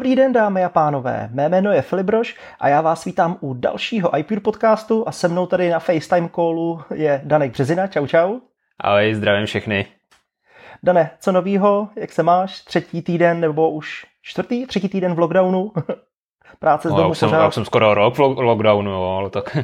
Dobrý 0.00 0.16
den, 0.16 0.32
dámy 0.32 0.64
a 0.64 0.68
pánové. 0.68 1.28
Mé 1.32 1.48
jméno 1.48 1.72
je 1.72 1.82
Filip 1.82 2.06
Brož 2.06 2.36
a 2.60 2.68
já 2.68 2.80
vás 2.80 3.04
vítám 3.04 3.36
u 3.40 3.54
dalšího 3.54 4.18
iPure 4.18 4.40
podcastu 4.40 5.08
a 5.08 5.12
se 5.12 5.28
mnou 5.28 5.46
tady 5.46 5.70
na 5.70 5.78
FaceTime 5.78 6.28
callu 6.34 6.80
je 6.94 7.20
Danek 7.24 7.50
Březina. 7.50 7.86
Čau, 7.86 8.06
čau. 8.06 8.38
Ahoj, 8.78 9.14
zdravím 9.14 9.46
všechny. 9.46 9.86
Dane, 10.82 11.10
co 11.20 11.32
novýho? 11.32 11.88
Jak 11.96 12.12
se 12.12 12.22
máš? 12.22 12.60
Třetí 12.60 13.02
týden 13.02 13.40
nebo 13.40 13.70
už 13.70 14.06
čtvrtý? 14.22 14.66
Třetí 14.66 14.88
týden 14.88 15.14
v 15.14 15.18
lockdownu? 15.18 15.72
Práce 16.58 16.88
z 16.88 16.90
no, 16.90 16.96
domu 16.96 17.08
já 17.08 17.10
už, 17.10 17.18
jsem, 17.18 17.28
já 17.28 17.48
už 17.48 17.54
jsem 17.54 17.64
skoro 17.64 17.94
rok 17.94 18.16
v 18.16 18.18
lockdownu, 18.18 18.90
jo, 18.90 19.16
ale 19.18 19.30
tak... 19.30 19.56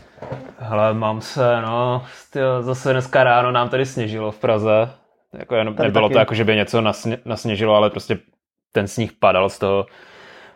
Hele, 0.58 0.94
mám 0.94 1.20
se, 1.20 1.62
no, 1.62 2.04
tyjo, 2.32 2.62
zase 2.62 2.92
dneska 2.92 3.24
ráno 3.24 3.52
nám 3.52 3.68
tady 3.68 3.86
sněžilo 3.86 4.32
v 4.32 4.38
Praze. 4.38 4.90
Jako 5.38 5.64
nebylo 5.64 6.08
taky. 6.08 6.12
to 6.12 6.18
jako, 6.18 6.34
že 6.34 6.44
by 6.44 6.56
něco 6.56 6.80
nasně, 6.80 7.18
nasněžilo, 7.24 7.74
ale 7.74 7.90
prostě 7.90 8.18
ten 8.72 8.88
sníh 8.88 9.12
padal 9.12 9.48
z 9.48 9.58
toho. 9.58 9.86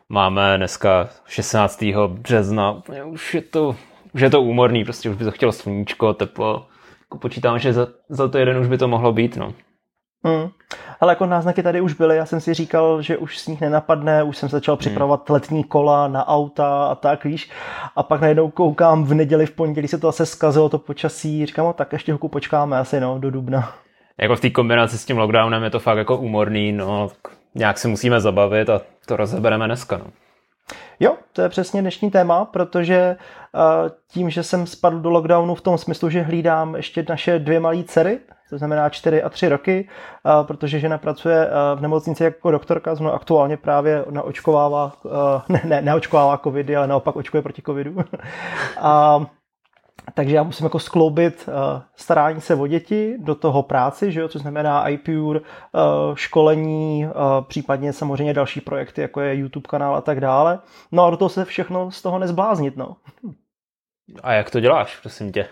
Máme 0.08 0.56
dneska 0.56 1.08
16. 1.27 1.84
března, 2.08 2.82
už 3.06 3.34
je 3.34 3.42
to, 3.42 3.77
už 4.12 4.20
je 4.20 4.30
to 4.30 4.42
úmorný, 4.42 4.84
prostě 4.84 5.10
už 5.10 5.16
by 5.16 5.24
to 5.24 5.30
chtělo 5.30 5.52
sluníčko, 5.52 6.14
teplo. 6.14 6.66
Jako 7.00 7.18
počítám, 7.18 7.58
že 7.58 7.72
za, 7.72 7.88
za 8.08 8.28
to 8.28 8.38
jeden 8.38 8.56
už 8.56 8.68
by 8.68 8.78
to 8.78 8.88
mohlo 8.88 9.12
být, 9.12 9.36
no. 9.36 9.55
Hmm. 10.24 10.48
Ale 11.00 11.12
jako 11.12 11.27
náznaky 11.27 11.62
tady 11.62 11.80
už 11.80 11.94
byly, 11.94 12.16
já 12.16 12.27
jsem 12.27 12.40
si 12.40 12.55
říkal, 12.55 13.02
že 13.02 13.16
už 13.16 13.38
sníh 13.38 13.60
nenapadne, 13.60 14.22
už 14.22 14.36
jsem 14.36 14.48
začal 14.48 14.74
hmm. 14.74 14.78
připravovat 14.78 15.28
hmm. 15.28 15.34
letní 15.34 15.64
kola 15.64 16.08
na 16.08 16.28
auta 16.28 16.86
a 16.86 16.94
tak, 16.94 17.24
víš. 17.24 17.50
A 17.96 18.02
pak 18.02 18.20
najednou 18.20 18.50
koukám 18.50 19.05
v 19.05 19.14
neděli, 19.14 19.46
v 19.46 19.50
pondělí 19.50 19.88
se 19.88 19.98
to 19.98 20.08
zase 20.08 20.27
zkazilo 20.27 20.68
to 20.68 20.78
počasí, 20.78 21.46
říkám, 21.46 21.66
no, 21.66 21.72
tak 21.72 21.92
ještě 21.92 22.12
hoku 22.12 22.28
počkáme 22.28 22.78
asi, 22.78 23.00
no, 23.00 23.18
do 23.18 23.30
dubna. 23.30 23.74
Jako 24.20 24.36
v 24.36 24.40
té 24.40 24.50
kombinaci 24.50 24.98
s 24.98 25.05
tím 25.05 25.18
lockdownem 25.18 25.62
je 25.62 25.70
to 25.70 25.80
fakt 25.80 25.98
jako 25.98 26.16
úmorný, 26.16 26.72
no, 26.72 27.08
nějak 27.55 27.78
se 27.78 27.89
musíme 27.89 28.20
zabavit 28.20 28.70
a 28.70 28.81
to 29.06 29.17
rozebereme 29.17 29.67
dneska. 29.67 29.98
No. 29.98 30.05
Jo, 31.00 31.17
to 31.33 31.42
je 31.42 31.48
přesně 31.48 31.81
dnešní 31.81 32.11
téma, 32.11 32.45
protože 32.45 33.17
uh, 33.55 33.91
tím, 34.08 34.31
že 34.31 34.42
jsem 34.42 34.67
spadl 34.67 35.00
do 35.00 35.11
lockdownu 35.11 35.55
v 35.55 35.61
tom 35.61 35.78
smyslu, 35.78 36.11
že 36.11 36.23
hlídám 36.23 36.77
ještě 36.77 37.05
naše 37.08 37.39
dvě 37.39 37.61
malé 37.61 37.83
dcery, 37.84 38.19
to 38.50 38.58
znamená 38.58 38.89
4 38.89 39.23
a 39.23 39.28
3 39.28 39.48
roky, 39.48 39.89
uh, 40.25 40.47
protože 40.47 40.80
žena 40.80 40.98
pracuje 40.98 41.47
uh, 41.47 41.78
v 41.78 41.83
nemocnici 41.83 42.25
jako 42.25 42.50
doktorka, 42.50 42.95
znovu 42.95 43.14
aktuálně 43.14 43.56
právě 43.56 44.05
naočkovává, 44.11 44.92
ne, 45.48 45.61
ne, 45.64 45.83
neočkovává 45.83 46.39
covidy, 46.39 46.77
ale 46.77 46.86
naopak 46.86 47.17
očkuje 47.17 47.42
proti 47.42 47.62
covidu. 47.62 47.97
a 48.80 49.20
takže 50.15 50.37
já 50.37 50.43
musím 50.43 50.67
jako 50.67 50.79
skloubit 50.79 51.48
uh, 51.48 51.83
starání 51.97 52.41
se 52.41 52.55
o 52.55 52.67
děti 52.67 53.17
do 53.19 53.35
toho 53.35 53.62
práci, 53.62 54.12
že 54.12 54.21
jo, 54.21 54.29
což 54.29 54.43
znamená 54.43 54.89
iPure, 54.89 55.41
uh, 55.41 55.47
školení, 56.15 57.07
uh, 57.07 57.12
případně 57.45 57.93
samozřejmě 57.93 58.35
další 58.35 58.61
projekty, 58.61 59.01
jako 59.01 59.20
je 59.20 59.35
YouTube 59.35 59.69
kanál 59.69 59.97
a 59.97 60.01
tak 60.01 60.20
dále. 60.20 60.58
No 60.92 61.05
a 61.05 61.11
do 61.11 61.17
toho 61.17 61.29
se 61.29 61.45
všechno 61.45 61.91
z 61.91 62.02
toho 62.02 62.19
nezbláznit, 62.19 62.77
no. 62.77 62.97
A 64.23 64.33
jak 64.33 64.51
to 64.51 64.61
děláš, 64.61 64.97
prosím 65.01 65.33
tě? 65.33 65.48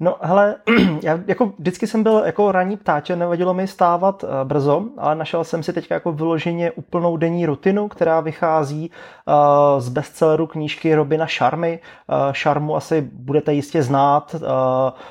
No 0.00 0.16
hele, 0.20 0.56
já 1.02 1.18
jako 1.26 1.52
vždycky 1.58 1.86
jsem 1.86 2.02
byl 2.02 2.22
jako 2.26 2.52
ranní 2.52 2.76
ptáče, 2.76 3.16
nevadilo 3.16 3.54
mi 3.54 3.66
stávat 3.66 4.22
uh, 4.24 4.30
brzo, 4.44 4.84
ale 4.98 5.14
našel 5.14 5.44
jsem 5.44 5.62
si 5.62 5.72
teď 5.72 5.90
jako 5.90 6.12
vyloženě 6.12 6.70
úplnou 6.70 7.16
denní 7.16 7.46
rutinu, 7.46 7.88
která 7.88 8.20
vychází 8.20 8.90
uh, 9.26 9.80
z 9.80 9.88
bestselleru 9.88 10.46
knížky 10.46 10.94
Robina 10.94 11.26
Šarmy. 11.26 11.78
Uh, 12.08 12.32
Šarmu 12.32 12.76
asi 12.76 13.08
budete 13.12 13.54
jistě 13.54 13.82
znát, 13.82 14.34
uh, 14.34 14.40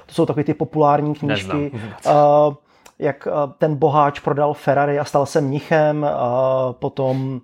to 0.06 0.14
jsou 0.14 0.26
takové 0.26 0.44
ty 0.44 0.54
populární 0.54 1.16
knížky. 1.16 1.72
Uh, 2.06 2.54
jak 3.00 3.28
ten 3.58 3.76
boháč 3.76 4.20
prodal 4.20 4.54
Ferrari 4.54 5.00
a 5.00 5.06
stal 5.06 5.26
se 5.26 5.42
mnichem, 5.42 6.08
potom 6.72 7.42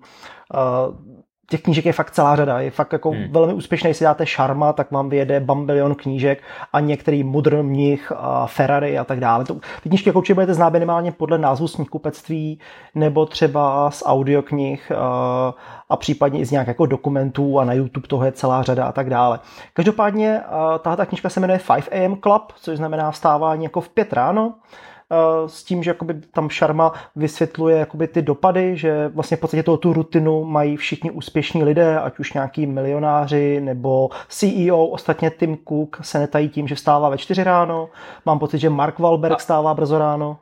těch 1.48 1.62
knížek 1.62 1.86
je 1.86 1.92
fakt 1.92 2.10
celá 2.10 2.36
řada. 2.36 2.60
Je 2.60 2.70
fakt 2.70 2.92
jako 2.92 3.10
hmm. 3.10 3.32
velmi 3.32 3.54
úspěšný, 3.54 3.90
jestli 3.90 4.04
dáte 4.04 4.26
Sharma, 4.26 4.72
tak 4.72 4.90
vám 4.90 5.08
vyjede 5.08 5.40
bambilion 5.40 5.94
knížek 5.94 6.42
a 6.72 6.80
některý 6.80 7.24
mudr 7.24 7.62
mnich 7.62 8.12
a 8.16 8.46
Ferrari 8.46 8.98
a 8.98 9.04
tak 9.04 9.20
dále. 9.20 9.44
To, 9.44 9.54
ty 9.54 9.88
knížky 9.88 10.08
jako 10.08 10.18
určitě 10.18 10.34
budete 10.34 10.54
znát 10.54 10.72
minimálně 10.72 11.12
podle 11.12 11.38
názvu 11.38 11.68
z 11.68 11.76
knihkupectví 11.76 12.58
nebo 12.94 13.26
třeba 13.26 13.90
z 13.90 14.02
audioknih 14.06 14.92
a, 14.92 15.54
a 15.88 15.96
případně 15.96 16.40
i 16.40 16.44
z 16.44 16.50
nějakých 16.50 16.68
jako 16.68 16.86
dokumentů 16.86 17.58
a 17.58 17.64
na 17.64 17.72
YouTube 17.72 18.08
toho 18.08 18.24
je 18.24 18.32
celá 18.32 18.62
řada 18.62 18.86
a 18.86 18.92
tak 18.92 19.10
dále. 19.10 19.40
Každopádně 19.72 20.40
tahle 20.82 21.06
knížka 21.06 21.28
se 21.28 21.40
jmenuje 21.40 21.60
5 21.74 22.04
AM 22.04 22.16
Club, 22.16 22.52
což 22.56 22.76
znamená 22.76 23.10
vstávání 23.10 23.64
jako 23.64 23.80
v 23.80 23.88
pět 23.88 24.12
ráno. 24.12 24.54
Eh, 25.12 25.48
s 25.48 25.64
tím, 25.64 25.82
že 25.82 25.90
jakoby 25.90 26.14
tam 26.14 26.50
Sharma 26.50 26.92
vysvětluje 27.16 27.78
jakoby 27.78 28.08
ty 28.08 28.22
dopady, 28.22 28.76
že 28.76 29.08
vlastně 29.08 29.36
v 29.36 29.40
podstatě 29.40 29.62
toho 29.62 29.76
tu 29.76 29.92
rutinu 29.92 30.44
mají 30.44 30.76
všichni 30.76 31.10
úspěšní 31.10 31.64
lidé, 31.64 32.00
ať 32.00 32.18
už 32.18 32.32
nějaký 32.32 32.66
milionáři 32.66 33.60
nebo 33.60 34.08
CEO, 34.28 34.86
ostatně 34.86 35.30
Tim 35.30 35.58
Cook 35.68 35.98
se 36.02 36.18
netají 36.18 36.48
tím, 36.48 36.68
že 36.68 36.74
vstává 36.74 37.08
ve 37.08 37.18
čtyři 37.18 37.44
ráno. 37.44 37.88
Mám 38.26 38.38
pocit, 38.38 38.58
že 38.58 38.70
Mark 38.70 38.98
Wahlberg 38.98 39.40
stává 39.40 39.74
brzo 39.74 39.98
ráno. 39.98 40.38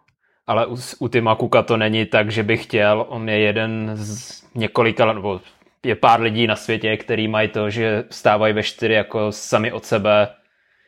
Ale 0.46 0.66
u, 0.66 0.76
u 0.98 1.08
Tima 1.08 1.36
Cooka 1.36 1.62
to 1.62 1.76
není 1.76 2.06
tak, 2.06 2.30
že 2.30 2.42
by 2.42 2.56
chtěl, 2.56 3.06
on 3.08 3.28
je 3.28 3.38
jeden 3.38 3.90
z 3.94 4.42
několika, 4.54 5.12
nebo 5.12 5.40
je 5.84 5.94
pár 5.94 6.20
lidí 6.20 6.46
na 6.46 6.56
světě, 6.56 6.96
který 6.96 7.28
mají 7.28 7.48
to, 7.48 7.70
že 7.70 8.04
vstávají 8.10 8.54
ve 8.54 8.62
čtyři 8.62 8.94
jako 8.94 9.32
sami 9.32 9.72
od 9.72 9.84
sebe, 9.84 10.28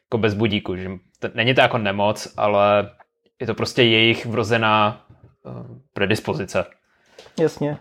jako 0.07 0.19
bez 0.19 0.35
budíku. 0.35 0.77
Že 0.77 0.91
to, 1.19 1.29
není 1.35 1.55
to 1.55 1.61
jako 1.61 1.79
nemoc, 1.79 2.35
ale 2.37 2.91
je 3.41 3.47
to 3.47 3.55
prostě 3.55 3.83
jejich 3.83 4.27
vrozená 4.27 5.01
uh, 5.43 5.53
predispozice. 5.93 6.67
Jasně. 7.41 7.79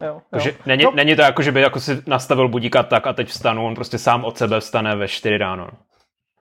Jo, 0.00 0.22
jo. 0.32 0.52
není, 0.66 0.84
no. 0.84 0.92
není 0.94 1.16
to 1.16 1.22
jako, 1.22 1.42
že 1.42 1.52
by 1.52 1.60
jako 1.60 1.80
si 1.80 2.02
nastavil 2.06 2.48
budíka 2.48 2.82
tak 2.82 3.06
a 3.06 3.12
teď 3.12 3.28
vstanu, 3.28 3.66
on 3.66 3.74
prostě 3.74 3.98
sám 3.98 4.24
od 4.24 4.38
sebe 4.38 4.60
vstane 4.60 4.96
ve 4.96 5.08
4 5.08 5.38
ráno. 5.38 5.68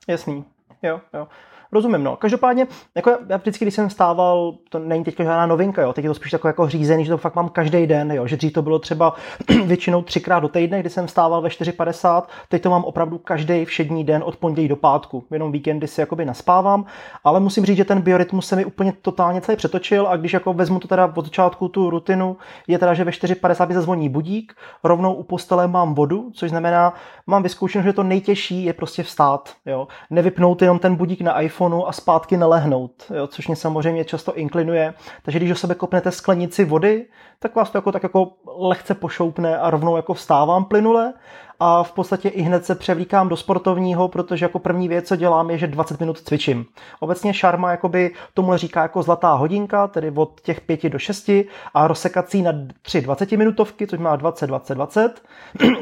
Jasný, 0.07 0.45
jo, 0.83 1.01
jo. 1.13 1.27
Rozumím, 1.73 2.03
no. 2.03 2.16
Každopádně, 2.16 2.67
jako 2.95 3.17
já 3.29 3.38
vždycky, 3.38 3.66
když 3.66 3.73
jsem 3.73 3.89
stával, 3.89 4.53
to 4.69 4.79
není 4.79 5.03
teď 5.03 5.17
žádná 5.17 5.45
novinka, 5.45 5.81
jo. 5.81 5.94
Teď 5.94 6.03
je 6.03 6.09
to 6.09 6.13
spíš 6.13 6.31
takové 6.31 6.50
jako 6.50 6.69
řízený, 6.69 7.06
že 7.06 7.11
to 7.11 7.17
fakt 7.17 7.35
mám 7.35 7.50
každý 7.50 7.88
den, 7.88 8.11
jo. 8.11 8.28
Že 8.28 8.38
dřív 8.38 8.53
to 8.53 8.61
bylo 8.61 8.79
třeba 8.79 9.16
většinou 9.66 10.01
třikrát 10.01 10.39
do 10.39 10.47
týdne, 10.47 10.79
kdy 10.79 10.89
jsem 10.89 11.07
stával 11.07 11.41
ve 11.41 11.50
4.50, 11.50 12.23
teď 12.50 12.61
to 12.61 12.69
mám 12.69 12.84
opravdu 12.84 13.17
každý 13.17 13.66
všední 13.66 14.03
den 14.03 14.23
od 14.25 14.35
pondělí 14.35 14.67
do 14.67 14.75
pátku. 14.75 15.23
Jenom 15.31 15.51
víkendy 15.51 15.88
si 15.88 16.01
jakoby 16.01 16.25
naspávám, 16.25 16.85
ale 17.23 17.39
musím 17.39 17.66
říct, 17.66 17.78
že 17.78 17.85
ten 17.85 18.01
biorytmus 18.01 18.47
se 18.47 18.55
mi 18.55 18.66
úplně 18.66 18.94
totálně 19.01 19.41
celý 19.41 19.57
přetočil 19.57 20.07
a 20.07 20.16
když 20.16 20.34
jako 20.34 20.53
vezmu 20.53 20.79
to 20.79 20.88
teda 20.88 21.13
od 21.16 21.25
začátku 21.25 21.67
tu 21.67 21.90
rutinu, 21.90 22.38
je 22.67 22.79
teda, 22.79 22.94
že 22.94 23.03
ve 23.03 23.11
4.50 23.11 23.67
mi 23.67 23.73
zazvoní 23.73 24.09
budík, 24.09 24.53
rovnou 24.84 25.13
u 25.13 25.23
postele 25.23 25.67
mám 25.67 25.94
vodu, 25.94 26.31
což 26.34 26.50
znamená, 26.50 26.94
mám 27.28 27.44
vyzkoušeno, 27.44 27.84
že 27.84 27.94
to 27.94 28.03
nejtěžší 28.03 28.63
je 28.63 28.73
prostě 28.73 29.03
vstát, 29.03 29.53
jo. 29.66 29.88
Nevypnout 30.09 30.61
jenom 30.61 30.79
ten 30.79 30.95
budík 30.95 31.22
na 31.22 31.41
iPhone, 31.41 31.62
telefonu 31.63 31.88
a 31.88 31.91
zpátky 31.91 32.38
nelehnout, 32.38 32.91
jo, 33.16 33.28
což 33.28 33.47
mě 33.47 33.55
samozřejmě 33.55 34.05
často 34.05 34.37
inklinuje. 34.37 34.93
Takže 35.23 35.40
když 35.40 35.49
do 35.49 35.55
sebe 35.55 35.76
kopnete 35.76 36.11
sklenici 36.11 36.66
vody, 36.66 37.05
tak 37.40 37.55
vás 37.55 37.70
to 37.70 37.78
jako, 37.78 37.91
tak 37.91 38.03
jako 38.03 38.32
lehce 38.58 38.96
pošoupne 38.96 39.58
a 39.58 39.70
rovnou 39.70 39.96
jako 39.96 40.14
vstávám 40.14 40.66
plynule 40.66 41.14
a 41.59 41.84
v 41.84 41.91
podstatě 41.91 42.29
i 42.29 42.41
hned 42.41 42.66
se 42.66 42.76
převlíkám 42.76 43.29
do 43.29 43.37
sportovního, 43.37 44.08
protože 44.08 44.46
jako 44.46 44.59
první 44.59 44.87
věc, 44.87 45.08
co 45.08 45.16
dělám, 45.16 45.49
je, 45.49 45.58
že 45.58 45.67
20 45.67 45.99
minut 45.99 46.20
cvičím. 46.20 46.66
Obecně 46.99 47.34
šarma 47.34 47.72
jakoby 47.72 48.11
tomu 48.34 48.58
říká 48.58 48.82
jako 48.82 49.03
zlatá 49.03 49.34
hodinka, 49.34 49.87
tedy 49.87 50.11
od 50.16 50.41
těch 50.41 50.61
5 50.61 50.90
do 50.90 50.99
6 50.99 51.29
a 51.73 51.87
rozsekací 51.87 52.41
na 52.41 52.52
3 52.82 53.02
20 53.02 53.32
minutovky, 53.32 53.87
což 53.87 53.99
má 53.99 54.16
20, 54.16 54.47
20, 54.47 54.76
20, 54.76 55.22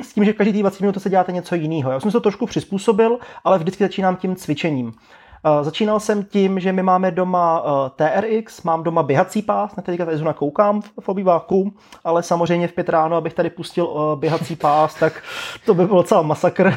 s 0.02 0.14
tím, 0.14 0.26
že 0.26 0.34
každý 0.34 0.60
20 0.60 0.82
minut 0.82 1.02
se 1.02 1.10
děláte 1.10 1.32
něco 1.32 1.56
jiného. 1.56 1.92
Já 1.92 2.00
jsem 2.00 2.12
se 2.12 2.18
to 2.18 2.22
trošku 2.22 2.46
přizpůsobil, 2.46 3.18
ale 3.44 3.58
vždycky 3.58 3.84
začínám 3.84 4.16
tím 4.16 4.36
cvičením. 4.36 4.94
Eh, 5.44 5.64
začínal 5.64 6.00
jsem 6.00 6.24
tím, 6.24 6.60
že 6.60 6.74
my 6.74 6.84
máme 6.84 7.12
doma 7.12 7.64
eh, 7.66 7.90
TRX, 7.96 8.64
mám 8.64 8.84
doma 8.84 9.04
běhací 9.04 9.42
pás, 9.42 9.76
na 9.76 9.84
teďka 9.84 10.06
tady 10.06 10.18
zrovna 10.18 10.34
koukám 10.34 10.82
v 10.82 11.10
obýváku, 11.10 11.74
ale 12.04 12.24
samozřejmě 12.24 12.68
v 12.68 12.74
pět 12.74 12.90
ráno, 12.90 13.16
abych 13.16 13.34
tady 13.34 13.50
pustil 13.50 13.90
eh, 13.96 14.16
běhací 14.20 14.56
pás, 14.56 14.96
tak 14.96 15.24
to 15.66 15.74
by 15.74 15.86
byl 15.86 16.04
celá 16.04 16.22
masakr. 16.22 16.74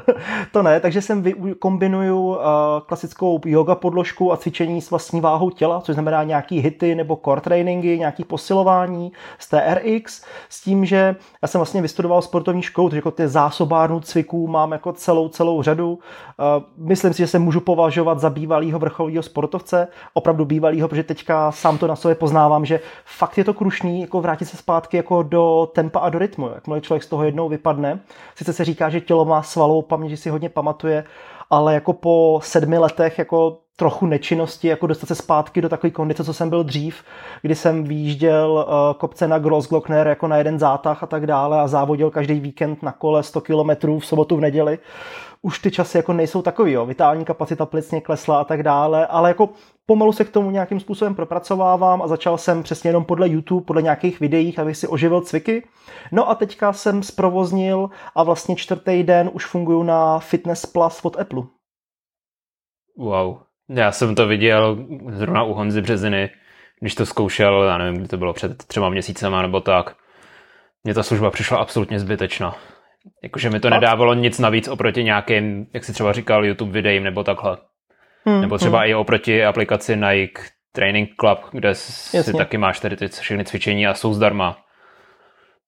to 0.52 0.62
ne, 0.62 0.80
takže 0.80 1.02
jsem 1.02 1.24
kombinuju 1.58 2.38
klasickou 2.86 3.40
yoga 3.44 3.74
podložku 3.74 4.32
a 4.32 4.36
cvičení 4.36 4.80
s 4.80 4.90
vlastní 4.90 5.20
váhou 5.20 5.50
těla, 5.50 5.80
což 5.80 5.94
znamená 5.94 6.22
nějaký 6.22 6.60
hity 6.60 6.94
nebo 6.94 7.20
core 7.24 7.40
trainingy, 7.40 7.98
nějaký 7.98 8.24
posilování 8.24 9.12
z 9.38 9.48
TRX, 9.48 10.24
s 10.48 10.60
tím, 10.60 10.84
že 10.84 11.16
já 11.42 11.48
jsem 11.48 11.58
vlastně 11.58 11.82
vystudoval 11.82 12.22
sportovní 12.22 12.62
školu, 12.62 12.88
takže 12.88 12.98
jako 12.98 13.10
ty 13.10 13.28
zásobárnu 13.28 14.00
cviků 14.00 14.46
mám 14.46 14.72
jako 14.72 14.92
celou, 14.92 15.28
celou 15.28 15.62
řadu. 15.62 15.98
Myslím 16.76 17.12
si, 17.12 17.18
že 17.18 17.26
se 17.26 17.38
můžu 17.38 17.60
považovat 17.60 18.05
považovat 18.06 18.20
za 18.20 18.30
bývalého 18.30 18.78
vrcholového 18.78 19.22
sportovce, 19.22 19.88
opravdu 20.14 20.44
bývalého, 20.44 20.88
protože 20.88 21.02
teďka 21.02 21.52
sám 21.52 21.78
to 21.78 21.86
na 21.86 21.96
sobě 21.96 22.14
poznávám, 22.14 22.64
že 22.64 22.80
fakt 23.04 23.38
je 23.38 23.44
to 23.44 23.54
krušný 23.54 24.00
jako 24.00 24.20
vrátit 24.20 24.44
se 24.44 24.56
zpátky 24.56 24.96
jako 24.96 25.22
do 25.22 25.68
tempa 25.74 26.00
a 26.00 26.08
do 26.08 26.18
rytmu. 26.18 26.50
Jakmile 26.54 26.80
člověk 26.80 27.02
z 27.02 27.08
toho 27.08 27.24
jednou 27.24 27.48
vypadne, 27.48 28.00
sice 28.34 28.52
se 28.52 28.64
říká, 28.64 28.90
že 28.90 29.00
tělo 29.00 29.24
má 29.24 29.42
svalovou 29.42 29.82
paměť, 29.82 30.10
že 30.10 30.16
si 30.16 30.30
hodně 30.30 30.48
pamatuje, 30.48 31.04
ale 31.50 31.74
jako 31.74 31.92
po 31.92 32.40
sedmi 32.42 32.78
letech 32.78 33.18
jako 33.18 33.58
trochu 33.76 34.06
nečinnosti, 34.06 34.68
jako 34.68 34.86
dostat 34.86 35.06
se 35.06 35.14
zpátky 35.14 35.60
do 35.60 35.68
takové 35.68 35.90
kondice, 35.90 36.24
co 36.24 36.32
jsem 36.32 36.50
byl 36.50 36.64
dřív, 36.64 37.04
kdy 37.42 37.54
jsem 37.54 37.84
výjížděl 37.84 38.66
uh, 38.68 38.98
kopce 38.98 39.28
na 39.28 39.38
Grossglockner 39.38 40.06
jako 40.06 40.28
na 40.28 40.36
jeden 40.36 40.58
zátah 40.58 41.02
a 41.02 41.06
tak 41.06 41.26
dále 41.26 41.60
a 41.60 41.68
závodil 41.68 42.10
každý 42.10 42.40
víkend 42.40 42.82
na 42.82 42.92
kole 42.92 43.22
100 43.22 43.40
km 43.40 43.98
v 43.98 44.06
sobotu, 44.06 44.36
v 44.36 44.40
neděli. 44.40 44.78
Už 45.42 45.58
ty 45.58 45.70
časy 45.70 45.96
jako 45.96 46.12
nejsou 46.12 46.42
takový, 46.42 46.72
jo. 46.72 46.86
vitální 46.86 47.24
kapacita 47.24 47.66
plicně 47.66 48.00
klesla 48.00 48.40
a 48.40 48.44
tak 48.44 48.62
dále, 48.62 49.06
ale 49.06 49.30
jako 49.30 49.48
pomalu 49.86 50.12
se 50.12 50.24
k 50.24 50.30
tomu 50.30 50.50
nějakým 50.50 50.80
způsobem 50.80 51.14
propracovávám 51.14 52.02
a 52.02 52.08
začal 52.08 52.38
jsem 52.38 52.62
přesně 52.62 52.88
jenom 52.88 53.04
podle 53.04 53.28
YouTube, 53.28 53.64
podle 53.64 53.82
nějakých 53.82 54.20
videí, 54.20 54.58
abych 54.58 54.76
si 54.76 54.88
oživil 54.88 55.20
cviky. 55.20 55.68
No 56.12 56.30
a 56.30 56.34
teďka 56.34 56.72
jsem 56.72 57.02
zprovoznil 57.02 57.90
a 58.14 58.22
vlastně 58.22 58.56
čtvrtý 58.56 59.02
den 59.02 59.30
už 59.32 59.46
funguju 59.46 59.82
na 59.82 60.18
Fitness 60.18 60.66
Plus 60.66 61.00
od 61.04 61.20
Apple. 61.20 61.42
Wow. 62.96 63.38
Já 63.68 63.92
jsem 63.92 64.14
to 64.14 64.26
viděl 64.26 64.86
zrovna 65.08 65.42
u 65.42 65.54
Honzy 65.54 65.82
Březiny, 65.82 66.30
když 66.80 66.94
to 66.94 67.06
zkoušel, 67.06 67.62
já 67.62 67.78
nevím, 67.78 67.98
kdy 67.98 68.08
to 68.08 68.16
bylo 68.16 68.32
před 68.32 68.64
třema 68.64 68.88
měsícema 68.88 69.42
nebo 69.42 69.60
tak. 69.60 69.96
Mně 70.84 70.94
ta 70.94 71.02
služba 71.02 71.30
přišla 71.30 71.58
absolutně 71.58 72.00
zbytečná. 72.00 72.56
Jakože 73.22 73.50
mi 73.50 73.60
to 73.60 73.70
nedávalo 73.70 74.14
nic 74.14 74.38
navíc 74.38 74.68
oproti 74.68 75.04
nějakým, 75.04 75.66
jak 75.74 75.84
si 75.84 75.92
třeba 75.92 76.12
říkal, 76.12 76.46
YouTube 76.46 76.72
videím 76.72 77.04
nebo 77.04 77.24
takhle. 77.24 77.58
Hmm, 78.24 78.40
nebo 78.40 78.58
třeba 78.58 78.78
hmm. 78.78 78.90
i 78.90 78.94
oproti 78.94 79.44
aplikaci 79.44 79.96
Nike 79.96 80.42
Training 80.72 81.10
Club, 81.20 81.38
kde 81.52 81.68
Jasně. 81.68 82.22
si 82.22 82.32
taky 82.32 82.58
máš 82.58 82.80
tady 82.80 82.96
ty 82.96 83.08
všechny 83.08 83.44
cvičení 83.44 83.86
a 83.86 83.94
jsou 83.94 84.14
zdarma. 84.14 84.58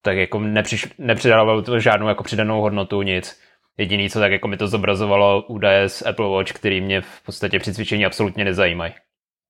Tak 0.03 0.17
jako 0.17 0.39
nepřiš, 0.41 0.87
nepřidávalo 0.99 1.63
to 1.63 1.81
žádnou 1.81 2.09
jako 2.09 2.25
přidanou 2.25 2.61
hodnotu, 2.61 3.03
nic. 3.03 3.41
Jediný, 3.79 4.11
co 4.11 4.19
tak 4.19 4.33
jako 4.33 4.49
mi 4.49 4.57
to 4.57 4.69
zobrazovalo, 4.69 5.43
údaje 5.43 5.89
z 5.89 6.03
Apple 6.07 6.29
Watch, 6.29 6.53
který 6.53 6.81
mě 6.81 7.01
v 7.01 7.23
podstatě 7.27 7.59
při 7.59 7.75
cvičení 7.75 8.07
absolutně 8.07 8.45
nezajímají. 8.45 8.93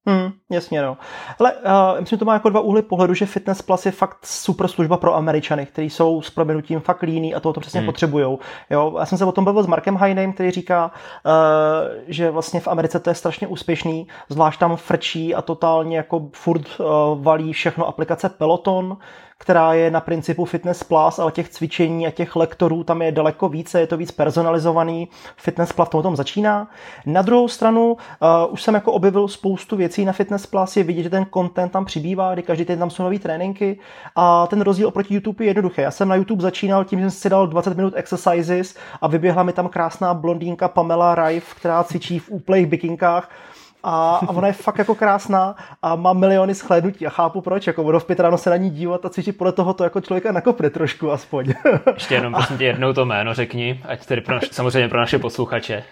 Hmm, 0.07 0.31
jasně, 0.51 0.83
no. 0.83 0.97
Ale 1.39 1.53
uh, 1.53 2.01
myslím, 2.01 2.17
že 2.17 2.19
to 2.19 2.25
má 2.25 2.33
jako 2.33 2.49
dva 2.49 2.61
úhly 2.61 2.83
pohledu, 2.83 3.15
že 3.15 3.27
Fitness 3.27 3.63
Plus 3.63 3.87
je 3.87 3.93
fakt 3.93 4.19
super 4.27 4.69
služba 4.69 4.97
pro 4.97 5.15
Američany, 5.15 5.67
kteří 5.67 5.91
jsou 5.91 6.23
s 6.23 6.31
proměnutím 6.31 6.81
fakt 6.81 7.03
líní 7.03 7.35
a 7.35 7.41
toho 7.41 7.53
to 7.53 7.61
přesně 7.61 7.81
hmm. 7.81 7.87
potřebují. 7.87 8.39
Jo, 8.71 8.95
já 8.99 9.07
jsem 9.07 9.19
se 9.19 9.25
o 9.25 9.33
tom 9.33 9.45
bavil 9.45 9.63
s 9.63 9.67
Markem 9.67 9.97
Heinem, 9.97 10.33
který 10.33 10.51
říká, 10.51 10.91
uh, 11.27 11.33
že 12.07 12.31
vlastně 12.31 12.61
v 12.61 12.69
Americe 12.69 13.01
to 13.01 13.11
je 13.11 13.15
strašně 13.15 13.47
úspěšný, 13.47 14.07
zvlášť 14.29 14.61
tam 14.61 14.77
frčí 14.77 15.35
a 15.35 15.43
totálně 15.43 15.97
jako 15.97 16.29
furt 16.33 16.81
uh, 16.81 16.87
valí 17.23 17.53
všechno 17.53 17.89
aplikace 17.89 18.29
Peloton, 18.29 18.97
která 19.39 19.75
je 19.75 19.91
na 19.91 20.01
principu 20.01 20.45
Fitness 20.45 20.85
Plus, 20.85 21.19
ale 21.19 21.33
těch 21.33 21.49
cvičení 21.49 22.07
a 22.07 22.11
těch 22.11 22.37
lektorů 22.37 22.85
tam 22.85 23.03
je 23.03 23.13
daleko 23.13 23.49
více, 23.49 23.81
je 23.81 23.87
to 23.87 23.97
víc 23.97 24.11
personalizovaný. 24.11 25.09
Fitness 25.37 25.73
Plus 25.73 25.89
tom, 25.89 26.17
začíná. 26.17 26.69
Na 27.07 27.23
druhou 27.23 27.49
stranu 27.49 27.93
uh, 27.93 27.99
už 28.53 28.63
jsem 28.63 28.75
jako 28.75 28.93
objevil 28.93 29.29
spoustu 29.29 29.77
věcí 29.77 30.05
na 30.05 30.13
Fitness 30.13 30.47
Plus, 30.47 30.77
je 30.77 30.85
vidět, 30.85 31.03
že 31.03 31.11
ten 31.11 31.27
content 31.35 31.73
tam 31.73 31.85
přibývá, 31.85 32.35
kdy 32.35 32.43
každý 32.43 32.65
den 32.65 32.79
tam 32.79 32.91
jsou 32.91 33.03
nové 33.03 33.19
tréninky 33.19 33.79
a 34.17 34.47
ten 34.47 34.61
rozdíl 34.61 34.89
oproti 34.89 35.15
YouTube 35.15 35.45
je 35.45 35.49
jednoduchý. 35.49 35.81
Já 35.81 35.91
jsem 35.91 36.09
na 36.09 36.15
YouTube 36.15 36.43
začínal 36.43 36.85
tím, 36.85 37.01
že 37.01 37.11
jsem 37.11 37.21
si 37.21 37.31
dal 37.31 37.47
20 37.47 37.77
minut 37.77 37.95
exercises 37.97 38.77
a 39.01 39.09
vyběhla 39.09 39.43
mi 39.43 39.53
tam 39.53 39.69
krásná 39.69 40.15
blondýnka 40.15 40.69
Pamela 40.69 41.15
Rife, 41.15 41.55
která 41.57 41.85
cvičí 41.85 42.19
v 42.19 42.31
úplných 42.31 42.67
bikinkách 42.67 43.31
a, 43.89 44.17
a 44.17 44.29
ona 44.29 44.47
je 44.47 44.53
fakt 44.53 44.79
jako 44.79 44.95
krásná 44.95 45.57
a 45.83 45.97
má 45.97 46.13
miliony 46.13 46.55
shlédnutí 46.55 47.07
a 47.07 47.11
chápu 47.11 47.41
proč, 47.41 47.67
jako 47.67 47.83
ono 47.83 48.01
v 48.01 48.05
pět 48.05 48.21
ráno 48.21 48.39
se 48.39 48.51
na 48.51 48.57
ní 48.57 48.71
dívat 48.71 49.05
a 49.05 49.09
cvičit 49.09 49.39
podle 49.39 49.53
toho 49.53 49.75
to 49.75 49.85
jako 49.85 50.01
člověka 50.01 50.33
nakopne 50.33 50.71
trošku 50.71 51.13
aspoň. 51.13 51.55
Ještě 51.95 52.15
jenom 52.15 52.33
prosím 52.33 52.59
tě 52.59 52.65
jednou 52.65 52.93
to 52.93 53.05
jméno 53.05 53.35
řekni, 53.35 53.81
ať 53.89 54.07
tedy 54.07 54.21
pro 54.21 54.35
naš, 54.35 54.49
samozřejmě 54.53 54.89
pro 54.89 55.01
naše 55.01 55.19
posluchače. 55.19 55.85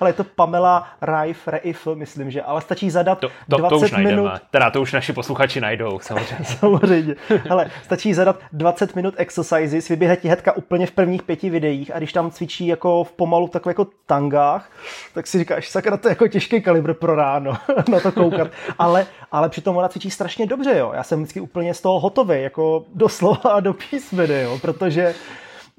Ale 0.00 0.10
je 0.10 0.14
to 0.14 0.24
Pamela 0.24 0.88
Raif, 1.00 1.48
Reif, 1.48 1.88
myslím, 1.94 2.30
že, 2.30 2.42
ale 2.42 2.60
stačí 2.60 2.90
zadat 2.90 3.18
to, 3.18 3.28
to, 3.50 3.56
20 3.56 3.68
to 3.68 3.78
už 3.78 3.90
najdeme. 3.90 4.16
minut. 4.16 4.32
Teda 4.50 4.70
to 4.70 4.80
už 4.80 4.92
naši 4.92 5.12
posluchači 5.12 5.60
najdou, 5.60 5.98
samozřejmě. 6.02 6.44
samozřejmě. 6.58 7.16
Ale 7.50 7.70
stačí 7.82 8.14
zadat 8.14 8.40
20 8.52 8.96
minut 8.96 9.14
exercises, 9.16 9.88
vyběhne 9.88 10.16
ti 10.16 10.28
hetka 10.28 10.56
úplně 10.56 10.86
v 10.86 10.90
prvních 10.90 11.22
pěti 11.22 11.50
videích 11.50 11.94
a 11.94 11.98
když 11.98 12.12
tam 12.12 12.30
cvičí 12.30 12.66
jako 12.66 13.04
v 13.04 13.12
pomalu 13.12 13.46
v 13.46 13.50
takových 13.50 13.78
jako 13.78 13.90
tangách, 14.06 14.70
tak 15.14 15.26
si 15.26 15.38
říkáš, 15.38 15.68
sakra, 15.68 15.96
to 15.96 16.08
je 16.08 16.12
jako 16.12 16.28
těžký 16.28 16.62
kalibr 16.62 16.94
pro 16.94 17.14
ráno 17.14 17.56
na 17.88 18.00
to 18.00 18.12
koukat. 18.12 18.48
Ale, 18.78 19.06
ale 19.32 19.48
přitom 19.48 19.76
ona 19.76 19.88
cvičí 19.88 20.10
strašně 20.10 20.46
dobře, 20.46 20.78
jo. 20.78 20.92
Já 20.94 21.02
jsem 21.02 21.18
vždycky 21.18 21.40
úplně 21.40 21.74
z 21.74 21.80
toho 21.80 22.00
hotový, 22.00 22.42
jako 22.42 22.84
doslova 22.94 23.50
a 23.50 23.60
do 23.60 23.74
písmeny, 23.74 24.42
jo, 24.42 24.58
protože 24.62 25.14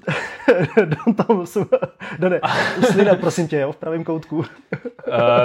Don 0.76 1.14
tam 1.14 1.44
Done, 2.18 2.40
uslina, 2.78 3.14
prosím 3.14 3.48
tě, 3.48 3.56
jo, 3.56 3.72
v 3.72 3.76
pravém 3.76 4.04
koutku. 4.04 4.36
uh, 4.36 4.44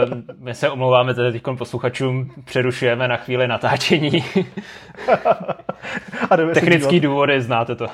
my 0.40 0.56
se 0.56 0.70
omlouváme 0.70 1.14
tedy 1.14 1.32
teď 1.32 1.44
posluchačům, 1.58 2.32
přerušujeme 2.46 3.08
na 3.08 3.18
chvíli 3.18 3.48
natáčení. 3.48 4.26
A 6.30 6.38
Technický 6.54 7.00
důvody, 7.00 7.42
znáte 7.42 7.76
to. 7.76 7.88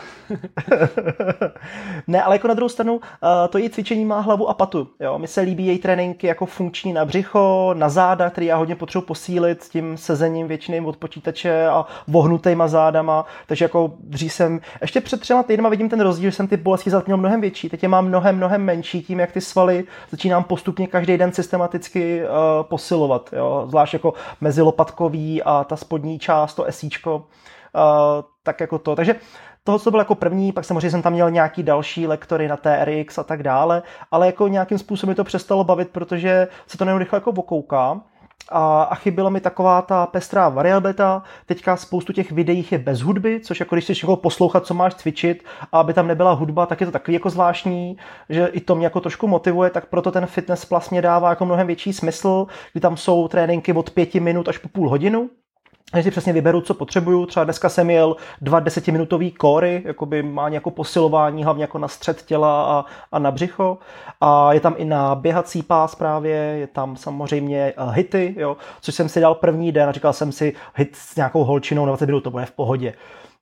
ne, 2.08 2.24
ale 2.24 2.36
jako 2.36 2.48
na 2.48 2.54
druhou 2.54 2.70
stranu, 2.70 2.94
uh, 2.94 3.02
to 3.50 3.58
její 3.58 3.70
cvičení 3.70 4.06
má 4.06 4.20
hlavu 4.20 4.50
a 4.50 4.54
patu. 4.54 4.88
Jo? 5.00 5.20
Mi 5.20 5.28
se 5.28 5.42
líbí 5.42 5.68
její 5.68 5.80
tréninky 5.80 6.28
jako 6.28 6.46
funkční 6.46 6.94
na 6.94 7.06
břicho, 7.06 7.74
na 7.78 7.90
záda, 7.90 8.30
který 8.30 8.48
já 8.48 8.56
hodně 8.56 8.76
potřebuji 8.76 9.06
posílit 9.06 9.64
s 9.64 9.70
tím 9.70 9.98
sezením 9.98 10.48
většiným 10.48 10.86
od 10.86 10.98
počítače 10.98 11.68
a 11.68 11.86
vohnutýma 12.08 12.68
zádama. 12.68 13.26
Takže 13.48 13.66
jako 13.66 13.94
dřív 14.00 14.34
jsem, 14.34 14.60
ještě 14.82 15.02
před 15.02 15.22
třema 15.22 15.44
týdnama 15.44 15.70
vidím 15.70 15.90
ten 15.90 16.02
rozdíl, 16.02 16.30
že 16.30 16.36
jsem 16.36 16.48
ty 16.48 16.58
bolesti 16.60 16.90
zad 16.90 17.08
mnohem 17.08 17.42
větší, 17.42 17.70
teď 17.70 17.84
je 17.84 17.90
mám 17.90 18.06
mnohem, 18.06 18.36
mnohem 18.36 18.64
menší, 18.64 19.02
tím 19.02 19.20
jak 19.20 19.32
ty 19.32 19.42
svaly 19.42 19.84
začínám 20.12 20.44
postupně 20.44 20.88
každý 20.88 21.18
den 21.18 21.32
systematicky 21.32 22.22
uh, 22.24 22.30
posilovat, 22.64 23.30
jo? 23.34 23.66
zvlášť 23.70 23.94
jako 23.94 24.14
mezilopatkový 24.42 25.44
a 25.44 25.64
ta 25.64 25.76
spodní 25.76 26.20
část, 26.20 26.54
to 26.54 26.64
esíčko, 26.64 27.16
uh, 27.16 27.22
tak 28.44 28.60
jako 28.60 28.80
to. 28.80 28.96
Takže 28.96 29.16
toho, 29.64 29.80
co 29.80 29.92
byl 29.92 30.00
jako 30.00 30.16
první, 30.16 30.52
pak 30.52 30.66
samozřejmě 30.66 30.92
jsem 30.92 31.02
tam 31.02 31.14
měl 31.14 31.32
nějaký 31.32 31.64
další 31.64 32.08
lektory 32.08 32.48
na 32.48 32.58
TRX 32.58 33.18
a 33.18 33.24
tak 33.24 33.44
dále, 33.44 33.84
ale 34.12 34.26
jako 34.26 34.48
nějakým 34.48 34.78
způsobem 34.78 35.16
to 35.16 35.24
přestalo 35.24 35.64
bavit, 35.64 35.90
protože 35.90 36.48
se 36.68 36.78
to 36.78 36.86
nejen 36.86 37.00
rychle 37.00 37.18
jako 37.18 37.30
okouká 37.32 38.02
a, 38.50 38.84
a 38.84 38.96
chyběla 38.96 39.30
mi 39.30 39.42
taková 39.42 39.82
ta 39.82 40.06
pestrá 40.06 40.50
variabilita. 40.50 41.24
Teďka 41.46 41.78
spoustu 41.78 42.14
těch 42.14 42.32
videí 42.32 42.68
je 42.72 42.78
bez 42.78 43.00
hudby, 43.00 43.40
což 43.40 43.60
jako 43.60 43.76
když 43.76 43.86
si 43.86 43.94
jako 44.04 44.16
poslouchat, 44.16 44.66
co 44.66 44.74
máš 44.74 44.96
cvičit, 44.96 45.44
a 45.72 45.80
aby 45.80 45.94
tam 45.94 46.08
nebyla 46.08 46.32
hudba, 46.32 46.66
tak 46.66 46.82
je 46.82 46.86
to 46.86 46.92
takový 46.92 47.14
jako 47.14 47.30
zvláštní, 47.30 47.98
že 48.30 48.46
i 48.48 48.62
to 48.62 48.76
mě 48.76 48.86
jako 48.86 49.02
trošku 49.02 49.28
motivuje, 49.28 49.70
tak 49.70 49.86
proto 49.86 50.12
ten 50.12 50.26
Fitness 50.26 50.66
Plus 50.66 50.90
mě 50.90 51.02
dává 51.02 51.30
jako 51.30 51.46
mnohem 51.46 51.68
větší 51.68 51.94
smysl, 51.94 52.48
kdy 52.74 52.82
tam 52.82 52.98
jsou 52.98 53.28
tréninky 53.28 53.74
od 53.74 53.90
pěti 53.90 54.20
minut 54.20 54.48
až 54.48 54.58
po 54.58 54.70
půl 54.70 54.90
hodinu, 54.90 55.30
že 55.96 56.04
si 56.04 56.12
přesně 56.12 56.34
vyberu, 56.34 56.62
co 56.62 56.74
potřebuju. 56.74 57.26
Třeba 57.26 57.44
dneska 57.44 57.70
jsem 57.70 57.90
jel 57.90 58.16
dva 58.42 58.60
desetiminutový 58.60 59.32
kóry, 59.32 59.82
jakoby 59.86 60.24
má 60.24 60.50
nějakou 60.50 60.72
posilování, 60.72 61.44
hlavně 61.44 61.64
jako 61.64 61.78
na 61.78 61.88
střed 61.88 62.22
těla 62.22 62.80
a, 62.80 62.86
a 63.12 63.20
na 63.20 63.32
břicho. 63.32 63.78
A 64.22 64.54
je 64.54 64.60
tam 64.60 64.76
i 64.78 64.86
na 64.86 65.16
běhací 65.16 65.64
pás 65.64 65.96
právě, 65.96 66.36
je 66.36 66.68
tam 66.68 66.96
samozřejmě 66.96 67.74
uh, 67.78 67.90
hity, 67.90 68.36
jo, 68.38 68.58
což 68.82 68.96
jsem 68.96 69.10
si 69.10 69.22
dal 69.22 69.36
první 69.36 69.72
den 69.72 69.90
a 69.90 69.92
říkal 69.92 70.14
jsem 70.14 70.32
si 70.32 70.54
hit 70.76 70.96
s 70.96 71.16
nějakou 71.16 71.44
holčinou 71.44 71.86
na 71.86 71.90
20 71.90 72.06
minut, 72.06 72.24
to 72.24 72.32
bude 72.32 72.46
v 72.46 72.52
pohodě. 72.52 72.94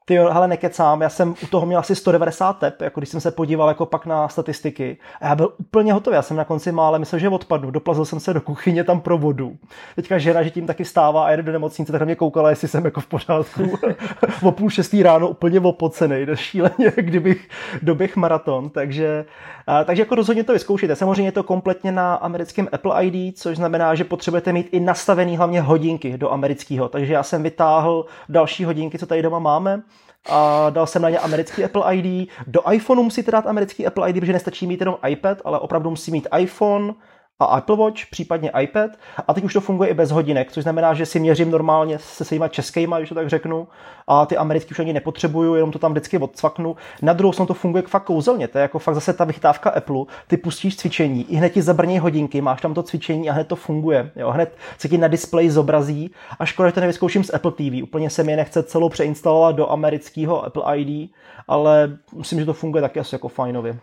Ty 0.07 0.13
jo, 0.13 0.29
hele, 0.31 0.47
nekecám, 0.47 1.01
já 1.01 1.09
jsem 1.09 1.35
u 1.43 1.47
toho 1.47 1.65
měl 1.65 1.79
asi 1.79 1.95
190 1.95 2.53
tep, 2.53 2.81
jako 2.81 2.99
když 2.99 3.09
jsem 3.09 3.21
se 3.21 3.31
podíval 3.31 3.67
jako 3.67 3.85
pak 3.85 4.05
na 4.05 4.27
statistiky. 4.27 4.97
A 5.21 5.27
já 5.27 5.35
byl 5.35 5.53
úplně 5.57 5.93
hotový, 5.93 6.15
já 6.15 6.21
jsem 6.21 6.37
na 6.37 6.45
konci 6.45 6.71
mále 6.71 6.99
myslel, 6.99 7.19
že 7.19 7.29
odpadnu. 7.29 7.71
Doplazil 7.71 8.05
jsem 8.05 8.19
se 8.19 8.33
do 8.33 8.41
kuchyně 8.41 8.83
tam 8.83 9.01
pro 9.01 9.17
vodu. 9.17 9.57
Teďka 9.95 10.17
žena, 10.17 10.43
že 10.43 10.49
tím 10.49 10.67
taky 10.67 10.85
stává 10.85 11.25
a 11.25 11.31
jede 11.31 11.43
do 11.43 11.51
nemocnice, 11.51 11.91
tak 11.91 12.01
na 12.01 12.05
mě 12.05 12.15
koukala, 12.15 12.49
jestli 12.49 12.67
jsem 12.67 12.85
jako 12.85 13.01
v 13.01 13.05
pořádku. 13.05 13.79
o 14.43 14.51
půl 14.51 14.69
šestý 14.69 15.03
ráno 15.03 15.27
úplně 15.27 15.59
opocený, 15.59 16.25
šíleně, 16.33 16.91
kdybych 16.95 17.49
doběh 17.81 18.15
maraton. 18.15 18.69
Takže, 18.69 19.25
a, 19.67 19.83
takže 19.83 20.01
jako 20.01 20.15
rozhodně 20.15 20.43
to 20.43 20.53
vyzkoušíte. 20.53 20.95
Samozřejmě 20.95 21.27
je 21.27 21.31
to 21.31 21.43
kompletně 21.43 21.91
na 21.91 22.15
americkém 22.15 22.67
Apple 22.71 23.05
ID, 23.05 23.37
což 23.37 23.57
znamená, 23.57 23.95
že 23.95 24.03
potřebujete 24.03 24.53
mít 24.53 24.69
i 24.71 24.79
nastavený 24.79 25.37
hlavně 25.37 25.61
hodinky 25.61 26.17
do 26.17 26.31
amerického. 26.31 26.89
Takže 26.89 27.13
já 27.13 27.23
jsem 27.23 27.43
vytáhl 27.43 28.05
další 28.29 28.63
hodinky, 28.63 28.99
co 28.99 29.05
tady 29.05 29.21
doma 29.21 29.39
máme 29.39 29.81
a 30.29 30.69
dal 30.69 30.87
jsem 30.87 31.01
na 31.01 31.09
ně 31.09 31.19
americký 31.19 31.63
Apple 31.63 31.95
ID. 31.95 32.29
Do 32.47 32.71
iPhoneu 32.71 33.03
musíte 33.03 33.31
dát 33.31 33.47
americký 33.47 33.87
Apple 33.87 34.09
ID, 34.09 34.19
protože 34.19 34.33
nestačí 34.33 34.67
mít 34.67 34.79
jenom 34.79 34.97
iPad, 35.07 35.41
ale 35.45 35.59
opravdu 35.59 35.89
musí 35.89 36.11
mít 36.11 36.27
iPhone, 36.37 36.93
a 37.39 37.45
Apple 37.45 37.75
Watch, 37.75 38.05
případně 38.11 38.51
iPad. 38.61 38.91
A 39.27 39.33
teď 39.33 39.43
už 39.43 39.53
to 39.53 39.61
funguje 39.61 39.89
i 39.89 39.93
bez 39.93 40.11
hodinek, 40.11 40.51
což 40.51 40.63
znamená, 40.63 40.93
že 40.93 41.05
si 41.05 41.19
měřím 41.19 41.51
normálně 41.51 41.99
se 41.99 42.25
svýma 42.25 42.47
českýma, 42.47 42.97
když 42.97 43.09
to 43.09 43.15
tak 43.15 43.29
řeknu. 43.29 43.67
A 44.07 44.25
ty 44.25 44.37
americký 44.37 44.71
už 44.71 44.79
ani 44.79 44.93
nepotřebuju, 44.93 45.55
jenom 45.55 45.71
to 45.71 45.79
tam 45.79 45.91
vždycky 45.91 46.17
odcvaknu. 46.17 46.75
Na 47.01 47.13
druhou 47.13 47.33
stranu 47.33 47.47
to 47.47 47.53
funguje 47.53 47.83
fakt 47.87 48.03
kouzelně, 48.03 48.47
to 48.47 48.57
je 48.57 48.61
jako 48.61 48.79
fakt 48.79 48.95
zase 48.95 49.13
ta 49.13 49.23
vychytávka 49.23 49.69
Apple. 49.69 50.05
Ty 50.27 50.37
pustíš 50.37 50.75
cvičení, 50.75 51.31
i 51.31 51.35
hned 51.35 51.49
ti 51.49 51.61
zabrní 51.61 51.99
hodinky, 51.99 52.41
máš 52.41 52.61
tam 52.61 52.73
to 52.73 52.83
cvičení 52.83 53.29
a 53.29 53.33
hned 53.33 53.47
to 53.47 53.55
funguje. 53.55 54.11
Jo, 54.15 54.31
hned 54.31 54.57
se 54.77 54.89
ti 54.89 54.97
na 54.97 55.07
displeji 55.07 55.51
zobrazí 55.51 56.11
a 56.39 56.45
škoda, 56.45 56.69
že 56.69 56.73
to 56.73 56.79
nevyzkouším 56.79 57.23
z 57.23 57.33
Apple 57.33 57.51
TV. 57.51 57.83
Úplně 57.83 58.09
se 58.09 58.23
mi 58.23 58.35
nechce 58.35 58.63
celou 58.63 58.89
přeinstalovat 58.89 59.55
do 59.55 59.71
amerického 59.71 60.45
Apple 60.45 60.77
ID, 60.77 61.11
ale 61.47 61.97
myslím, 62.15 62.39
že 62.39 62.45
to 62.45 62.53
funguje 62.53 62.81
taky 62.81 62.99
asi 62.99 63.15
jako 63.15 63.27
fajnově. 63.27 63.79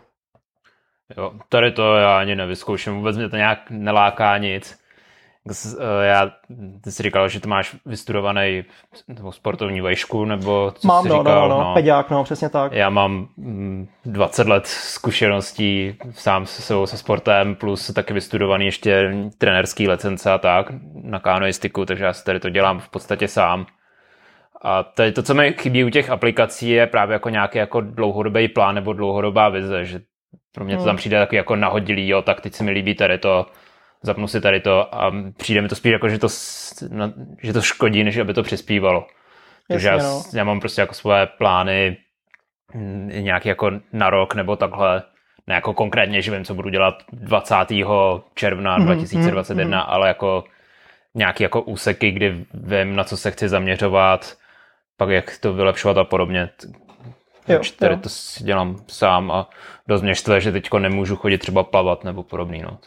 Jo, 1.17 1.31
tady 1.49 1.71
to 1.71 1.95
já 1.95 2.19
ani 2.19 2.35
nevyzkouším, 2.35 2.93
vůbec 2.95 3.17
mě 3.17 3.29
to 3.29 3.35
nějak 3.35 3.59
neláká 3.69 4.37
nic. 4.37 4.85
Eh, 5.79 6.05
já, 6.05 6.31
ty 6.83 6.91
jsi 6.91 7.03
říkal, 7.03 7.29
že 7.29 7.39
to 7.39 7.49
máš 7.49 7.75
vystudovaný 7.85 8.63
nebo 9.07 9.31
sportovní 9.31 9.81
vejšku, 9.81 10.25
nebo 10.25 10.73
co 10.75 10.87
Mám, 10.87 11.03
jsi 11.03 11.09
no, 11.09 11.17
říkal? 11.17 11.49
no, 11.49 11.57
no, 11.57 11.63
no, 11.63 11.73
peďák, 11.73 12.09
no, 12.09 12.23
přesně 12.23 12.49
tak. 12.49 12.71
Já 12.71 12.89
mám 12.89 13.27
20 14.05 14.43
mm, 14.43 14.51
let 14.51 14.67
zkušeností 14.67 15.97
sám 16.11 16.45
se 16.45 16.61
sebou 16.61 16.85
se 16.85 16.97
sportem, 16.97 17.55
plus 17.55 17.87
taky 17.87 18.13
vystudovaný 18.13 18.65
ještě 18.65 19.15
trenerský 19.37 19.87
licence 19.87 20.31
a 20.31 20.37
tak 20.37 20.67
na 21.03 21.19
kanoistiku, 21.19 21.85
takže 21.85 22.03
já 22.03 22.13
si 22.13 22.23
tady 22.23 22.39
to 22.39 22.49
dělám 22.49 22.79
v 22.79 22.89
podstatě 22.89 23.27
sám. 23.27 23.65
A 24.61 24.83
tady 24.83 25.11
to, 25.11 25.23
co 25.23 25.33
mi 25.33 25.53
chybí 25.53 25.83
u 25.83 25.89
těch 25.89 26.09
aplikací, 26.09 26.69
je 26.69 26.87
právě 26.87 27.13
jako 27.13 27.29
nějaký 27.29 27.57
jako 27.57 27.81
dlouhodobý 27.81 28.47
plán 28.47 28.75
nebo 28.75 28.93
dlouhodobá 28.93 29.49
vize, 29.49 29.85
že 29.85 30.01
pro 30.55 30.65
mě 30.65 30.77
to 30.77 30.83
tam 30.83 30.89
hmm. 30.89 30.97
přijde 30.97 31.19
takový 31.19 31.37
jako 31.37 31.55
nahodilý, 31.55 32.07
jo, 32.07 32.21
tak 32.21 32.41
teď 32.41 32.53
se 32.53 32.63
mi 32.63 32.71
líbí 32.71 32.95
tady 32.95 33.17
to, 33.17 33.45
zapnu 34.01 34.27
si 34.27 34.41
tady 34.41 34.59
to 34.59 34.95
a 34.95 35.11
přijde 35.37 35.61
mi 35.61 35.67
to 35.67 35.75
spíš 35.75 35.91
jako, 35.91 36.09
že 36.09 36.19
to, 36.19 36.27
že 37.41 37.53
to 37.53 37.61
škodí, 37.61 38.03
než 38.03 38.17
aby 38.17 38.33
to 38.33 38.43
přispívalo. 38.43 39.07
Takže 39.67 39.87
já, 39.87 39.97
no. 39.97 40.23
já 40.33 40.43
mám 40.43 40.59
prostě 40.59 40.81
jako 40.81 40.93
svoje 40.93 41.25
plány 41.25 41.97
mm, 42.73 43.11
nějaký 43.19 43.49
jako 43.49 43.71
na 43.93 44.09
rok 44.09 44.35
nebo 44.35 44.55
takhle, 44.55 45.03
ne 45.47 45.55
jako 45.55 45.73
konkrétně, 45.73 46.21
že 46.21 46.31
vím, 46.31 46.45
co 46.45 46.53
budu 46.53 46.69
dělat 46.69 47.03
20. 47.11 47.55
června 48.33 48.79
mm-hmm, 48.79 48.85
2021, 48.85 49.79
mm-hmm. 49.79 49.85
ale 49.87 50.07
jako 50.07 50.43
nějaký 51.15 51.43
jako 51.43 51.61
úseky, 51.61 52.11
kdy 52.11 52.45
vím, 52.53 52.95
na 52.95 53.03
co 53.03 53.17
se 53.17 53.31
chci 53.31 53.49
zaměřovat, 53.49 54.37
pak 54.97 55.09
jak 55.09 55.37
to 55.37 55.53
vylepšovat 55.53 55.97
a 55.97 56.03
podobně. 56.03 56.49
Jo, 57.47 57.59
tady 57.79 57.93
jo. 57.93 57.99
to 58.03 58.09
si 58.09 58.43
dělám 58.43 58.75
sám 58.87 59.31
a 59.31 59.49
dost 59.87 60.01
mě 60.01 60.15
štve, 60.15 60.41
že 60.41 60.51
teď 60.51 60.69
nemůžu 60.79 61.15
chodit 61.15 61.37
třeba 61.37 61.63
plavat 61.63 62.03
nebo 62.03 62.23
podobný. 62.23 62.61
No. 62.61 62.77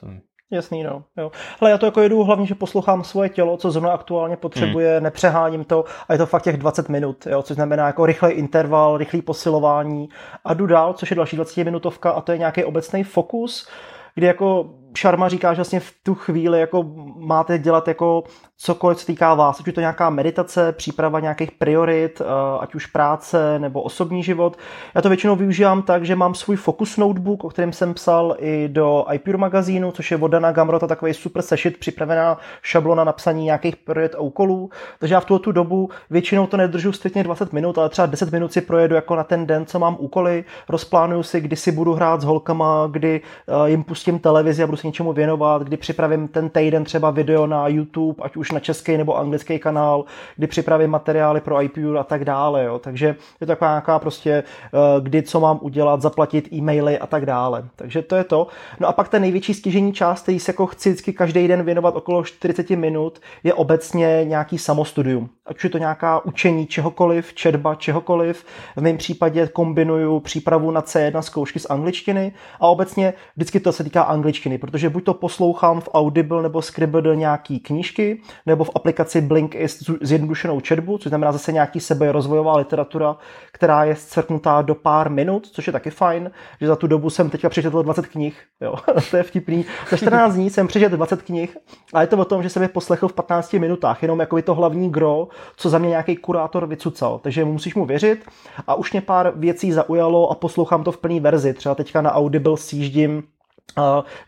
Jasný, 0.51 0.83
no. 0.83 1.05
Jo. 1.17 1.31
Hele, 1.61 1.71
já 1.71 1.79
to 1.79 1.87
jako 1.87 2.01
jedu 2.01 2.23
hlavně, 2.25 2.47
že 2.47 2.55
poslouchám 2.55 3.05
svoje 3.05 3.29
tělo, 3.29 3.57
co 3.57 3.71
zrovna 3.71 3.93
aktuálně 3.93 4.37
potřebuje, 4.37 4.95
hmm. 4.95 5.05
nepřeháním 5.05 5.65
to 5.65 5.85
a 6.09 6.13
je 6.13 6.19
to 6.19 6.27
fakt 6.27 6.43
těch 6.43 6.57
20 6.57 6.89
minut, 6.89 7.27
jo, 7.27 7.43
což 7.43 7.55
znamená 7.55 7.87
jako 7.87 8.07
rychlej 8.07 8.39
interval, 8.39 8.97
rychlý 8.97 9.23
posilování 9.23 10.09
a 10.45 10.55
jdu 10.55 10.67
dál, 10.67 10.95
což 10.95 11.11
je 11.11 11.17
další 11.17 11.37
20 11.37 11.65
minutovka 11.65 12.11
a 12.11 12.21
to 12.21 12.33
je 12.33 12.39
nějaký 12.39 12.65
obecný 12.65 13.05
fokus, 13.05 13.69
kdy 14.15 14.27
jako 14.27 14.71
Šarma 14.99 15.29
říká, 15.29 15.53
že 15.53 15.57
vlastně 15.57 15.81
v 15.81 15.93
tu 16.03 16.15
chvíli 16.15 16.61
jako 16.61 16.85
máte 17.17 17.59
dělat 17.59 17.89
jako 17.89 18.25
cokoliv, 18.57 18.99
co 18.99 19.07
týká 19.07 19.35
vás, 19.35 19.61
ať 19.61 19.67
je 19.67 19.73
to 19.73 19.81
nějaká 19.81 20.11
meditace, 20.11 20.73
příprava 20.73 21.21
nějakých 21.21 21.53
priorit, 21.53 22.21
eh, 22.21 22.25
ať 22.61 22.75
už 22.75 22.87
práce 22.87 23.59
nebo 23.59 23.83
osobní 23.83 24.23
život. 24.23 24.57
Já 24.95 25.03
to 25.03 25.09
většinou 25.09 25.37
využívám 25.37 25.83
tak, 25.83 26.05
že 26.05 26.17
mám 26.17 26.35
svůj 26.35 26.57
focus 26.57 26.97
notebook, 26.97 27.45
o 27.45 27.49
kterém 27.49 27.73
jsem 27.73 27.95
psal 27.95 28.37
i 28.39 28.69
do 28.69 29.05
iPure 29.13 29.39
magazínu, 29.39 29.93
což 29.93 30.11
je 30.11 30.17
od 30.17 30.29
Dana 30.29 30.53
Gamrota 30.53 30.87
takový 30.87 31.15
super 31.15 31.43
sešit, 31.43 31.77
připravená 31.77 32.39
šablona 32.63 33.05
na 33.05 33.13
psaní 33.13 33.45
nějakých 33.45 33.77
priorit 33.77 34.15
a 34.15 34.21
úkolů. 34.21 34.71
Takže 34.99 35.15
já 35.15 35.21
v 35.21 35.25
tuto 35.25 35.39
tu 35.39 35.53
dobu 35.53 35.91
většinou 36.11 36.47
to 36.47 36.57
nedržu 36.57 36.93
striktně 36.93 37.25
20 37.25 37.53
minut, 37.53 37.79
ale 37.79 37.89
třeba 37.89 38.07
10 38.07 38.33
minut 38.33 38.53
si 38.53 38.61
projedu 38.61 38.95
jako 38.95 39.17
na 39.17 39.25
ten 39.25 39.47
den, 39.47 39.67
co 39.67 39.79
mám 39.79 39.97
úkoly, 40.01 40.45
rozplánuju 40.69 41.23
si, 41.23 41.41
kdy 41.41 41.57
si 41.57 41.73
budu 41.73 41.95
hrát 41.95 42.21
s 42.21 42.25
holkama, 42.25 42.89
kdy 42.91 43.21
eh, 43.21 43.71
jim 43.71 43.85
pustím 43.85 44.19
televizi 44.19 44.63
a 44.63 44.67
budu 44.67 44.77
něčemu 44.89 45.13
věnovat, 45.13 45.63
kdy 45.63 45.77
připravím 45.77 46.29
ten 46.29 46.49
týden 46.49 46.85
třeba 46.85 47.11
video 47.11 47.47
na 47.47 47.69
YouTube, 47.69 48.23
ať 48.23 48.37
už 48.37 48.53
na 48.53 48.61
český 48.61 48.97
nebo 48.97 49.19
anglický 49.19 49.59
kanál, 49.59 50.05
kdy 50.37 50.47
připravím 50.47 50.91
materiály 50.91 51.41
pro 51.41 51.63
IPU 51.63 51.99
a 51.99 52.05
tak 52.05 52.25
dále. 52.25 52.65
Jo. 52.65 52.79
Takže 52.79 53.07
je 53.07 53.47
to 53.47 53.47
taková 53.47 53.71
nějaká 53.71 53.99
prostě, 53.99 54.31
eh, 54.33 54.79
kdy 55.01 55.23
co 55.23 55.41
mám 55.41 55.59
udělat, 55.63 56.03
zaplatit 56.03 56.53
e-maily 56.53 56.99
a 56.99 57.07
tak 57.07 57.27
dále. 57.27 57.65
Takže 57.77 58.03
to 58.03 58.17
je 58.17 58.25
to. 58.25 58.47
No 58.81 58.89
a 58.89 58.93
pak 58.93 59.09
ten 59.09 59.23
největší 59.23 59.55
stěžení 59.55 59.93
část, 59.93 60.23
který 60.23 60.41
se 60.41 60.51
jako 60.51 60.67
chci 60.67 60.89
vždycky 60.89 61.13
každý 61.13 61.49
den 61.49 61.63
věnovat 61.63 61.97
okolo 61.97 62.25
40 62.25 62.77
minut, 62.77 63.21
je 63.45 63.55
obecně 63.55 64.21
nějaký 64.25 64.59
samostudium. 64.59 65.29
Ať 65.47 65.57
už 65.57 65.65
je 65.65 65.71
to 65.71 65.79
nějaká 65.79 66.25
učení 66.25 66.67
čehokoliv, 66.67 67.35
četba 67.35 67.75
čehokoliv. 67.75 68.45
V 68.77 68.83
mém 68.83 68.97
případě 68.97 69.47
kombinuju 69.47 70.21
přípravu 70.21 70.71
na 70.71 70.83
C1 70.83 71.21
zkoušky 71.21 71.59
z 71.59 71.67
angličtiny 71.71 72.33
a 72.61 72.67
obecně 72.67 73.15
vždycky 73.37 73.61
to 73.61 73.73
se 73.73 73.85
týká 73.85 74.03
angličtiny, 74.03 74.59
protože 74.71 74.91
buď 74.91 75.05
to 75.05 75.15
poslouchám 75.15 75.81
v 75.81 75.89
Audible 75.95 76.43
nebo 76.43 76.63
Scribble 76.63 77.17
nějaký 77.17 77.61
knížky, 77.61 78.21
nebo 78.47 78.65
v 78.65 78.71
aplikaci 78.75 79.21
Blinkist 79.21 79.91
zjednodušenou 80.01 80.61
četbu, 80.61 80.99
což 80.99 81.09
znamená 81.09 81.33
zase 81.33 81.53
nějaký 81.53 81.81
seberozvojová 81.81 82.57
literatura, 82.57 83.17
která 83.53 83.85
je 83.85 83.97
scrknutá 83.97 84.63
do 84.63 84.75
pár 84.75 85.11
minut, 85.11 85.47
což 85.47 85.67
je 85.67 85.73
taky 85.73 85.91
fajn, 85.91 86.31
že 86.61 86.67
za 86.67 86.77
tu 86.77 86.87
dobu 86.87 87.11
jsem 87.11 87.31
teďka 87.31 87.49
přečetl 87.49 87.83
20 87.83 88.07
knih, 88.07 88.43
jo, 88.61 88.75
to 89.11 89.17
je 89.17 89.23
vtipný. 89.23 89.65
Za 89.91 89.97
14 89.97 90.35
dní 90.35 90.51
jsem 90.51 90.67
přečetl 90.67 90.97
20 90.97 91.23
knih 91.23 91.57
a 91.95 92.01
je 92.01 92.07
to 92.07 92.17
o 92.17 92.25
tom, 92.25 92.43
že 92.43 92.49
jsem 92.49 92.63
je 92.63 92.69
poslechl 92.69 93.09
v 93.09 93.13
15 93.13 93.53
minutách, 93.53 94.03
jenom 94.03 94.21
jako 94.21 94.43
to 94.43 94.55
hlavní 94.55 94.91
gro, 94.91 95.29
co 95.57 95.69
za 95.69 95.79
mě 95.79 95.89
nějaký 95.89 96.17
kurátor 96.17 96.67
vycucal, 96.67 97.19
takže 97.19 97.45
musíš 97.45 97.75
mu 97.75 97.87
věřit. 97.87 98.25
A 98.67 98.75
už 98.75 98.93
mě 98.93 99.01
pár 99.01 99.33
věcí 99.37 99.73
zaujalo 99.73 100.31
a 100.31 100.35
poslouchám 100.35 100.85
to 100.85 100.93
v 100.93 100.99
plné 100.99 101.21
verzi, 101.21 101.55
třeba 101.55 101.75
teďka 101.75 102.03
na 102.03 102.15
Audible 102.15 102.57
sjíždím 102.57 103.23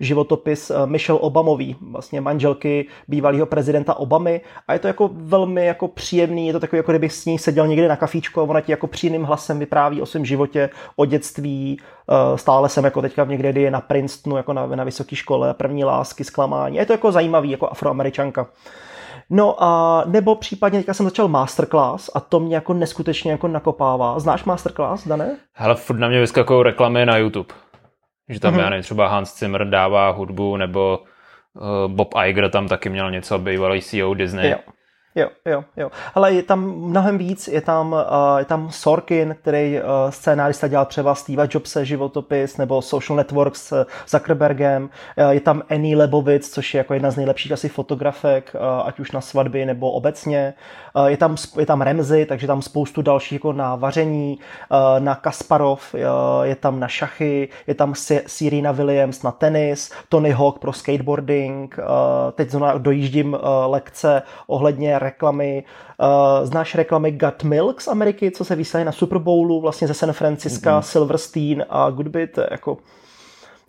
životopis 0.00 0.70
eh, 0.70 0.86
Michelle 0.86 1.20
Obamový, 1.20 1.76
vlastně 1.80 2.20
manželky 2.20 2.86
bývalého 3.08 3.46
prezidenta 3.46 3.94
Obamy 3.94 4.40
a 4.68 4.72
je 4.72 4.78
to 4.78 4.86
jako 4.86 5.10
velmi 5.12 5.66
jako 5.66 5.88
příjemný, 5.88 6.46
je 6.46 6.52
to 6.52 6.60
takový, 6.60 6.78
jako 6.78 6.92
kdybych 6.92 7.12
s 7.12 7.24
ní 7.24 7.38
seděl 7.38 7.66
někde 7.66 7.88
na 7.88 7.96
kafíčku 7.96 8.40
a 8.40 8.44
ona 8.44 8.60
ti 8.60 8.72
jako 8.72 8.86
příjemným 8.86 9.22
hlasem 9.22 9.58
vypráví 9.58 10.02
o 10.02 10.06
svém 10.06 10.24
životě, 10.24 10.70
o 10.96 11.04
dětství, 11.04 11.80
eh, 12.10 12.38
stále 12.38 12.68
jsem 12.68 12.84
jako 12.84 13.02
teďka 13.02 13.24
někde, 13.24 13.52
kdy 13.52 13.62
je 13.62 13.70
na 13.70 13.80
Princetonu, 13.80 14.36
jako 14.36 14.52
na, 14.52 14.66
na 14.66 14.84
vysoké 14.84 15.16
škole, 15.16 15.54
první 15.54 15.84
lásky, 15.84 16.24
zklamání, 16.24 16.76
je 16.76 16.86
to 16.86 16.92
jako 16.92 17.12
zajímavý, 17.12 17.50
jako 17.50 17.68
afroameričanka. 17.70 18.46
No 19.32 19.62
a 19.62 20.02
nebo 20.06 20.34
případně 20.34 20.78
teďka 20.78 20.94
jsem 20.94 21.06
začal 21.06 21.28
masterclass 21.28 22.10
a 22.14 22.20
to 22.20 22.40
mě 22.40 22.54
jako 22.54 22.74
neskutečně 22.74 23.30
jako 23.30 23.48
nakopává. 23.48 24.18
Znáš 24.18 24.44
masterclass, 24.44 25.06
Dané? 25.06 25.36
Hele, 25.54 25.74
furt 25.74 25.98
na 25.98 26.08
mě 26.08 26.20
vyskakují 26.20 26.62
reklamy 26.62 27.06
na 27.06 27.16
YouTube. 27.16 27.54
Že 28.30 28.40
tam, 28.40 28.54
mm-hmm. 28.54 28.60
já 28.60 28.70
nevím, 28.70 28.82
třeba 28.82 29.08
Hans 29.08 29.38
Zimmer 29.38 29.68
dává 29.68 30.10
hudbu, 30.10 30.56
nebo 30.56 30.98
uh, 31.54 31.92
Bob 31.92 32.14
Iger 32.26 32.50
tam 32.50 32.68
taky 32.68 32.88
měl 32.88 33.10
něco, 33.10 33.38
bývalý 33.38 33.82
CEO 33.82 34.14
Disney. 34.14 34.50
Jo. 34.50 34.58
Jo, 35.14 35.28
jo, 35.46 35.64
jo. 35.76 35.90
Ale 36.14 36.32
je 36.32 36.42
tam 36.42 36.60
mnohem 36.60 37.18
víc, 37.18 37.48
je 37.48 37.60
tam, 37.60 37.92
uh, 37.92 38.38
je 38.38 38.44
tam 38.44 38.70
Sorkin, 38.70 39.36
který 39.40 39.78
uh, 39.78 40.10
scénárista 40.10 40.68
dělal 40.68 40.86
třeba 40.86 41.14
Steve 41.14 41.48
Jobse 41.50 41.84
životopis, 41.84 42.56
nebo 42.56 42.82
Social 42.82 43.16
Network 43.16 43.56
s 43.56 43.86
Zuckerbergem, 44.08 44.82
uh, 44.82 45.30
je 45.30 45.40
tam 45.40 45.62
Annie 45.70 45.96
Lebovic, 45.96 46.50
což 46.50 46.74
je 46.74 46.78
jako 46.78 46.94
jedna 46.94 47.10
z 47.10 47.16
nejlepších 47.16 47.52
asi 47.52 47.68
fotografek, 47.68 48.54
uh, 48.54 48.88
ať 48.88 49.00
už 49.00 49.12
na 49.12 49.20
svatby 49.20 49.66
nebo 49.66 49.90
obecně. 49.90 50.54
Uh, 50.94 51.06
je, 51.06 51.16
tam, 51.16 51.36
je 51.58 51.66
tam 51.66 51.82
Remzy, 51.82 52.26
takže 52.26 52.46
tam 52.46 52.62
spoustu 52.62 53.02
dalších 53.02 53.32
jako 53.32 53.52
na 53.52 53.76
vaření, 53.76 54.38
uh, 54.70 55.04
na 55.04 55.14
Kasparov, 55.14 55.94
uh, 55.94 56.00
je 56.42 56.54
tam 56.54 56.80
na 56.80 56.88
šachy, 56.88 57.48
je 57.66 57.74
tam 57.74 57.94
Serena 58.26 58.72
Williams 58.72 59.22
na 59.22 59.30
tenis, 59.30 59.92
Tony 60.08 60.30
Hawk 60.30 60.58
pro 60.58 60.72
skateboarding, 60.72 61.76
teď 62.34 62.50
znovu 62.50 62.78
dojíždím 62.78 63.38
lekce 63.66 64.22
ohledně 64.46 64.98
reklamy. 64.98 65.64
Znáš 66.42 66.74
reklamy 66.74 67.10
Gut 67.10 67.44
Milk 67.44 67.80
z 67.80 67.88
Ameriky, 67.88 68.30
co 68.30 68.44
se 68.44 68.56
vysílají 68.56 68.86
na 68.86 68.92
Super 68.92 69.18
Bowlu, 69.18 69.60
vlastně 69.60 69.88
ze 69.88 69.94
San 69.94 70.12
Francisca, 70.12 70.78
mm-hmm. 70.78 70.82
Silverstein 70.82 71.64
a 71.70 71.90
Goodbit, 71.90 72.38
jako 72.50 72.76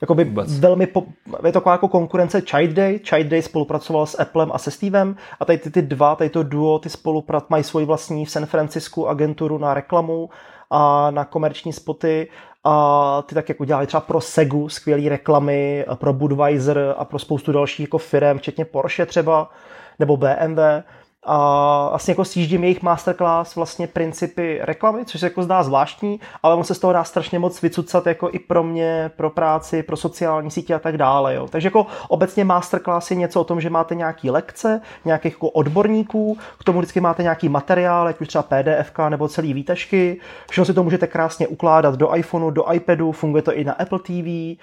Jakoby 0.01 0.23
Vůbec. 0.23 0.59
velmi, 0.59 0.87
po, 0.87 1.03
je 1.27 1.51
to 1.51 1.51
taková 1.51 1.71
jako 1.73 1.87
konkurence 1.87 2.41
Child 2.41 2.71
Day. 2.71 2.99
Child 2.99 3.27
Day 3.27 3.41
spolupracoval 3.41 4.05
s 4.05 4.19
Applem 4.21 4.51
a 4.53 4.57
se 4.57 4.71
Stevem 4.71 5.15
a 5.39 5.45
tady 5.45 5.57
ty, 5.57 5.71
ty 5.71 5.81
dva, 5.81 6.15
tady 6.15 6.29
to 6.29 6.43
duo, 6.43 6.79
ty 6.79 6.89
spoluprat 6.89 7.49
mají 7.49 7.63
svoji 7.63 7.85
vlastní 7.85 8.25
v 8.25 8.31
San 8.31 8.45
Francisku 8.45 9.09
agenturu 9.09 9.57
na 9.57 9.73
reklamu 9.73 10.29
a 10.69 11.11
na 11.11 11.25
komerční 11.25 11.73
spoty 11.73 12.27
a 12.63 13.21
ty 13.21 13.35
tak 13.35 13.49
jako 13.49 13.65
dělali 13.65 13.87
třeba 13.87 14.01
pro 14.01 14.21
Segu 14.21 14.69
skvělé 14.69 15.09
reklamy, 15.09 15.85
pro 15.95 16.13
Budweiser 16.13 16.95
a 16.97 17.05
pro 17.05 17.19
spoustu 17.19 17.51
dalších 17.51 17.79
jako 17.79 17.97
firm, 17.97 18.37
včetně 18.37 18.65
Porsche 18.65 19.05
třeba, 19.05 19.49
nebo 19.99 20.17
BMW 20.17 20.59
a 21.23 21.87
vlastně 21.89 22.11
jako 22.11 22.25
sjíždím 22.25 22.63
jejich 22.63 22.81
masterclass 22.81 23.55
vlastně 23.55 23.87
principy 23.87 24.59
reklamy, 24.61 25.05
což 25.05 25.19
se 25.19 25.25
jako 25.25 25.43
zdá 25.43 25.63
zvláštní, 25.63 26.19
ale 26.43 26.55
on 26.55 26.63
se 26.63 26.75
z 26.75 26.79
toho 26.79 26.93
dá 26.93 27.03
strašně 27.03 27.39
moc 27.39 27.61
vycucat 27.61 28.07
jako 28.07 28.29
i 28.31 28.39
pro 28.39 28.63
mě, 28.63 29.11
pro 29.15 29.29
práci, 29.29 29.83
pro 29.83 29.97
sociální 29.97 30.51
sítě 30.51 30.75
a 30.75 30.79
tak 30.79 30.97
dále. 30.97 31.35
Jo. 31.35 31.47
Takže 31.47 31.67
jako 31.67 31.87
obecně 32.07 32.45
masterclass 32.45 33.11
je 33.11 33.17
něco 33.17 33.41
o 33.41 33.43
tom, 33.43 33.61
že 33.61 33.69
máte 33.69 33.95
nějaký 33.95 34.29
lekce, 34.29 34.81
nějakých 35.05 35.33
jako 35.33 35.49
odborníků, 35.49 36.37
k 36.59 36.63
tomu 36.63 36.79
vždycky 36.79 37.01
máte 37.01 37.23
nějaký 37.23 37.49
materiál, 37.49 38.07
jak 38.07 38.21
už 38.21 38.27
třeba 38.27 38.43
PDF 38.43 38.91
nebo 39.09 39.27
celý 39.27 39.53
výtažky, 39.53 40.19
všechno 40.49 40.65
si 40.65 40.73
to 40.73 40.83
můžete 40.83 41.07
krásně 41.07 41.47
ukládat 41.47 41.95
do 41.95 42.15
iPhoneu, 42.15 42.49
do 42.51 42.73
iPadu, 42.73 43.11
funguje 43.11 43.43
to 43.43 43.53
i 43.53 43.63
na 43.63 43.73
Apple 43.73 43.99
TV, 43.99 44.07
eh, 44.07 44.57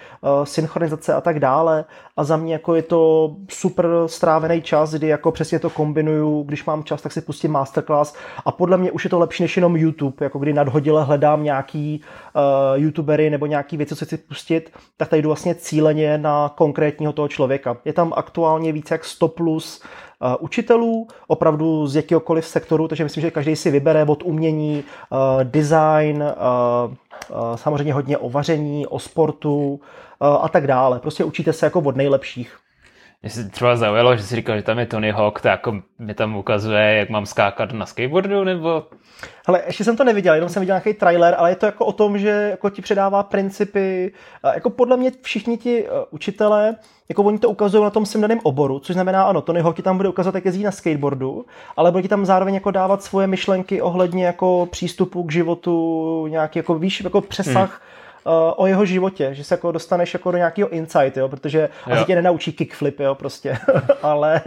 synchronizace 0.45 1.15
a 1.15 1.21
tak 1.21 1.41
dále 1.41 1.85
a 2.17 2.25
za 2.25 2.37
mě 2.37 2.53
jako 2.53 2.75
je 2.75 2.83
to 2.83 3.33
super 3.49 3.87
strávený 4.07 4.63
čas, 4.63 4.95
kdy 4.95 5.09
jako 5.09 5.33
přesně 5.33 5.59
to 5.59 5.71
kombinuju 5.71 6.45
když 6.49 6.65
mám 6.65 6.85
čas, 6.85 7.03
tak 7.03 7.13
si 7.13 7.21
pustím 7.21 7.51
masterclass 7.51 8.15
a 8.45 8.53
podle 8.53 8.77
mě 8.77 8.91
už 8.91 9.05
je 9.05 9.11
to 9.11 9.19
lepší 9.19 9.43
než 9.43 9.57
jenom 9.57 9.77
YouTube, 9.77 10.17
jako 10.21 10.39
kdy 10.39 10.53
nadhodile 10.53 11.05
hledám 11.05 11.43
nějaký 11.43 12.01
uh, 12.35 12.83
youtubery 12.83 13.31
nebo 13.31 13.47
nějaký 13.47 13.77
věci, 13.77 13.97
co 13.97 14.05
chci 14.05 14.17
pustit, 14.17 14.73
tak 14.97 15.09
tady 15.09 15.23
jdu 15.23 15.29
vlastně 15.29 15.55
cíleně 15.55 16.19
na 16.19 16.53
konkrétního 16.55 17.13
toho 17.13 17.29
člověka. 17.29 17.77
Je 17.85 17.93
tam 17.93 18.13
aktuálně 18.17 18.73
více 18.73 18.95
jak 18.95 19.05
100 19.05 19.29
plus 19.29 19.83
uh, 20.21 20.37
učitelů, 20.41 21.09
opravdu 21.27 21.87
z 21.87 21.97
jakýkoliv 21.97 22.47
sektoru, 22.47 22.89
takže 22.89 23.05
myslím, 23.05 23.23
že 23.23 23.31
každý 23.31 23.57
si 23.57 23.71
vybere 23.71 24.05
od 24.05 24.23
umění, 24.23 24.85
uh, 25.11 25.45
design, 25.45 26.25
samozřejmě 27.55 27.93
hodně 27.93 28.19
o 28.19 28.31
vaření, 28.31 28.87
o 28.87 28.99
sportu 28.99 29.81
a 30.21 30.49
tak 30.49 30.67
dále. 30.67 30.99
Prostě 30.99 31.25
učíte 31.25 31.53
se 31.53 31.67
jako 31.67 31.81
od 31.81 31.97
nejlepších. 31.97 32.57
Mě 33.23 33.31
se 33.31 33.49
třeba 33.49 33.77
zaujalo, 33.77 34.17
že 34.17 34.23
si 34.23 34.37
říkal, 34.37 34.57
že 34.57 34.63
tam 34.63 34.79
je 34.79 34.87
Tony 34.87 35.11
Hawk, 35.11 35.41
tak 35.41 35.51
jako 35.51 35.81
mi 35.99 36.15
tam 36.15 36.37
ukazuje, 36.37 36.95
jak 36.95 37.11
mám 37.11 37.27
skákat 37.27 37.73
na 37.73 37.87
skateboardu, 37.87 38.45
nebo... 38.45 38.83
Hele, 39.47 39.63
ještě 39.67 39.85
jsem 39.85 39.97
to 39.97 40.05
neviděl, 40.05 40.35
jenom 40.35 40.49
jsem 40.49 40.61
viděl 40.61 40.73
nějaký 40.73 40.95
trailer, 40.95 41.35
ale 41.39 41.51
je 41.51 41.57
to 41.57 41.67
jako 41.67 41.85
o 41.85 41.93
tom, 41.93 42.19
že 42.19 42.29
jako 42.29 42.71
ti 42.71 42.83
předává 42.83 43.23
principy, 43.23 44.13
jako 44.55 44.71
podle 44.71 44.97
mě 44.97 45.13
všichni 45.23 45.57
ti 45.57 45.89
uh, 45.89 45.99
učitelé, 46.11 46.77
jako 47.09 47.23
oni 47.23 47.39
to 47.39 47.49
ukazují 47.49 47.85
na 47.85 47.91
tom 47.91 48.07
svém 48.07 48.23
daném 48.23 48.41
oboru, 48.43 48.79
což 48.79 48.95
znamená, 48.95 49.23
ano, 49.23 49.43
Tony 49.43 49.61
Hawk 49.61 49.77
ti 49.77 49.83
tam 49.83 49.97
bude 49.97 50.09
ukazovat, 50.09 50.35
jak 50.35 50.45
jezdí 50.45 50.63
na 50.63 50.71
skateboardu, 50.71 51.47
ale 51.77 51.91
bude 51.91 52.03
ti 52.03 52.09
tam 52.09 52.27
zároveň 52.27 52.55
jako 52.55 52.71
dávat 52.71 53.03
svoje 53.03 53.27
myšlenky 53.27 53.83
ohledně 53.83 54.27
jako 54.27 54.69
přístupu 54.71 55.23
k 55.23 55.33
životu, 55.33 56.27
nějaký 56.27 56.59
jako 56.59 56.75
víš, 56.75 57.01
jako 57.01 57.21
přesah 57.21 57.71
hmm 57.71 57.89
o 58.57 58.67
jeho 58.67 58.85
životě, 58.85 59.35
že 59.35 59.45
se 59.45 59.55
jako 59.55 59.73
dostaneš 59.73 60.15
jako 60.15 60.31
do 60.31 60.39
nějakého 60.39 60.69
insight, 60.69 61.17
jo, 61.17 61.29
protože 61.29 61.69
jo. 61.87 61.93
asi 61.95 62.05
tě 62.05 62.15
nenaučí 62.15 62.53
kickflip, 62.53 63.01
jo, 63.01 63.15
prostě, 63.15 63.59
ale, 64.03 64.41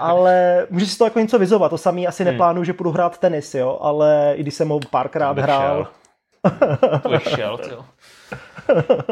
ale 0.00 0.66
můžeš 0.70 0.90
si 0.90 0.98
to 0.98 1.04
jako 1.04 1.18
něco 1.18 1.38
vyzovat, 1.38 1.68
to 1.68 1.78
samý 1.78 2.06
asi 2.06 2.24
hmm. 2.24 2.32
neplánuju, 2.32 2.64
že 2.64 2.72
půjdu 2.72 2.90
hrát 2.90 3.18
tenis, 3.18 3.54
jo, 3.54 3.78
ale 3.80 4.34
i 4.36 4.42
když 4.42 4.54
jsem 4.54 4.68
ho 4.68 4.80
párkrát 4.90 5.38
hrál. 5.38 5.88
Šel. 7.18 7.58
to 7.58 7.70
jo. 7.70 7.84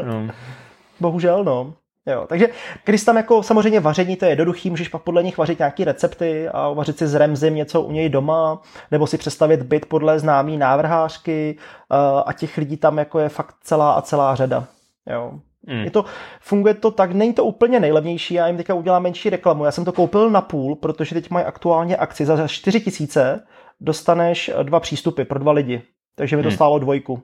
No. 0.04 0.28
Bohužel, 1.00 1.44
no. 1.44 1.74
Jo, 2.06 2.26
takže 2.28 2.48
když 2.84 3.04
tam 3.04 3.16
jako 3.16 3.42
samozřejmě 3.42 3.80
vaření, 3.80 4.16
to 4.16 4.24
je 4.24 4.30
jednoduchý, 4.30 4.70
můžeš 4.70 4.88
pak 4.88 5.02
podle 5.02 5.22
nich 5.22 5.38
vařit 5.38 5.58
nějaké 5.58 5.84
recepty 5.84 6.48
a 6.48 6.68
vařit 6.68 6.98
si 6.98 7.06
z 7.06 7.14
remzim 7.14 7.54
něco 7.54 7.82
u 7.82 7.92
něj 7.92 8.08
doma, 8.08 8.62
nebo 8.90 9.06
si 9.06 9.18
představit 9.18 9.62
byt 9.62 9.86
podle 9.86 10.18
známý 10.18 10.56
návrhářky 10.56 11.56
eh, 11.58 11.96
a 12.26 12.32
těch 12.32 12.56
lidí 12.56 12.76
tam 12.76 12.98
jako 12.98 13.18
je 13.18 13.28
fakt 13.28 13.54
celá 13.62 13.92
a 13.92 14.02
celá 14.02 14.34
řada. 14.34 14.66
Jo. 15.10 15.32
Mm. 15.66 15.84
Je 15.84 15.90
to, 15.90 16.04
funguje 16.40 16.74
to 16.74 16.90
tak, 16.90 17.12
není 17.12 17.32
to 17.32 17.44
úplně 17.44 17.80
nejlevnější, 17.80 18.34
já 18.34 18.46
jim 18.46 18.56
teďka 18.56 18.74
udělám 18.74 19.02
menší 19.02 19.30
reklamu. 19.30 19.64
Já 19.64 19.70
jsem 19.70 19.84
to 19.84 19.92
koupil 19.92 20.30
na 20.30 20.40
půl, 20.40 20.76
protože 20.76 21.14
teď 21.14 21.30
mají 21.30 21.46
aktuálně 21.46 21.96
akci 21.96 22.26
za 22.26 22.48
4 22.48 22.80
tisíce 22.80 23.44
dostaneš 23.80 24.50
dva 24.62 24.80
přístupy 24.80 25.22
pro 25.22 25.38
dva 25.38 25.52
lidi. 25.52 25.82
Takže 26.16 26.36
mi 26.36 26.42
to 26.42 26.48
mm. 26.48 26.54
stálo 26.54 26.78
dvojku. 26.78 27.22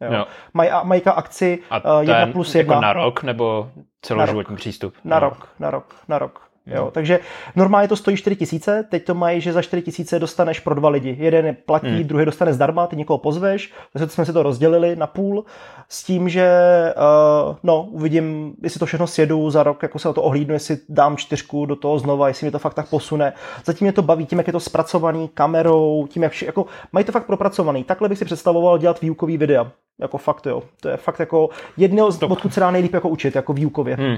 Jo. 0.00 0.12
Jo. 0.12 0.26
Maj, 0.54 0.70
majka 0.82 1.12
akci 1.12 1.62
a 1.70 1.96
uh, 1.96 2.00
jedna 2.00 2.26
plus 2.26 2.54
jedna. 2.54 2.74
Jako 2.74 2.82
na 2.82 2.92
rok 2.92 3.22
nebo 3.22 3.70
celoživotní 4.02 4.56
přístup? 4.56 4.94
Na 5.04 5.16
no. 5.16 5.20
rok, 5.20 5.48
na 5.58 5.70
rok, 5.70 5.94
na 6.08 6.18
rok. 6.18 6.51
Jo, 6.66 6.90
takže 6.90 7.20
normálně 7.56 7.88
to 7.88 7.96
stojí 7.96 8.16
4 8.16 8.36
tisíce, 8.36 8.86
teď 8.90 9.04
to 9.04 9.14
mají, 9.14 9.40
že 9.40 9.52
za 9.52 9.62
4 9.62 9.82
tisíce 9.82 10.18
dostaneš 10.18 10.60
pro 10.60 10.74
dva 10.74 10.88
lidi. 10.88 11.16
Jeden 11.20 11.56
platí, 11.66 11.86
hmm. 11.86 12.04
druhý 12.04 12.24
dostane 12.24 12.52
zdarma, 12.52 12.86
ty 12.86 12.96
někoho 12.96 13.18
pozveš, 13.18 13.72
takže 13.92 14.08
jsme 14.08 14.26
si 14.26 14.32
to 14.32 14.42
rozdělili 14.42 14.96
na 14.96 15.06
půl 15.06 15.44
s 15.88 16.04
tím, 16.04 16.28
že 16.28 16.48
uh, 16.96 17.56
no, 17.62 17.82
uvidím, 17.82 18.54
jestli 18.62 18.78
to 18.78 18.86
všechno 18.86 19.06
sjedu 19.06 19.50
za 19.50 19.62
rok, 19.62 19.82
jako 19.82 19.98
se 19.98 20.08
o 20.08 20.12
to 20.12 20.22
ohlídnu, 20.22 20.54
jestli 20.54 20.78
dám 20.88 21.16
čtyřku 21.16 21.66
do 21.66 21.76
toho 21.76 21.98
znova, 21.98 22.28
jestli 22.28 22.44
mě 22.44 22.52
to 22.52 22.58
fakt 22.58 22.74
tak 22.74 22.88
posune. 22.88 23.32
Zatím 23.64 23.84
mě 23.84 23.92
to 23.92 24.02
baví 24.02 24.26
tím, 24.26 24.38
jak 24.38 24.46
je 24.46 24.52
to 24.52 24.60
zpracovaný 24.60 25.28
kamerou, 25.34 26.06
tím, 26.10 26.22
jak 26.22 26.32
vši, 26.32 26.46
jako 26.46 26.66
mají 26.92 27.04
to 27.04 27.12
fakt 27.12 27.26
propracovaný. 27.26 27.84
Takhle 27.84 28.08
bych 28.08 28.18
si 28.18 28.24
představoval 28.24 28.78
dělat 28.78 29.00
výukový 29.00 29.36
videa. 29.38 29.72
Jako 30.00 30.18
fakt, 30.18 30.46
jo. 30.46 30.62
To 30.80 30.88
je 30.88 30.96
fakt 30.96 31.20
jako 31.20 31.48
jedno, 31.76 32.08
odkud 32.28 32.54
se 32.54 32.60
dá 32.60 32.70
nejlíp 32.70 32.94
jako 32.94 33.08
učit, 33.08 33.34
jako 33.34 33.52
výukově. 33.52 33.96
Hmm. 33.96 34.16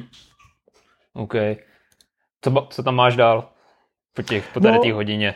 OK. 1.14 1.34
Co, 2.44 2.66
co 2.70 2.82
tam 2.82 2.94
máš 2.94 3.16
dál 3.16 3.48
po, 4.16 4.22
těch, 4.22 4.48
po 4.54 4.60
tady 4.60 4.76
no, 4.76 4.82
té 4.82 4.92
hodině? 4.92 5.34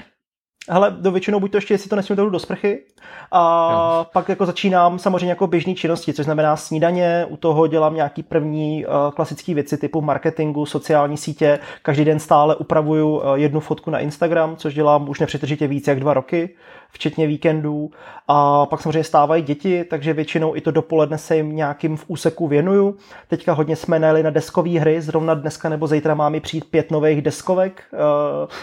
Hele, 0.71 0.97
do 1.01 1.11
většinou 1.11 1.41
buď 1.41 1.51
to 1.51 1.57
ještě, 1.57 1.75
jestli 1.75 1.91
to 1.91 1.97
nesmím 1.97 2.31
do 2.31 2.39
sprchy, 2.39 2.85
a 3.33 3.71
jo. 3.73 4.07
pak 4.13 4.29
jako 4.29 4.47
začínám 4.47 4.99
samozřejmě 4.99 5.29
jako 5.29 5.47
běžné 5.47 5.75
činnosti, 5.75 6.13
což 6.13 6.25
znamená 6.25 6.57
snídaně, 6.57 7.27
u 7.29 7.37
toho 7.37 7.67
dělám 7.67 7.95
nějaký 7.95 8.23
první 8.23 8.87
uh, 8.87 8.93
klasické 9.11 9.55
věci 9.55 9.79
typu 9.79 10.01
marketingu, 10.01 10.67
sociální 10.67 11.17
sítě, 11.17 11.59
každý 11.83 12.05
den 12.05 12.19
stále 12.19 12.57
upravuju 12.57 13.17
uh, 13.17 13.35
jednu 13.35 13.61
fotku 13.61 13.91
na 13.91 13.99
Instagram, 13.99 14.57
což 14.57 14.75
dělám 14.75 15.09
už 15.09 15.21
nepřetržitě 15.21 15.67
víc 15.67 15.87
jak 15.89 16.01
dva 16.01 16.15
roky 16.15 16.57
včetně 16.93 17.27
víkendů. 17.27 17.91
A 18.29 18.67
pak 18.67 18.81
samozřejmě 18.81 19.05
stávají 19.05 19.43
děti, 19.43 19.85
takže 19.85 20.13
většinou 20.13 20.57
i 20.57 20.61
to 20.61 20.71
dopoledne 20.71 21.19
se 21.19 21.37
jim 21.37 21.57
nějakým 21.57 21.97
v 21.97 22.05
úseku 22.07 22.49
věnuju. 22.49 22.97
Teďka 23.29 23.53
hodně 23.53 23.77
jsme 23.77 23.99
najeli 23.99 24.23
na 24.23 24.31
deskové 24.31 24.71
hry, 24.71 25.01
zrovna 25.01 25.35
dneska 25.35 25.69
nebo 25.69 25.87
zítra 25.87 26.15
máme 26.15 26.41
přijít 26.41 26.65
pět 26.65 26.91
nových 26.91 27.23
deskovek, 27.23 27.83
uh, 27.93 27.99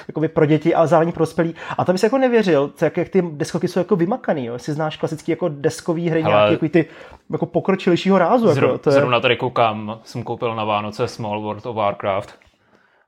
jakoby 0.07 0.27
pro 0.27 0.45
děti, 0.45 0.75
ale 0.75 0.87
zároveň 0.87 1.11
pro 1.11 1.25
spělí. 1.25 1.55
A 1.77 1.85
to 1.85 1.91
bys 1.91 2.03
jako 2.03 2.17
nevěřil, 2.17 2.71
jak, 2.81 2.97
jak 2.97 3.09
ty 3.09 3.21
deskovky 3.21 3.67
jsou 3.67 3.79
jako 3.79 3.95
vymakaný, 3.95 4.45
jo? 4.45 4.53
jestli 4.53 4.73
znáš 4.73 4.97
klasický 4.97 5.31
jako 5.31 5.49
deskový 5.49 6.09
hry, 6.09 6.21
Hele, 6.21 6.35
nějaký 6.35 6.53
jako 6.53 6.69
ty 6.69 6.85
jako 7.31 7.45
pokročilejšího 7.45 8.17
rázu. 8.17 8.47
Zru, 8.47 8.67
jako, 8.67 8.77
to 8.77 8.89
je... 8.89 8.93
Zrovna 8.93 9.19
tady 9.19 9.37
koukám, 9.37 9.99
jsem 10.03 10.23
koupil 10.23 10.55
na 10.55 10.63
Vánoce 10.63 11.07
Small 11.07 11.41
World 11.41 11.65
of 11.65 11.75
Warcraft. 11.75 12.33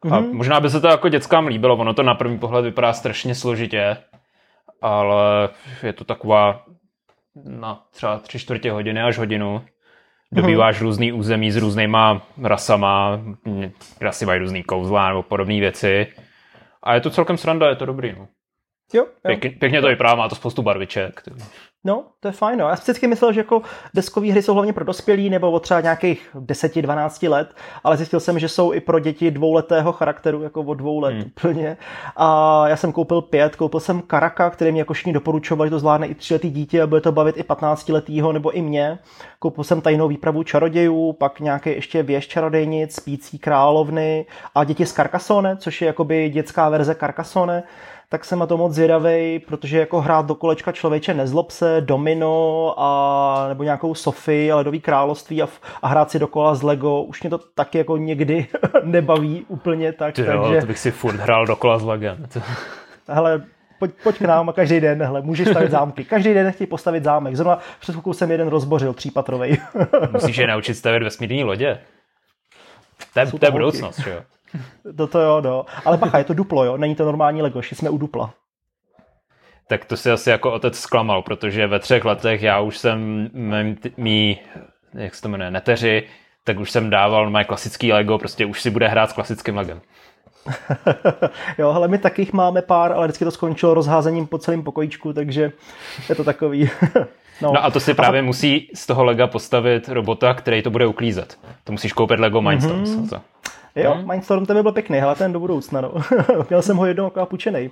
A 0.03 0.07
mm-hmm. 0.07 0.33
možná 0.33 0.59
by 0.59 0.69
se 0.69 0.81
to 0.81 0.87
jako 0.87 1.09
dětskám 1.09 1.47
líbilo, 1.47 1.75
ono 1.75 1.93
to 1.93 2.03
na 2.03 2.15
první 2.15 2.39
pohled 2.39 2.65
vypadá 2.65 2.93
strašně 2.93 3.35
složitě, 3.35 3.97
ale 4.81 5.49
je 5.83 5.93
to 5.93 6.03
taková 6.03 6.65
na 7.45 7.83
třeba 7.91 8.19
tři 8.19 8.39
čtvrtě 8.39 8.71
hodiny 8.71 9.01
až 9.01 9.17
hodinu. 9.17 9.65
Dobýváš 10.31 10.77
hmm. 10.77 10.85
různý 10.87 11.11
území 11.11 11.51
s 11.51 11.57
různýma 11.57 12.21
rasama, 12.43 13.21
rasy 14.01 14.25
mají 14.25 14.39
různý 14.39 14.63
kouzla 14.63 15.09
nebo 15.09 15.23
podobné 15.23 15.59
věci. 15.59 16.07
A 16.83 16.93
je 16.93 17.01
to 17.01 17.09
celkem 17.09 17.37
sranda, 17.37 17.69
je 17.69 17.75
to 17.75 17.85
dobrý. 17.85 18.15
No. 18.17 18.27
Jo, 18.93 19.03
jo. 19.03 19.07
Pěkně, 19.21 19.49
pěkně 19.49 19.81
to 19.81 19.87
vypadá, 19.87 20.15
má 20.15 20.29
to 20.29 20.35
spoustu 20.35 20.61
barviček. 20.61 21.23
No, 21.87 22.03
to 22.19 22.27
je 22.27 22.31
fajn. 22.31 22.59
No. 22.59 22.69
Já 22.69 22.75
jsem 22.75 22.83
vždycky 22.83 23.07
myslel, 23.07 23.33
že 23.33 23.39
jako 23.39 23.61
deskové 23.93 24.31
hry 24.31 24.41
jsou 24.41 24.53
hlavně 24.53 24.73
pro 24.73 24.85
dospělí 24.85 25.29
nebo 25.29 25.51
od 25.51 25.59
třeba 25.59 25.81
nějakých 25.81 26.29
10-12 26.35 27.29
let, 27.29 27.49
ale 27.83 27.97
zjistil 27.97 28.19
jsem, 28.19 28.39
že 28.39 28.49
jsou 28.49 28.73
i 28.73 28.79
pro 28.79 28.99
děti 28.99 29.31
dvouletého 29.31 29.91
charakteru, 29.91 30.41
jako 30.41 30.61
od 30.61 30.73
dvou 30.73 30.99
let 30.99 31.13
hmm. 31.13 31.23
úplně. 31.25 31.77
A 32.15 32.63
já 32.67 32.75
jsem 32.75 32.91
koupil 32.91 33.21
pět, 33.21 33.55
koupil 33.55 33.79
jsem 33.79 34.01
Karaka, 34.01 34.49
který 34.49 34.71
mě 34.71 34.81
jako 34.81 34.93
všichni 34.93 35.13
doporučovali, 35.13 35.67
že 35.67 35.71
to 35.71 35.79
zvládne 35.79 36.07
i 36.07 36.15
tříletý 36.15 36.49
dítě 36.49 36.81
a 36.81 36.87
bude 36.87 37.01
to 37.01 37.11
bavit 37.11 37.37
i 37.37 37.43
15 37.43 37.89
letýho 37.89 38.33
nebo 38.33 38.51
i 38.51 38.61
mě. 38.61 38.99
Koupil 39.39 39.63
jsem 39.63 39.81
tajnou 39.81 40.07
výpravu 40.07 40.43
čarodějů, 40.43 41.13
pak 41.13 41.39
nějaké 41.39 41.73
ještě 41.73 42.03
věž 42.03 42.27
čarodejnic, 42.27 42.95
spící 42.95 43.39
královny 43.39 44.25
a 44.55 44.63
děti 44.63 44.85
z 44.85 44.93
Carcassonne, 44.93 45.57
což 45.57 45.81
je 45.81 45.87
jakoby 45.87 46.29
dětská 46.29 46.69
verze 46.69 46.95
Carcassonne 46.95 47.63
tak 48.09 48.25
jsem 48.25 48.39
na 48.39 48.45
to 48.45 48.57
moc 48.57 48.73
zvědavý, 48.73 49.39
protože 49.39 49.79
jako 49.79 50.01
hrát 50.01 50.25
do 50.25 50.35
kolečka 50.35 50.71
člověče 50.71 51.13
nezlob 51.13 51.51
se, 51.51 51.81
domino 51.81 52.73
a 52.77 53.45
nebo 53.47 53.63
nějakou 53.63 53.95
Sofii, 53.95 54.53
ledový 54.53 54.79
království 54.79 55.41
a, 55.41 55.47
a 55.81 55.87
hrát 55.87 56.11
si 56.11 56.19
dokola 56.19 56.55
z 56.55 56.63
Lego, 56.63 57.01
už 57.01 57.23
mě 57.23 57.29
to 57.29 57.37
taky 57.37 57.77
jako 57.77 57.97
někdy 57.97 58.47
nebaví 58.83 59.45
úplně 59.47 59.93
tak. 59.93 60.15
Ty 60.15 60.21
jo, 60.21 60.27
takže... 60.27 60.61
to 60.61 60.67
bych 60.67 60.79
si 60.79 60.91
furt 60.91 61.15
hrál 61.15 61.45
dokola 61.45 61.79
s 61.79 61.83
Legem. 61.83 62.25
Hele, 63.07 63.41
pojď, 63.79 63.91
pojď 64.03 64.17
k 64.17 64.21
nám 64.21 64.49
a 64.49 64.53
každý 64.53 64.79
den, 64.79 65.03
hele, 65.03 65.21
můžeš 65.21 65.47
stavit 65.47 65.71
zámky. 65.71 66.05
Každý 66.05 66.33
den 66.33 66.51
chtějí 66.51 66.67
postavit 66.67 67.03
zámek. 67.03 67.35
Zrovna 67.35 67.59
před 67.79 67.91
chvilkou 67.91 68.13
jsem 68.13 68.31
jeden 68.31 68.47
rozbořil, 68.47 68.93
třípatrovej. 68.93 69.57
Musíš 70.11 70.37
je 70.37 70.47
naučit 70.47 70.75
stavět 70.75 71.03
vesmírní 71.03 71.43
lodě. 71.43 71.79
To 73.13 73.19
je, 73.19 73.25
to 73.25 73.45
je 73.45 73.51
budoucnost, 73.51 73.99
že 73.99 74.09
jo? 74.09 74.21
To 74.97 75.07
to 75.07 75.19
jo, 75.19 75.41
no. 75.41 75.65
Ale 75.85 75.97
bacha, 75.97 76.17
je 76.17 76.23
to 76.23 76.33
duplo, 76.33 76.65
jo. 76.65 76.77
Není 76.77 76.95
to 76.95 77.05
normální 77.05 77.41
Lego, 77.41 77.61
jsme 77.61 77.89
u 77.89 77.97
dupla. 77.97 78.33
Tak 79.67 79.85
to 79.85 79.97
si 79.97 80.11
asi 80.11 80.29
jako 80.29 80.53
otec 80.53 80.79
zklamal, 80.79 81.21
protože 81.21 81.67
ve 81.67 81.79
třech 81.79 82.05
letech 82.05 82.41
já 82.41 82.59
už 82.59 82.77
jsem 82.77 83.29
mý, 83.97 84.39
jak 84.93 85.15
se 85.15 85.21
to 85.21 85.29
jmenuje, 85.29 85.51
neteři, 85.51 86.03
tak 86.43 86.59
už 86.59 86.71
jsem 86.71 86.89
dával 86.89 87.29
mé 87.29 87.43
klasický 87.43 87.93
Lego, 87.93 88.17
prostě 88.17 88.45
už 88.45 88.61
si 88.61 88.69
bude 88.69 88.87
hrát 88.87 89.09
s 89.09 89.13
klasickým 89.13 89.57
Legem. 89.57 89.81
jo, 91.57 91.69
ale 91.69 91.87
my 91.87 91.97
takých 91.97 92.33
máme 92.33 92.61
pár, 92.61 92.91
ale 92.91 93.07
vždycky 93.07 93.25
to 93.25 93.31
skončilo 93.31 93.73
rozházením 93.73 94.27
po 94.27 94.37
celém 94.37 94.63
pokojíčku, 94.63 95.13
takže 95.13 95.51
je 96.09 96.15
to 96.15 96.23
takový. 96.23 96.69
no. 97.41 97.51
no 97.53 97.65
a 97.65 97.71
to 97.71 97.79
si 97.79 97.93
právě 97.93 98.19
a... 98.19 98.23
musí 98.23 98.69
z 98.73 98.85
toho 98.85 99.03
Lega 99.03 99.27
postavit 99.27 99.89
robota, 99.89 100.33
který 100.33 100.61
to 100.61 100.69
bude 100.69 100.85
uklízet. 100.85 101.39
To 101.63 101.71
musíš 101.71 101.93
koupit 101.93 102.19
Lego 102.19 102.41
Mindstorms. 102.41 102.89
Mm-hmm. 102.89 103.21
Jo, 103.83 103.93
hmm. 103.93 104.07
Mindstorm 104.07 104.45
ten 104.45 104.55
by 104.55 104.63
byl 104.63 104.71
pěkný, 104.71 104.99
hele, 104.99 105.15
ten 105.15 105.33
do 105.33 105.39
budoucna, 105.39 105.81
no. 105.81 105.91
Měl 106.49 106.61
jsem 106.61 106.77
ho 106.77 106.85
jednou 106.85 107.03
jako 107.03 107.25
půjčenej. 107.25 107.71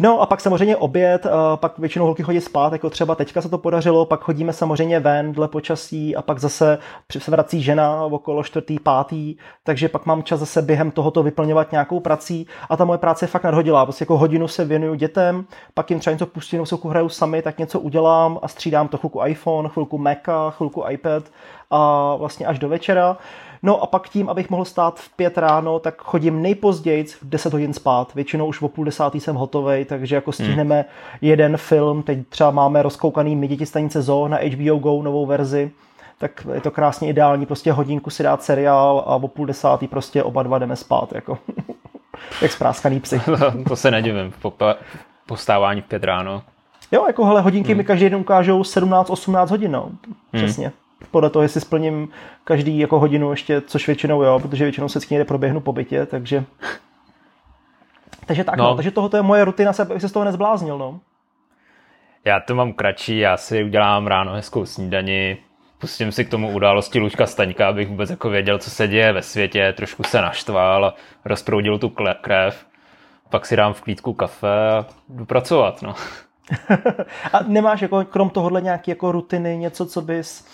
No 0.00 0.20
a 0.20 0.26
pak 0.26 0.40
samozřejmě 0.40 0.76
oběd, 0.76 1.26
pak 1.56 1.78
většinou 1.78 2.04
holky 2.04 2.22
chodí 2.22 2.40
spát, 2.40 2.72
jako 2.72 2.90
třeba 2.90 3.14
teďka 3.14 3.42
se 3.42 3.48
to 3.48 3.58
podařilo, 3.58 4.06
pak 4.06 4.20
chodíme 4.20 4.52
samozřejmě 4.52 5.00
ven 5.00 5.32
dle 5.32 5.48
počasí 5.48 6.16
a 6.16 6.22
pak 6.22 6.38
zase 6.38 6.78
se 7.18 7.30
vrací 7.30 7.62
žena 7.62 8.04
okolo 8.04 8.42
čtvrtý, 8.42 8.78
pátý, 8.78 9.36
takže 9.64 9.88
pak 9.88 10.06
mám 10.06 10.22
čas 10.22 10.40
zase 10.40 10.62
během 10.62 10.90
tohoto 10.90 11.22
vyplňovat 11.22 11.72
nějakou 11.72 12.00
prací 12.00 12.46
a 12.68 12.76
ta 12.76 12.84
moje 12.84 12.98
práce 12.98 13.24
je 13.24 13.28
fakt 13.28 13.44
nadhodilá. 13.44 13.86
Prostě 13.86 14.02
jako 14.02 14.18
hodinu 14.18 14.48
se 14.48 14.64
věnuju 14.64 14.94
dětem, 14.94 15.44
pak 15.74 15.90
jim 15.90 16.00
třeba 16.00 16.12
něco 16.12 16.26
pustím, 16.26 16.64
nebo 16.70 16.88
hraju 16.88 17.08
sami, 17.08 17.42
tak 17.42 17.58
něco 17.58 17.80
udělám 17.80 18.38
a 18.42 18.48
střídám 18.48 18.88
to 18.88 18.96
chvilku 18.98 19.24
iPhone, 19.24 19.68
chvilku 19.68 19.98
Maca, 19.98 20.50
chvilku 20.50 20.84
iPad 20.90 21.22
a 21.70 22.14
vlastně 22.16 22.46
až 22.46 22.58
do 22.58 22.68
večera. 22.68 23.16
No 23.62 23.82
a 23.82 23.86
pak 23.86 24.08
tím, 24.08 24.28
abych 24.28 24.50
mohl 24.50 24.64
stát 24.64 25.00
v 25.00 25.16
pět 25.16 25.38
ráno, 25.38 25.78
tak 25.78 26.02
chodím 26.02 26.42
nejpozději 26.42 27.04
v 27.04 27.18
10 27.22 27.52
hodin 27.52 27.72
spát. 27.72 28.14
Většinou 28.14 28.46
už 28.46 28.62
o 28.62 28.68
půl 28.68 28.84
desátý 28.84 29.20
jsem 29.20 29.36
hotový, 29.36 29.84
takže 29.84 30.14
jako 30.14 30.32
stihneme 30.32 30.74
hmm. 30.76 31.18
jeden 31.20 31.56
film. 31.56 32.02
Teď 32.02 32.18
třeba 32.28 32.50
máme 32.50 32.82
rozkoukaný 32.82 33.36
My 33.36 33.48
děti 33.48 33.66
stanice 33.66 34.02
Zoo 34.02 34.28
na 34.28 34.38
HBO 34.38 34.78
Go 34.78 35.02
novou 35.02 35.26
verzi 35.26 35.70
tak 36.18 36.46
je 36.54 36.60
to 36.60 36.70
krásně 36.70 37.08
ideální, 37.08 37.46
prostě 37.46 37.72
hodinku 37.72 38.10
si 38.10 38.22
dát 38.22 38.42
seriál 38.42 39.04
a 39.06 39.14
o 39.14 39.28
půl 39.28 39.46
desátý 39.46 39.88
prostě 39.88 40.22
oba 40.22 40.42
dva 40.42 40.58
jdeme 40.58 40.76
spát, 40.76 41.12
jako 41.12 41.38
jak 42.42 42.52
spráskaný 42.52 43.00
psy. 43.00 43.20
to 43.68 43.76
se 43.76 43.90
nedivím, 43.90 44.32
po 44.42 44.52
postávání 45.26 45.80
v 45.80 45.84
pět 45.84 46.04
ráno. 46.04 46.42
Jo, 46.92 47.06
jako 47.06 47.24
hele, 47.24 47.40
hodinky 47.40 47.68
hmm. 47.68 47.76
mi 47.76 47.84
každý 47.84 48.10
den 48.10 48.20
ukážou 48.20 48.62
17-18 48.62 49.48
hodin, 49.48 49.72
no, 49.72 49.82
hmm. 49.82 50.14
přesně. 50.32 50.66
Hmm 50.66 50.76
podle 51.10 51.30
toho, 51.30 51.42
jestli 51.42 51.60
splním 51.60 52.08
každý 52.44 52.78
jako 52.78 52.98
hodinu 52.98 53.30
ještě, 53.30 53.60
což 53.60 53.86
většinou 53.86 54.22
jo, 54.22 54.38
protože 54.40 54.64
většinou 54.64 54.88
se 54.88 55.00
někde 55.10 55.24
proběhnu 55.24 55.60
po 55.60 55.72
bytě, 55.72 56.06
takže... 56.06 56.44
Takže 58.26 58.44
tak, 58.44 58.56
no. 58.56 58.64
No, 58.64 58.74
takže 58.74 58.90
tohle 58.90 59.18
je 59.18 59.22
moje 59.22 59.44
rutina, 59.44 59.72
abych 59.82 60.02
se 60.02 60.08
z 60.08 60.12
toho 60.12 60.24
nezbláznil, 60.24 60.78
no. 60.78 61.00
Já 62.24 62.40
to 62.40 62.54
mám 62.54 62.72
kratší, 62.72 63.18
já 63.18 63.36
si 63.36 63.64
udělám 63.64 64.06
ráno 64.06 64.32
hezkou 64.32 64.66
snídani, 64.66 65.36
pustím 65.78 66.12
si 66.12 66.24
k 66.24 66.30
tomu 66.30 66.52
události 66.52 66.98
Lučka 66.98 67.26
Staňka, 67.26 67.68
abych 67.68 67.88
vůbec 67.88 68.10
jako 68.10 68.30
věděl, 68.30 68.58
co 68.58 68.70
se 68.70 68.88
děje 68.88 69.12
ve 69.12 69.22
světě, 69.22 69.74
trošku 69.76 70.02
se 70.02 70.22
naštval 70.22 70.94
rozproudil 71.24 71.78
tu 71.78 71.92
krev. 72.20 72.66
Pak 73.30 73.46
si 73.46 73.56
dám 73.56 73.72
v 73.72 73.80
klídku 73.80 74.12
kafe 74.12 74.68
a 74.70 74.86
jdu 75.08 75.24
pracovat, 75.24 75.82
no. 75.82 75.94
a 77.32 77.42
nemáš 77.46 77.82
jako 77.82 78.04
krom 78.04 78.30
tohohle 78.30 78.60
nějaký 78.60 78.90
jako 78.90 79.12
rutiny, 79.12 79.56
něco, 79.56 79.86
co 79.86 80.02
bys 80.02 80.46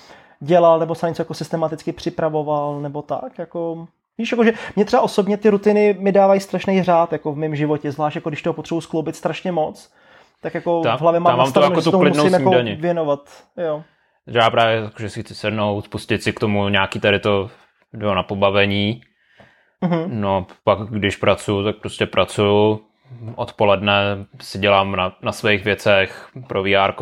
dělal, 0.45 0.79
nebo 0.79 0.95
se 0.95 1.09
něco 1.09 1.23
jako 1.23 1.35
systematicky 1.35 1.93
připravoval, 1.93 2.81
nebo 2.81 3.03
tak, 3.03 3.39
jako... 3.39 3.87
Víš, 4.19 4.33
jako, 4.33 4.45
že 4.45 4.53
mě 4.77 4.85
třeba 4.85 5.03
osobně 5.03 5.37
ty 5.37 5.51
rutiny 5.51 5.97
mi 5.99 6.13
dávají 6.13 6.41
strašný 6.41 6.83
řád 6.83 7.13
jako 7.13 7.33
v 7.33 7.37
mém 7.37 7.57
životě, 7.57 7.93
zvlášť 7.93 8.17
jako 8.17 8.31
když 8.31 8.43
toho 8.43 8.55
potřebuji 8.55 8.81
skloubit 8.81 9.17
strašně 9.17 9.53
moc, 9.53 9.93
tak 10.41 10.55
jako 10.55 10.81
ta, 10.81 10.97
v 10.97 11.01
hlavě 11.01 11.21
mám, 11.21 11.39
mám 11.39 11.53
to 11.53 11.63
jako 11.63 11.83
tu 11.83 12.05
musím 12.05 12.33
jako 12.33 12.51
věnovat. 12.77 13.21
Jo. 13.57 13.83
Že 14.27 14.39
já 14.39 14.51
právě, 14.51 14.77
jako, 14.77 15.03
že 15.03 15.11
si 15.11 15.23
chci 15.23 15.35
sednout, 15.35 15.89
pustit 15.89 16.23
si 16.23 16.33
k 16.33 16.41
tomu 16.41 16.69
nějaký 16.69 17.01
tady 17.01 17.19
to 17.19 17.51
do 17.93 18.15
na 18.15 18.23
pobavení. 18.23 19.01
Mm-hmm. 19.83 20.07
No, 20.09 20.47
pak 20.65 20.79
když 20.79 21.17
pracuju, 21.17 21.65
tak 21.65 21.77
prostě 21.77 22.07
pracuju. 22.07 22.81
Odpoledne 23.35 24.27
si 24.41 24.59
dělám 24.59 24.97
na, 24.97 25.17
na 25.23 25.33
svých 25.33 25.65
věcech 25.65 26.29
pro 26.49 26.63
VR 26.63 26.93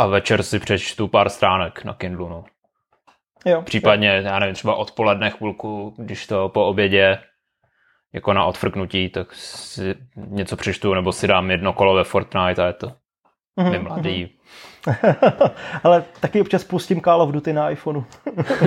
a 0.00 0.06
večer 0.06 0.42
si 0.42 0.58
přečtu 0.58 1.08
pár 1.08 1.28
stránek 1.28 1.84
na 1.84 1.94
Kindlu, 1.94 2.28
no. 2.28 2.44
Jo, 3.46 3.62
Případně, 3.62 4.16
jo. 4.16 4.22
já 4.22 4.38
nevím, 4.38 4.54
třeba 4.54 4.74
odpoledne 4.74 5.30
chvilku, 5.30 5.94
když 5.98 6.26
to 6.26 6.48
po 6.48 6.66
obědě 6.66 7.18
jako 8.12 8.32
na 8.32 8.44
odfrknutí, 8.44 9.08
tak 9.08 9.34
si 9.34 9.94
něco 10.16 10.56
přečtu, 10.56 10.94
nebo 10.94 11.12
si 11.12 11.26
dám 11.26 11.50
jedno 11.50 11.72
kolo 11.72 11.94
ve 11.94 12.04
Fortnite 12.04 12.62
a 12.62 12.66
je 12.66 12.72
to 12.72 12.92
mm-hmm, 13.58 13.82
mladý. 13.82 14.24
Mm-hmm. 14.24 14.39
Ale 15.84 16.04
taky 16.20 16.40
občas 16.40 16.64
pustím 16.64 17.00
Call 17.00 17.22
of 17.22 17.30
Duty 17.30 17.52
na 17.52 17.70
iPhoneu. 17.70 18.04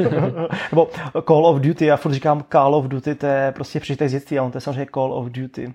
nebo 0.72 0.90
Call 1.28 1.46
of 1.46 1.60
Duty, 1.60 1.86
já 1.86 1.98
furt 1.98 2.14
říkám 2.14 2.44
Call 2.52 2.76
of 2.76 2.86
Duty, 2.86 3.16
to 3.16 3.26
je 3.26 3.52
prostě 3.52 3.80
přijďte 3.80 4.10
z 4.10 4.12
dětství, 4.12 4.40
a 4.40 4.44
on 4.44 4.52
to 4.52 4.58
je 4.58 4.62
samozřejmě 4.62 4.88
Call 4.94 5.14
of 5.14 5.26
Duty. 5.26 5.74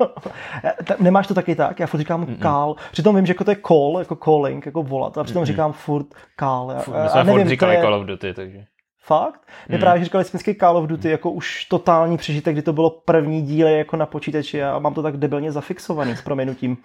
Nemáš 1.00 1.26
to 1.26 1.34
taky 1.34 1.54
tak? 1.54 1.80
Já 1.80 1.86
furt 1.86 2.00
říkám 2.00 2.24
Mm-mm. 2.24 2.42
call. 2.42 2.76
Přitom 2.92 3.16
vím, 3.16 3.26
že 3.26 3.30
jako 3.30 3.44
to 3.44 3.50
je 3.50 3.56
call, 3.66 3.96
jako 3.98 4.16
calling, 4.16 4.66
jako 4.66 4.82
volat. 4.82 5.18
A 5.18 5.24
přitom 5.24 5.42
Mm-mm. 5.42 5.46
říkám 5.46 5.72
furt 5.72 6.06
call. 6.40 6.70
Já, 6.70 6.76
My 6.76 6.84
jsme 6.84 7.20
a 7.20 7.22
nevím, 7.22 7.42
furt 7.42 7.48
říkali 7.48 7.74
je... 7.74 7.80
Call 7.82 7.94
of 7.94 8.06
Duty, 8.06 8.34
takže... 8.34 8.64
Fakt? 9.02 9.40
My 9.68 9.74
mm. 9.74 9.80
právě 9.80 10.04
říkali 10.04 10.24
jsme 10.24 10.54
Call 10.60 10.76
of 10.76 10.86
Duty 10.86 11.10
jako 11.10 11.30
už 11.30 11.64
totální 11.64 12.16
přežitek, 12.16 12.54
kdy 12.54 12.62
to 12.62 12.72
bylo 12.72 12.90
první 12.90 13.42
díly 13.42 13.78
jako 13.78 13.96
na 13.96 14.06
počítači 14.06 14.62
a 14.62 14.78
mám 14.78 14.94
to 14.94 15.02
tak 15.02 15.16
debilně 15.16 15.52
zafixovaný 15.52 16.16
s 16.16 16.22
proměnutím, 16.22 16.76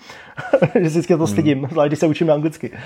že 0.81 0.89
si 0.89 1.17
to 1.17 1.27
stydím, 1.27 1.59
mm. 1.59 1.67
zvlášť 1.69 1.89
když 1.89 1.99
se 1.99 2.07
učím 2.07 2.31
anglicky. 2.31 2.77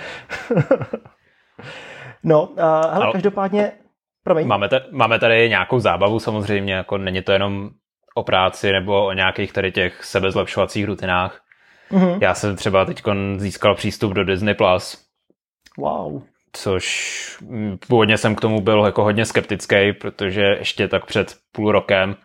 no, 2.23 2.43
uh, 2.43 2.57
hele, 2.57 3.05
Ale... 3.05 3.11
každopádně, 3.11 3.71
promiň. 4.23 4.47
Máme, 4.47 4.69
t- 4.69 4.85
máme 4.91 5.19
tady 5.19 5.49
nějakou 5.49 5.79
zábavu 5.79 6.19
samozřejmě, 6.19 6.73
jako 6.73 6.97
není 6.97 7.21
to 7.21 7.31
jenom 7.31 7.69
o 8.15 8.23
práci 8.23 8.71
nebo 8.71 9.05
o 9.05 9.13
nějakých 9.13 9.53
tady 9.53 9.71
těch 9.71 10.03
sebezlepšovacích 10.03 10.85
rutinách. 10.85 11.41
Mm-hmm. 11.91 12.17
Já 12.21 12.33
jsem 12.33 12.55
třeba 12.55 12.85
teď 12.85 13.03
získal 13.37 13.75
přístup 13.75 14.13
do 14.13 14.23
Disney+. 14.23 14.55
Plus. 14.55 15.05
Wow. 15.77 16.21
Což 16.53 17.37
mm, 17.41 17.77
původně 17.87 18.17
jsem 18.17 18.35
k 18.35 18.41
tomu 18.41 18.61
byl 18.61 18.85
jako 18.85 19.03
hodně 19.03 19.25
skeptický, 19.25 19.93
protože 19.93 20.41
ještě 20.41 20.87
tak 20.87 21.05
před 21.05 21.35
půl 21.51 21.71
rokem 21.71 22.15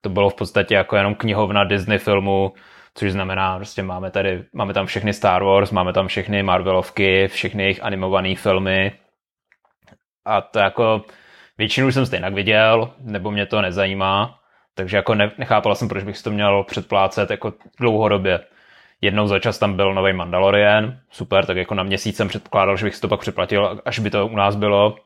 to 0.00 0.08
bylo 0.08 0.30
v 0.30 0.34
podstatě 0.34 0.74
jako 0.74 0.96
jenom 0.96 1.14
knihovna 1.14 1.64
Disney 1.64 1.98
filmu, 1.98 2.52
což 2.94 3.12
znamená, 3.12 3.56
prostě 3.56 3.82
máme 3.82 4.10
tady, 4.10 4.44
máme 4.52 4.74
tam 4.74 4.86
všechny 4.86 5.12
Star 5.12 5.44
Wars, 5.44 5.70
máme 5.70 5.92
tam 5.92 6.08
všechny 6.08 6.42
Marvelovky, 6.42 7.28
všechny 7.28 7.62
jejich 7.62 7.84
animované 7.84 8.36
filmy 8.36 8.92
a 10.24 10.40
to 10.40 10.58
jako 10.58 11.04
většinu 11.58 11.92
jsem 11.92 12.06
stejně 12.06 12.30
viděl, 12.30 12.94
nebo 13.00 13.30
mě 13.30 13.46
to 13.46 13.62
nezajímá. 13.62 14.38
Takže 14.74 14.96
jako 14.96 15.14
ne, 15.14 15.30
nechápal 15.38 15.74
jsem, 15.74 15.88
proč 15.88 16.04
bych 16.04 16.18
si 16.18 16.24
to 16.24 16.30
měl 16.30 16.64
předplácet 16.64 17.30
jako 17.30 17.52
dlouhodobě. 17.80 18.40
Jednou 19.02 19.26
za 19.26 19.38
čas 19.38 19.58
tam 19.58 19.74
byl 19.74 19.94
nový 19.94 20.12
Mandalorian, 20.12 20.98
super, 21.10 21.46
tak 21.46 21.56
jako 21.56 21.74
na 21.74 21.82
měsíc 21.82 22.16
jsem 22.16 22.28
předpokládal, 22.28 22.76
že 22.76 22.84
bych 22.86 22.94
si 22.94 23.00
to 23.00 23.08
pak 23.08 23.20
přeplatil, 23.20 23.80
až 23.84 23.98
by 23.98 24.10
to 24.10 24.26
u 24.26 24.36
nás 24.36 24.56
bylo. 24.56 24.96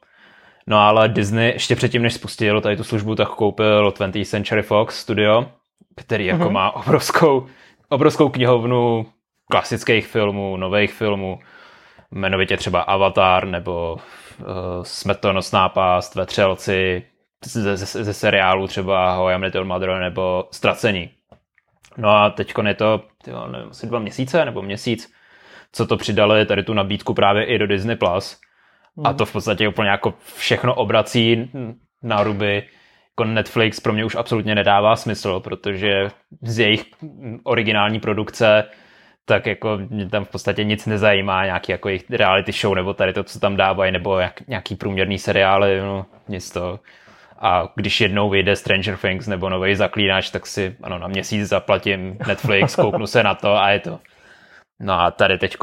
No 0.67 0.79
ale 0.79 1.09
Disney 1.09 1.53
ještě 1.53 1.77
předtím, 1.77 2.03
než 2.03 2.15
spustil 2.15 2.61
tady 2.61 2.77
tu 2.77 2.85
službu, 2.85 3.15
tak 3.15 3.29
koupil 3.29 3.91
20th 3.91 4.25
Century 4.25 4.63
Fox 4.63 5.01
Studio, 5.01 5.47
který 5.97 6.27
jako 6.27 6.45
mm-hmm. 6.45 6.51
má 6.51 6.77
obrovskou, 6.77 7.47
obrovskou 7.89 8.29
knihovnu 8.29 9.07
klasických 9.51 10.07
filmů, 10.07 10.57
nových 10.57 10.93
filmů, 10.93 11.39
jmenovitě 12.13 12.57
třeba 12.57 12.81
Avatar 12.81 13.47
nebo 13.47 13.97
uh, 14.39 14.47
Smrtonosná 14.83 15.69
pást, 15.69 16.15
Vetřelci, 16.15 17.03
ze, 17.45 17.77
ze, 17.77 18.05
ze 18.05 18.15
seriálu 18.15 18.67
třeba 18.67 19.15
How 19.15 19.29
I 19.29 19.39
Met 19.39 19.55
Your 19.55 19.65
Mother 19.65 19.99
nebo 19.99 20.49
Ztracení. 20.51 21.11
No 21.97 22.11
a 22.11 22.31
teď 22.31 22.55
je 22.67 22.75
to, 22.75 23.03
tyjo, 23.25 23.47
nevím, 23.47 23.71
asi 23.71 23.87
dva 23.87 23.99
měsíce 23.99 24.45
nebo 24.45 24.63
měsíc, 24.63 25.13
co 25.73 25.87
to 25.87 25.97
přidali 25.97 26.47
tady 26.47 26.63
tu 26.63 26.75
nabídku 26.75 27.15
právě 27.15 27.45
i 27.45 27.59
do 27.59 27.67
Disney+. 27.67 27.97
Plus. 27.97 28.41
A 29.05 29.13
to 29.13 29.27
v 29.27 29.33
podstatě 29.33 29.69
úplně 29.69 29.89
jako 29.89 30.15
všechno 30.37 30.75
obrací 30.75 31.51
na 32.03 32.23
ruby. 32.23 32.63
Jako 33.11 33.25
Netflix 33.25 33.81
pro 33.81 33.93
mě 33.93 34.05
už 34.05 34.15
absolutně 34.15 34.55
nedává 34.55 34.97
smysl, 34.97 35.41
protože 35.41 36.09
z 36.43 36.59
jejich 36.59 36.85
originální 37.45 38.01
produkce 38.01 38.65
tak 39.29 39.47
jako 39.47 39.79
mě 39.91 40.09
tam 40.09 40.25
v 40.25 40.29
podstatě 40.29 40.65
nic 40.65 40.87
nezajímá, 40.87 41.45
nějaký 41.45 41.73
jako 41.73 41.89
jejich 41.89 42.11
reality 42.11 42.53
show, 42.53 42.75
nebo 42.75 42.95
tady 42.95 43.13
to, 43.13 43.25
co 43.25 43.41
tam 43.41 43.57
dávají, 43.57 43.93
nebo 43.93 44.19
jak, 44.19 44.49
nějaký 44.49 44.75
průměrný 44.75 45.19
seriály, 45.19 45.81
no 45.81 46.07
nic 46.29 46.51
to. 46.51 46.81
A 47.39 47.69
když 47.75 48.01
jednou 48.01 48.31
vyjde 48.31 48.57
Stranger 48.57 48.97
Things 48.97 49.27
nebo 49.27 49.49
nový 49.51 49.75
zaklínač, 49.75 50.31
tak 50.31 50.47
si 50.47 50.77
ano, 50.83 50.99
na 50.99 51.09
měsíc 51.09 51.49
zaplatím 51.49 52.19
Netflix, 52.27 52.77
kouknu 52.83 53.07
se 53.07 53.23
na 53.23 53.35
to 53.35 53.57
a 53.57 53.71
je 53.71 53.81
to. 53.81 53.99
No 54.81 55.01
a 55.01 55.11
tady 55.11 55.39
teď 55.39 55.57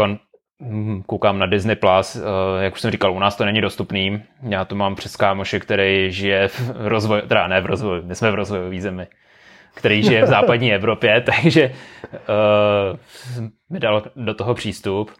hm, 0.61 1.03
koukám 1.05 1.39
na 1.39 1.45
Disney+, 1.45 1.75
Plus, 1.75 2.15
eh, 2.15 2.63
jak 2.63 2.73
už 2.73 2.81
jsem 2.81 2.91
říkal, 2.91 3.13
u 3.13 3.19
nás 3.19 3.35
to 3.35 3.45
není 3.45 3.61
dostupný. 3.61 4.23
Já 4.49 4.65
to 4.65 4.75
mám 4.75 4.95
přes 4.95 5.15
kámoše, 5.15 5.59
který 5.59 6.11
žije 6.11 6.47
v 6.47 6.87
rozvoji, 6.87 7.21
teda 7.21 7.47
ne 7.47 7.61
v 7.61 7.65
rozvoji, 7.65 8.01
my 8.01 8.15
jsme 8.15 8.31
v 8.31 8.35
rozvojové 8.35 8.81
zemi, 8.81 9.07
který 9.73 10.03
žije 10.03 10.23
v 10.23 10.27
západní 10.27 10.73
Evropě, 10.73 11.21
takže 11.41 11.71
uh, 12.13 12.97
mi 13.69 13.79
dal 13.79 14.03
do 14.15 14.33
toho 14.33 14.53
přístup. 14.53 15.11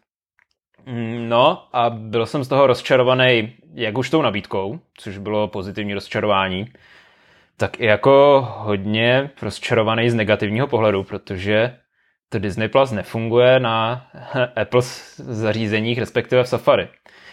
Mm, 0.86 1.30
no 1.30 1.68
a 1.74 1.90
byl 1.90 2.26
jsem 2.26 2.44
z 2.44 2.48
toho 2.48 2.68
rozčarovaný 2.68 3.54
jak 3.74 3.98
už 3.98 4.10
tou 4.10 4.22
nabídkou, 4.22 4.80
což 4.98 5.18
bylo 5.18 5.48
pozitivní 5.48 5.94
rozčarování, 5.94 6.68
tak 7.58 7.80
i 7.80 7.86
jako 7.86 8.48
hodně 8.58 9.30
rozčarovaný 9.42 10.10
z 10.10 10.14
negativního 10.14 10.68
pohledu, 10.68 11.04
protože 11.04 11.78
to 12.30 12.40
Disney 12.40 12.68
Plus 12.68 12.92
nefunguje 12.92 13.60
na 13.60 14.08
Apple 14.62 14.82
zařízeních, 15.18 16.00
respektive 16.00 16.44
v 16.44 16.50
Safari. 16.50 16.88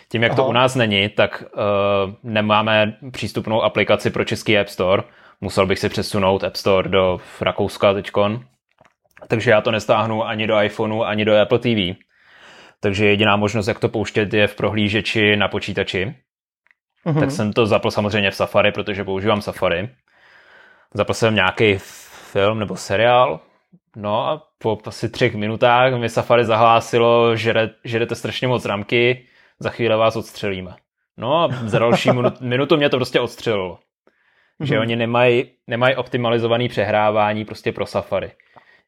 Tím, 0.08 0.22
jak 0.22 0.32
Aha. 0.32 0.36
to 0.36 0.48
u 0.48 0.52
nás 0.52 0.74
není, 0.74 1.08
tak 1.08 1.44
uh, 1.54 2.14
nemáme 2.22 2.96
přístupnou 3.12 3.62
aplikaci 3.62 4.10
pro 4.10 4.24
český 4.24 4.58
App 4.58 4.68
Store. 4.68 5.02
Musel 5.40 5.66
bych 5.66 5.78
si 5.78 5.88
přesunout 5.88 6.44
App 6.44 6.56
Store 6.56 6.88
do 6.88 7.20
Rakouska 7.40 7.92
teďkon. 7.92 8.44
takže 9.28 9.50
já 9.50 9.60
to 9.60 9.70
nestáhnu 9.70 10.26
ani 10.26 10.46
do 10.46 10.62
iPhoneu, 10.62 11.02
ani 11.02 11.24
do 11.24 11.40
Apple 11.40 11.58
TV. 11.58 11.96
Takže 12.80 13.06
jediná 13.06 13.36
možnost, 13.36 13.66
jak 13.66 13.78
to 13.78 13.88
pouštět, 13.88 14.34
je 14.34 14.46
v 14.46 14.54
prohlížeči 14.54 15.36
na 15.36 15.48
počítači. 15.48 16.14
Mm-hmm. 17.06 17.20
Tak 17.20 17.30
jsem 17.30 17.52
to 17.52 17.66
zapl 17.66 17.90
samozřejmě 17.90 18.30
v 18.30 18.34
Safari, 18.34 18.72
protože 18.72 19.04
používám 19.04 19.42
Safari. 19.42 19.88
Zapl 20.94 21.14
jsem 21.14 21.34
nějaký 21.34 21.74
film 22.32 22.58
nebo 22.58 22.76
seriál, 22.76 23.40
no 23.96 24.28
a 24.28 24.42
po 24.58 24.78
asi 24.86 25.08
třech 25.08 25.34
minutách 25.34 25.94
mi 25.94 26.08
Safari 26.08 26.44
zahlásilo, 26.44 27.36
že, 27.36 27.70
že 27.84 27.98
jdete 27.98 28.14
strašně 28.14 28.48
moc 28.48 28.64
ramky, 28.64 29.26
za 29.58 29.70
chvíli 29.70 29.96
vás 29.96 30.16
odstřelíme. 30.16 30.74
No 31.16 31.42
a 31.42 31.48
za 31.64 31.78
další 31.78 32.10
minutu 32.40 32.76
mě 32.76 32.88
to 32.88 32.96
prostě 32.96 33.20
odstřelilo. 33.20 33.78
Mm-hmm. 34.60 34.64
Že 34.64 34.78
oni 34.78 34.96
nemají, 34.96 35.44
nemají 35.66 35.96
optimalizovaný 35.96 36.68
přehrávání 36.68 37.44
prostě 37.44 37.72
pro 37.72 37.86
Safari. 37.86 38.30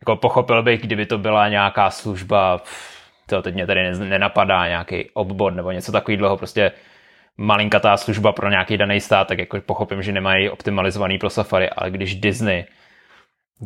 Jako 0.01 0.17
pochopil 0.17 0.63
bych, 0.63 0.81
kdyby 0.81 1.07
to 1.07 1.19
byla 1.19 1.49
nějaká 1.49 1.91
služba, 1.91 2.63
to 3.27 3.43
teď 3.43 3.55
mě 3.55 3.67
tady 3.67 3.99
nenapadá, 3.99 4.69
nějaký 4.69 5.11
obvod 5.15 5.55
nebo 5.55 5.71
něco 5.73 5.93
takového, 5.93 6.37
prostě 6.37 6.73
malinkatá 7.37 7.97
služba 7.97 8.33
pro 8.33 8.51
nějaký 8.51 8.77
daný 8.77 9.01
stát, 9.01 9.29
tak 9.29 9.39
jako 9.39 9.61
pochopím, 9.61 10.03
že 10.03 10.13
nemají 10.13 10.51
optimalizovaný 10.51 11.19
pro 11.19 11.31
Safari, 11.31 11.71
ale 11.71 11.91
když 11.91 12.15
Disney, 12.15 12.65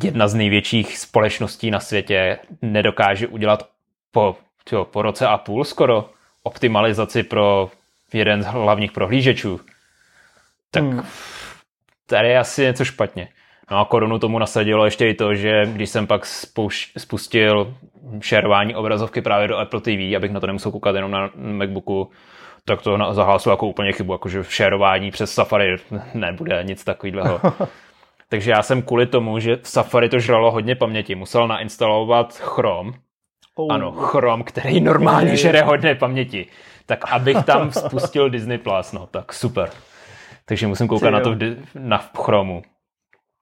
jedna 0.02 0.28
z 0.28 0.34
největších 0.34 0.98
společností 0.98 1.70
na 1.70 1.80
světě, 1.80 2.38
nedokáže 2.62 3.26
udělat 3.26 3.68
po, 4.10 4.36
tyjo, 4.64 4.84
po 4.84 5.02
roce 5.02 5.26
a 5.26 5.38
půl 5.38 5.64
skoro 5.64 6.10
optimalizaci 6.42 7.22
pro 7.22 7.70
jeden 8.12 8.42
z 8.42 8.46
hlavních 8.46 8.92
prohlížečů, 8.92 9.60
tak 10.70 10.84
hmm. 10.84 11.06
tady 12.06 12.28
je 12.28 12.38
asi 12.38 12.62
něco 12.62 12.84
špatně. 12.84 13.28
No 13.70 13.78
a 13.78 13.84
korunu 13.84 14.18
tomu 14.18 14.38
nasadilo 14.38 14.84
ještě 14.84 15.08
i 15.08 15.14
to, 15.14 15.34
že 15.34 15.66
když 15.66 15.90
jsem 15.90 16.06
pak 16.06 16.26
spouš, 16.26 16.92
spustil 16.98 17.74
šerování 18.20 18.74
obrazovky 18.74 19.22
právě 19.22 19.48
do 19.48 19.58
Apple 19.58 19.80
TV, 19.80 20.16
abych 20.16 20.30
na 20.30 20.40
to 20.40 20.46
nemusel 20.46 20.72
koukat 20.72 20.94
jenom 20.94 21.10
na 21.10 21.30
Macbooku, 21.34 22.10
tak 22.64 22.82
to 22.82 22.98
zahlásilo 23.12 23.52
jako 23.52 23.66
úplně 23.66 23.92
chybu, 23.92 24.12
jakože 24.12 24.42
v 24.42 24.54
šerování 24.54 25.10
přes 25.10 25.34
Safari 25.34 25.76
nebude 26.14 26.64
nic 26.64 26.84
takového. 26.84 27.40
Takže 28.28 28.50
já 28.50 28.62
jsem 28.62 28.82
kvůli 28.82 29.06
tomu, 29.06 29.38
že 29.38 29.56
v 29.56 29.68
Safari 29.68 30.08
to 30.08 30.18
žralo 30.18 30.50
hodně 30.50 30.74
paměti, 30.74 31.14
musel 31.14 31.48
nainstalovat 31.48 32.32
Chrome. 32.32 32.92
Oh. 33.54 33.74
Ano, 33.74 33.92
Chrome, 33.92 34.44
který 34.44 34.80
normálně 34.80 35.36
žere 35.36 35.62
hodně 35.62 35.94
paměti. 35.94 36.46
Tak 36.86 37.12
abych 37.12 37.44
tam 37.44 37.72
spustil 37.72 38.30
Disney+, 38.30 38.58
Plus, 38.58 38.92
no 38.92 39.06
tak 39.06 39.32
super. 39.32 39.70
Takže 40.44 40.66
musím 40.66 40.88
koukat 40.88 41.12
na 41.12 41.20
to 41.20 41.34
v, 41.34 41.56
na 41.74 41.98
Chromu. 41.98 42.62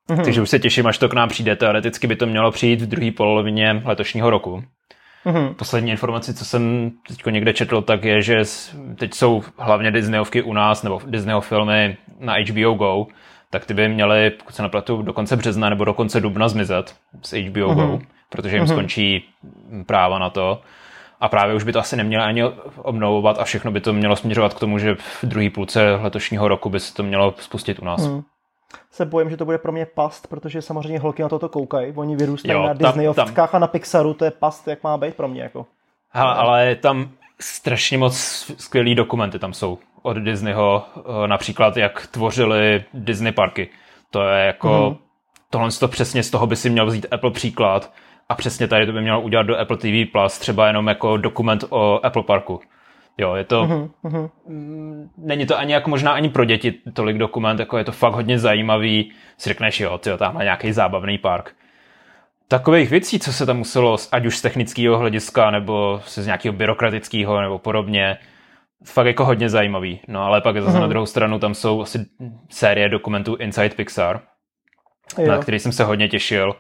Mm-hmm. 0.09 0.25
Takže 0.25 0.43
už 0.43 0.51
se 0.51 0.59
těším, 0.59 0.87
až 0.87 0.99
to 0.99 1.09
k 1.09 1.15
nám 1.15 1.29
přijde. 1.29 1.57
Teoreticky 1.57 2.07
by 2.07 2.17
to 2.17 2.27
mělo 2.27 2.51
přijít 2.51 2.81
v 2.81 2.87
druhé 2.87 3.11
polovině 3.11 3.83
letošního 3.85 4.31
roku. 4.31 4.63
Mm-hmm. 5.27 5.55
Poslední 5.55 5.91
informaci, 5.91 6.35
co 6.35 6.45
jsem 6.45 6.91
teď 7.09 7.27
někde 7.31 7.53
četl, 7.53 7.83
tak 7.83 8.05
je, 8.05 8.23
že 8.23 8.43
teď 8.99 9.15
jsou 9.15 9.43
hlavně 9.59 9.91
Disneyovky 9.91 10.43
u 10.43 10.53
nás, 10.53 10.83
nebo 10.83 11.01
Disneyho 11.07 11.41
filmy 11.41 11.97
na 12.21 12.35
HBO 12.35 12.75
Go, 12.75 13.07
tak 13.51 13.65
ty 13.65 13.75
by 13.75 13.89
měly, 13.89 14.31
pokud 14.31 14.55
se 14.55 14.63
naplatu, 14.63 15.03
do 15.03 15.13
konce 15.13 15.37
března 15.37 15.69
nebo 15.71 15.85
do 15.85 15.95
konce 15.95 16.21
dubna 16.21 16.49
zmizet 16.49 16.95
z 17.23 17.33
HBO 17.33 17.61
mm-hmm. 17.61 17.75
Go, 17.75 17.99
protože 18.29 18.57
jim 18.57 18.65
mm-hmm. 18.65 18.73
skončí 18.73 19.25
práva 19.87 20.19
na 20.19 20.31
to. 20.31 20.61
A 21.21 21.29
právě 21.29 21.55
už 21.55 21.65
by 21.65 21.73
to 21.73 21.79
asi 21.79 21.97
nemělo 21.97 22.25
ani 22.25 22.45
obnovovat 22.77 23.39
a 23.39 23.45
všechno 23.45 23.71
by 23.71 23.81
to 23.81 23.93
mělo 23.93 24.17
směřovat 24.17 24.55
k 24.55 24.61
tomu, 24.61 24.79
že 24.79 24.95
v 24.95 25.25
druhé 25.25 25.51
půlce 25.51 25.99
letošního 26.03 26.49
roku 26.49 26.71
by 26.71 26.81
se 26.81 26.95
to 26.95 27.03
mělo 27.03 27.35
spustit 27.39 27.79
u 27.79 27.85
nás. 27.85 28.09
Mm 28.09 28.23
se 28.91 29.05
bojím, 29.05 29.31
že 29.31 29.37
to 29.37 29.45
bude 29.45 29.59
pro 29.59 29.73
mě 29.73 29.87
past, 29.87 30.27
protože 30.27 30.63
samozřejmě 30.63 30.99
holky 30.99 31.23
na 31.23 31.29
toto 31.29 31.49
koukají. 31.49 31.93
Oni 31.97 32.17
vyrůstají 32.17 32.55
jo, 32.55 32.67
na 32.67 32.73
Disneyovkách 32.73 33.55
a 33.55 33.59
na 33.59 33.67
Pixaru, 33.67 34.15
to 34.15 34.25
je 34.25 34.31
past, 34.31 34.69
jak 34.69 34.83
má 34.83 34.97
být 34.97 35.15
pro 35.15 35.29
mě. 35.29 35.43
Jako. 35.43 35.67
Hele, 36.11 36.35
ale 36.35 36.67
je 36.67 36.77
tam 36.77 37.11
strašně 37.41 37.99
moc 37.99 38.17
skvělý 38.59 38.95
dokumenty 38.95 39.39
tam 39.39 39.53
jsou 39.53 39.79
od 40.03 40.17
Disneyho, 40.17 40.85
eh, 40.97 41.29
například 41.29 41.77
jak 41.77 42.07
tvořili 42.07 42.85
Disney 42.95 43.33
parky. 43.33 43.69
To 44.11 44.23
je 44.23 44.47
jako, 44.47 44.91
mm. 44.91 45.07
tohle 45.51 45.71
to 45.71 45.89
přesně 45.89 46.23
z 46.23 46.31
toho 46.31 46.47
by 46.47 46.57
si 46.57 46.71
měl 46.71 46.87
vzít 46.87 47.07
Apple 47.11 47.31
příklad 47.31 47.93
a 48.29 48.35
přesně 48.35 48.69
tady 48.69 48.87
to 48.87 48.93
by 48.93 49.01
mělo 49.01 49.21
udělat 49.21 49.43
do 49.43 49.59
Apple 49.59 49.77
TV 49.77 50.13
Plus, 50.13 50.39
třeba 50.39 50.67
jenom 50.67 50.87
jako 50.87 51.17
dokument 51.17 51.65
o 51.71 52.01
Apple 52.07 52.23
parku. 52.23 52.61
Jo, 53.19 53.35
je 53.35 53.45
to, 53.45 53.65
uh-huh, 53.65 54.31
není 55.19 55.47
to 55.47 55.59
ani 55.59 55.73
jako 55.73 55.91
možná 55.91 56.13
ani 56.13 56.29
pro 56.29 56.45
děti 56.45 56.73
tolik 56.93 57.19
dokument, 57.19 57.61
jako 57.61 57.79
je 57.79 57.85
to 57.85 57.93
fakt 57.93 58.15
hodně 58.15 58.39
zajímavý, 58.39 59.13
si 59.39 59.49
řekneš, 59.49 59.81
jo, 59.81 59.99
tyjo, 59.99 60.17
tam 60.17 60.35
má 60.35 60.43
nějaký 60.43 60.73
zábavný 60.73 61.19
park. 61.19 61.55
Takových 62.49 62.91
věcí, 62.91 63.19
co 63.19 63.33
se 63.33 63.47
tam 63.47 63.57
muselo, 63.57 63.97
ať 64.13 64.27
už 64.27 64.37
z 64.37 64.43
technického 64.43 64.99
hlediska, 64.99 65.51
nebo 65.51 66.01
z 66.05 66.27
nějakého 66.27 66.53
byrokratického, 66.53 67.41
nebo 67.41 67.59
podobně, 67.59 68.19
fakt 68.85 69.07
jako 69.07 69.25
hodně 69.25 69.49
zajímavý. 69.49 70.01
No 70.09 70.25
ale 70.25 70.41
pak 70.41 70.63
zase 70.63 70.77
uh-huh. 70.77 70.81
na 70.81 70.87
druhou 70.87 71.07
stranu 71.07 71.39
tam 71.39 71.55
jsou 71.55 71.83
asi 71.83 72.07
série 72.51 72.89
dokumentů 72.89 73.37
Inside 73.37 73.75
Pixar, 73.75 74.21
jo. 75.19 75.29
na 75.29 75.39
který 75.39 75.59
jsem 75.59 75.73
se 75.73 75.85
hodně 75.85 76.09
těšil. 76.09 76.57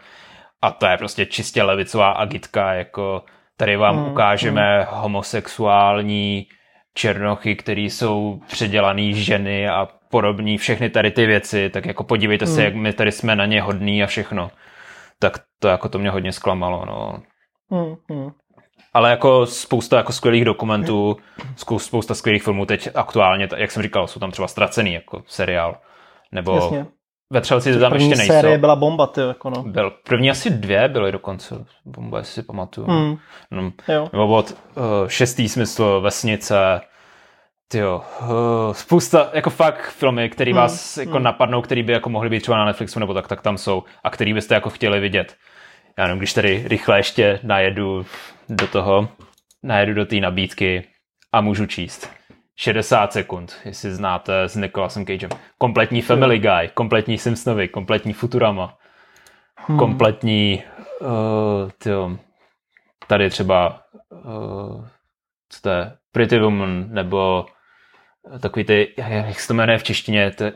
A 0.62 0.70
to 0.70 0.86
je 0.86 0.96
prostě 0.96 1.26
čistě 1.26 1.62
levicová 1.62 2.10
agitka, 2.10 2.72
jako 2.72 3.24
Tady 3.56 3.76
vám 3.76 3.96
hmm, 3.96 4.12
ukážeme 4.12 4.78
hmm. 4.78 5.00
homosexuální 5.00 6.46
černochy, 6.94 7.56
který 7.56 7.90
jsou 7.90 8.40
předělaný 8.46 9.14
ženy 9.14 9.68
a 9.68 9.88
podobní, 10.10 10.58
všechny 10.58 10.90
tady 10.90 11.10
ty 11.10 11.26
věci, 11.26 11.70
tak 11.70 11.86
jako 11.86 12.04
podívejte 12.04 12.44
hmm. 12.44 12.54
se, 12.54 12.64
jak 12.64 12.74
my 12.74 12.92
tady 12.92 13.12
jsme 13.12 13.36
na 13.36 13.46
ně 13.46 13.62
hodní 13.62 14.02
a 14.02 14.06
všechno. 14.06 14.50
Tak 15.18 15.32
to 15.58 15.68
jako 15.68 15.88
to 15.88 15.98
mě 15.98 16.10
hodně 16.10 16.32
zklamalo, 16.32 16.84
no. 16.86 17.22
Hmm, 17.70 17.94
hmm. 18.10 18.30
Ale 18.94 19.10
jako 19.10 19.46
spousta 19.46 19.96
jako 19.96 20.12
skvělých 20.12 20.44
dokumentů, 20.44 21.16
spousta 21.76 22.14
skvělých 22.14 22.42
filmů 22.42 22.66
teď 22.66 22.88
aktuálně, 22.94 23.48
jak 23.56 23.70
jsem 23.70 23.82
říkal, 23.82 24.06
jsou 24.06 24.20
tam 24.20 24.30
třeba 24.30 24.48
ztracený 24.48 24.92
jako 24.92 25.22
seriál. 25.26 25.76
Nebo 26.32 26.54
Jasně. 26.54 26.86
Ve 27.32 27.40
Třelci 27.40 27.72
to 27.72 27.80
tam 27.80 27.92
první 27.92 28.10
ještě 28.10 28.18
nejsou. 28.18 28.32
série 28.32 28.58
byla 28.58 28.76
bomba, 28.76 29.06
ty, 29.06 29.20
jako 29.20 29.50
no. 29.50 29.62
Byl, 29.62 29.90
první 29.90 30.30
asi 30.30 30.50
dvě 30.50 30.88
byly 30.88 31.12
dokonce, 31.12 31.64
bomba, 31.84 32.18
jestli 32.18 32.32
si 32.32 32.42
pamatuju. 32.42 32.86
Hmm. 32.86 33.16
No, 33.50 33.72
jo. 33.88 34.08
Nebo 34.12 34.28
od 34.28 34.50
uh, 34.50 34.84
šestý 35.08 35.48
smysl, 35.48 36.00
Vesnice, 36.00 36.80
tyjo, 37.68 38.02
uh, 38.20 38.28
spousta, 38.72 39.30
jako 39.32 39.50
fakt 39.50 39.90
filmy, 39.90 40.30
které 40.30 40.50
hmm. 40.50 40.60
vás 40.60 40.96
jako 40.96 41.12
hmm. 41.12 41.22
napadnou, 41.22 41.62
které 41.62 41.82
by 41.82 41.92
jako 41.92 42.10
mohly 42.10 42.30
být 42.30 42.40
třeba 42.40 42.58
na 42.58 42.64
Netflixu 42.64 43.00
nebo 43.00 43.14
tak, 43.14 43.28
tak 43.28 43.42
tam 43.42 43.58
jsou 43.58 43.84
a 44.04 44.10
který 44.10 44.34
byste 44.34 44.54
jako 44.54 44.70
chtěli 44.70 45.00
vidět. 45.00 45.36
Já 45.98 46.06
nevím, 46.06 46.18
když 46.18 46.32
tady 46.32 46.64
rychle 46.66 46.98
ještě 46.98 47.40
najedu 47.42 48.06
do 48.48 48.66
toho, 48.66 49.08
najedu 49.62 49.94
do 49.94 50.06
té 50.06 50.16
nabídky 50.16 50.84
a 51.32 51.40
můžu 51.40 51.66
číst. 51.66 52.10
60 52.56 53.12
sekund, 53.12 53.60
jestli 53.64 53.94
znáte 53.94 54.42
s 54.42 54.56
Nicolasem 54.56 55.06
Cagem. 55.06 55.30
Kompletní 55.58 56.02
Family 56.02 56.38
Guy, 56.38 56.68
kompletní 56.74 57.18
Simpsonovi, 57.18 57.68
kompletní 57.68 58.12
Futurama, 58.12 58.76
hmm. 59.56 59.78
kompletní 59.78 60.62
uh, 61.00 61.70
tyjo, 61.78 62.16
tady 63.06 63.30
třeba 63.30 63.80
uh, 64.10 64.86
co 65.48 65.60
to 65.60 65.70
je, 65.70 65.92
Pretty 66.12 66.38
Woman, 66.38 66.84
nebo 66.88 67.46
takový 68.40 68.64
ty, 68.64 68.94
jak 68.96 69.40
se 69.40 69.48
to 69.48 69.54
jmenuje 69.54 69.78
v 69.78 69.82
češtině, 69.82 70.30
ty 70.30 70.52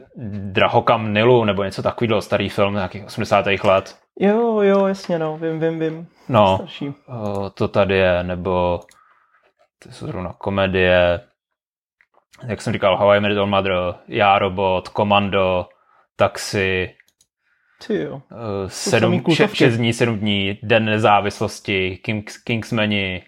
Drahokam 0.52 1.14
Nilu, 1.14 1.44
nebo 1.44 1.64
něco 1.64 1.82
takového, 1.82 2.22
starý 2.22 2.48
film 2.48 2.74
nějakých 2.74 3.04
80. 3.04 3.46
let. 3.64 3.98
Jo, 4.20 4.60
jo, 4.60 4.86
jasně, 4.86 5.18
no, 5.18 5.38
vím, 5.38 5.60
vím, 5.60 5.78
vím. 5.78 6.08
No, 6.28 6.66
uh, 6.80 7.48
to 7.54 7.68
tady 7.68 7.96
je, 7.96 8.22
nebo 8.22 8.80
to 9.82 9.92
jsou 9.92 10.06
zrovna 10.06 10.32
komedie, 10.32 11.20
jak 12.46 12.62
jsem 12.62 12.72
říkal, 12.72 12.96
How 12.96 13.10
I 13.10 13.20
Met 13.20 13.38
Mother, 13.44 13.72
Já, 14.08 14.38
Robot, 14.38 14.88
Komando, 14.88 15.66
Taxi, 16.16 16.94
jo. 17.88 18.14
Uh, 18.14 18.20
sedm, 18.66 19.24
šest, 19.34 19.54
šest 19.54 19.76
dní, 19.76 19.92
sedm 19.92 20.18
dní, 20.18 20.58
Den 20.62 20.84
nezávislosti, 20.84 21.96
Kings, 21.96 22.38
Kingsmani, 22.38 23.22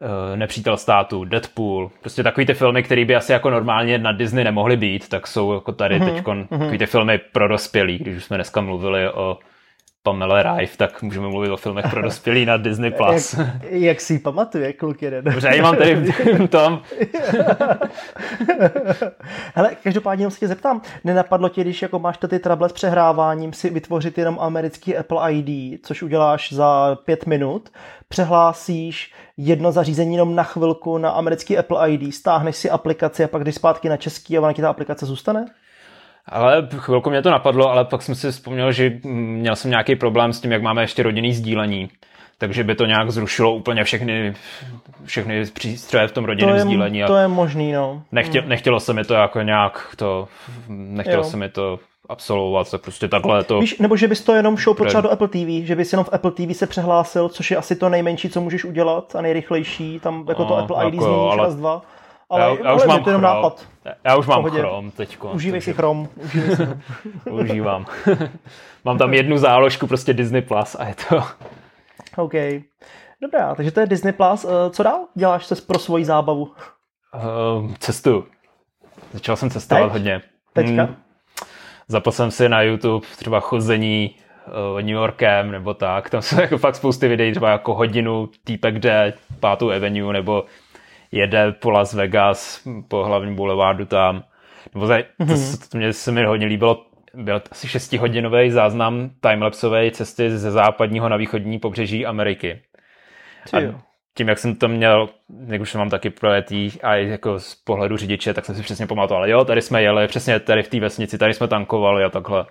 uh, 0.00 0.36
Nepřítel 0.36 0.76
státu, 0.76 1.24
Deadpool, 1.24 1.90
prostě 2.00 2.22
takový 2.22 2.46
ty 2.46 2.54
filmy, 2.54 2.82
které 2.82 3.04
by 3.04 3.16
asi 3.16 3.32
jako 3.32 3.50
normálně 3.50 3.98
na 3.98 4.12
Disney 4.12 4.44
nemohly 4.44 4.76
být, 4.76 5.08
tak 5.08 5.26
jsou 5.26 5.54
jako 5.54 5.72
tady 5.72 6.00
mm-hmm. 6.00 6.14
teď 6.14 6.24
mm-hmm. 6.24 6.48
takový 6.48 6.78
ty 6.78 6.86
filmy 6.86 7.18
pro 7.18 7.48
dospělý, 7.48 7.98
když 7.98 8.16
už 8.16 8.24
jsme 8.24 8.36
dneska 8.36 8.60
mluvili 8.60 9.12
o 9.12 9.38
Pamela 10.06 10.42
Rife, 10.42 10.76
tak 10.76 11.02
můžeme 11.02 11.28
mluvit 11.28 11.50
o 11.50 11.56
filmech 11.56 11.84
pro 11.90 12.02
dospělí 12.02 12.46
na 12.46 12.56
Disney+. 12.56 12.90
Plus. 12.90 13.34
jak, 13.34 13.48
jak 13.62 14.00
si 14.00 14.12
ji 14.12 14.18
pamatuje, 14.18 14.72
kluk 14.72 15.02
jeden. 15.02 15.24
Dobře, 15.24 15.50
já 15.54 15.62
mám 15.62 15.76
tady 15.76 16.12
tam. 16.48 16.82
Hele, 19.54 19.76
každopádně 19.82 20.22
jenom 20.22 20.30
se 20.30 20.38
tě 20.38 20.48
zeptám, 20.48 20.82
nenapadlo 21.04 21.48
ti, 21.48 21.60
když 21.60 21.82
jako 21.82 21.98
máš 21.98 22.18
ty 22.28 22.38
trable 22.38 22.68
s 22.68 22.72
přehráváním, 22.72 23.52
si 23.52 23.70
vytvořit 23.70 24.18
jenom 24.18 24.38
americký 24.40 24.96
Apple 24.96 25.32
ID, 25.32 25.80
což 25.86 26.02
uděláš 26.02 26.52
za 26.52 26.98
pět 27.04 27.26
minut, 27.26 27.70
přehlásíš 28.08 29.14
jedno 29.36 29.72
zařízení 29.72 30.12
jenom 30.14 30.34
na 30.34 30.42
chvilku 30.42 30.98
na 30.98 31.10
americký 31.10 31.58
Apple 31.58 31.90
ID, 31.90 32.14
stáhneš 32.14 32.56
si 32.56 32.70
aplikaci 32.70 33.24
a 33.24 33.28
pak 33.28 33.44
jdeš 33.44 33.54
zpátky 33.54 33.88
na 33.88 33.96
český 33.96 34.38
a 34.38 34.40
ona 34.40 34.52
ti 34.52 34.62
ta 34.62 34.70
aplikace 34.70 35.06
zůstane? 35.06 35.46
Ale 36.28 36.68
chvilku 36.76 37.10
mě 37.10 37.22
to 37.22 37.30
napadlo, 37.30 37.70
ale 37.70 37.84
pak 37.84 38.02
jsem 38.02 38.14
si 38.14 38.30
vzpomněl, 38.30 38.72
že 38.72 38.92
měl 39.04 39.56
jsem 39.56 39.70
nějaký 39.70 39.96
problém 39.96 40.32
s 40.32 40.40
tím, 40.40 40.52
jak 40.52 40.62
máme 40.62 40.82
ještě 40.82 41.02
rodinný 41.02 41.34
sdílení. 41.34 41.88
Takže 42.38 42.64
by 42.64 42.74
to 42.74 42.86
nějak 42.86 43.10
zrušilo 43.10 43.54
úplně 43.54 43.84
všechny, 43.84 44.34
všechny 45.04 45.44
přístroje 45.44 46.08
v 46.08 46.12
tom 46.12 46.24
rodinném 46.24 46.58
sdílení. 46.58 47.02
To 47.06 47.16
je 47.16 47.28
možný, 47.28 47.72
no. 47.72 48.02
Nechtě, 48.12 48.40
hmm. 48.40 48.48
Nechtělo 48.48 48.80
se 48.80 48.92
mi 48.92 49.04
to 49.04 49.14
jako 49.14 49.42
nějak 49.42 49.94
to, 49.96 50.28
nechtělo 50.68 51.22
jo. 51.22 51.30
se 51.30 51.36
mi 51.36 51.48
to 51.48 51.78
absolvovat, 52.08 52.70
tak 52.70 52.82
prostě 52.82 53.08
takhle 53.08 53.44
to... 53.44 53.58
Víš, 53.60 53.78
nebo 53.78 53.96
že 53.96 54.08
bys 54.08 54.20
to 54.20 54.34
jenom 54.34 54.56
šel 54.56 54.74
potřeba 54.74 55.00
do 55.00 55.10
Apple 55.10 55.28
TV, 55.28 55.66
že 55.66 55.76
bys 55.76 55.92
jenom 55.92 56.04
v 56.04 56.08
Apple 56.12 56.30
TV 56.30 56.56
se 56.56 56.66
přehlásil, 56.66 57.28
což 57.28 57.50
je 57.50 57.56
asi 57.56 57.76
to 57.76 57.88
nejmenší, 57.88 58.28
co 58.30 58.40
můžeš 58.40 58.64
udělat 58.64 59.16
a 59.16 59.20
nejrychlejší, 59.20 60.00
tam 60.00 60.24
jako 60.28 60.42
no, 60.42 60.48
to 60.48 60.56
Apple 60.56 60.88
ID 60.88 60.94
jako 60.94 61.04
změníš 61.04 61.32
ale... 61.32 61.44
raz, 61.44 61.54
dva. 61.54 61.82
Ale, 62.30 62.42
já, 62.42 62.64
já 62.64 62.74
už 62.74 62.84
mám 62.84 63.04
to 63.04 63.10
jenom 63.10 63.22
nápad. 63.22 63.66
Já 64.04 64.16
už 64.16 64.26
mám 64.26 64.42
Pohodě. 64.42 64.58
Chrome 64.58 64.90
teďko. 64.90 65.30
Užívej 65.30 65.60
takže... 65.60 65.70
si 65.70 65.76
Chrome. 65.76 66.08
Užívej 66.24 66.56
si. 66.56 66.68
Užívám. 67.30 67.86
mám 68.84 68.98
tam 68.98 69.14
jednu 69.14 69.38
záložku, 69.38 69.86
prostě 69.86 70.12
Disney 70.12 70.42
Plus 70.42 70.76
a 70.78 70.84
je 70.84 70.94
to... 71.08 71.22
OK. 72.16 72.32
Dobrá, 73.22 73.54
takže 73.54 73.70
to 73.70 73.80
je 73.80 73.86
Disney 73.86 74.12
Plus. 74.12 74.44
Eh, 74.44 74.70
co 74.70 74.82
dál 74.82 75.06
děláš 75.14 75.46
se 75.46 75.54
pro 75.66 75.78
svoji 75.78 76.04
zábavu? 76.04 76.52
Uh, 77.14 77.74
cestu. 77.78 78.24
Začal 79.12 79.36
jsem 79.36 79.50
cestovat 79.50 79.84
Teď? 79.84 79.92
hodně. 79.92 80.22
Teďka? 80.52 80.82
Hmm. 80.82 80.96
Zapl 81.88 82.10
jsem 82.10 82.30
si 82.30 82.48
na 82.48 82.62
YouTube 82.62 83.06
třeba 83.16 83.40
chození 83.40 84.16
uh, 84.46 84.80
New 84.80 84.94
Yorkem 84.94 85.50
nebo 85.50 85.74
tak. 85.74 86.10
Tam 86.10 86.22
jsou 86.22 86.40
jako 86.40 86.58
fakt 86.58 86.76
spousty 86.76 87.08
videí, 87.08 87.30
třeba 87.32 87.50
jako 87.50 87.74
hodinu 87.74 88.28
týpek 88.44 88.78
jde 88.78 89.12
pátou 89.40 89.70
Avenue 89.70 90.12
nebo 90.12 90.44
jede 91.12 91.52
po 91.52 91.70
Las 91.70 91.94
Vegas, 91.94 92.68
po 92.88 93.04
hlavním 93.04 93.36
boulevardu 93.36 93.84
tam. 93.84 94.24
Nebo 94.74 94.86
za, 94.86 94.96
mm-hmm. 94.96 95.04
to, 95.18 95.24
mhm. 95.24 95.56
to, 95.58 95.68
to, 95.68 95.78
mě 95.78 95.92
se 95.92 96.12
mi 96.12 96.24
hodně 96.24 96.46
líbilo, 96.46 96.86
byl 97.14 97.42
asi 97.50 97.68
šestihodinový 97.68 98.50
záznam 98.50 99.10
timelapsové 99.20 99.90
cesty 99.90 100.30
ze 100.38 100.50
západního 100.50 101.08
na 101.08 101.16
východní 101.16 101.58
pobřeží 101.58 102.06
Ameriky. 102.06 102.62
A 103.52 103.58
tím, 104.14 104.28
jak 104.28 104.38
jsem 104.38 104.56
to 104.56 104.68
měl, 104.68 105.08
jak 105.46 105.60
už 105.60 105.74
mám 105.74 105.90
taky 105.90 106.10
projetý 106.10 106.70
a 106.82 106.94
jako 106.94 107.40
z 107.40 107.54
pohledu 107.54 107.96
řidiče, 107.96 108.34
tak 108.34 108.44
jsem 108.44 108.54
si 108.54 108.62
přesně 108.62 108.86
pamatoval, 108.86 109.28
jo, 109.28 109.44
tady 109.44 109.62
jsme 109.62 109.82
jeli, 109.82 110.08
přesně 110.08 110.40
tady 110.40 110.62
v 110.62 110.68
té 110.68 110.80
vesnici, 110.80 111.18
tady 111.18 111.34
jsme 111.34 111.48
tankovali 111.48 112.04
a 112.04 112.08
takhle. 112.08 112.46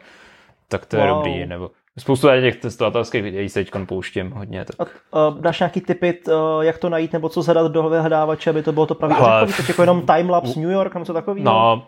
Tak 0.67 0.85
to 0.85 0.97
je 0.97 1.03
wow. 1.03 1.09
dobrý, 1.09 1.45
nebo 1.45 1.71
Spoustu 1.99 2.27
těch 2.27 2.55
testovatelských 2.55 3.23
videí 3.23 3.49
se 3.49 3.63
teď 3.63 3.71
pouštím 3.85 4.31
hodně. 4.31 4.65
Tak. 4.65 4.97
A, 5.11 5.27
a 5.27 5.35
dáš 5.39 5.59
nějaký 5.59 5.81
tipy, 5.81 6.19
jak 6.61 6.77
to 6.77 6.89
najít, 6.89 7.13
nebo 7.13 7.29
co 7.29 7.41
zadat 7.41 7.71
do 7.71 7.89
vyhledávače, 7.89 8.49
aby 8.49 8.63
to 8.63 8.71
bylo 8.71 8.85
to 8.85 8.95
pravý 8.95 9.15
Ale... 9.15 9.47
tak 9.47 9.69
jako 9.69 9.81
jenom 9.81 10.05
timelapse 10.05 10.59
New 10.59 10.71
York, 10.71 10.93
nebo 10.93 11.05
co 11.05 11.13
takový? 11.13 11.43
No, 11.43 11.87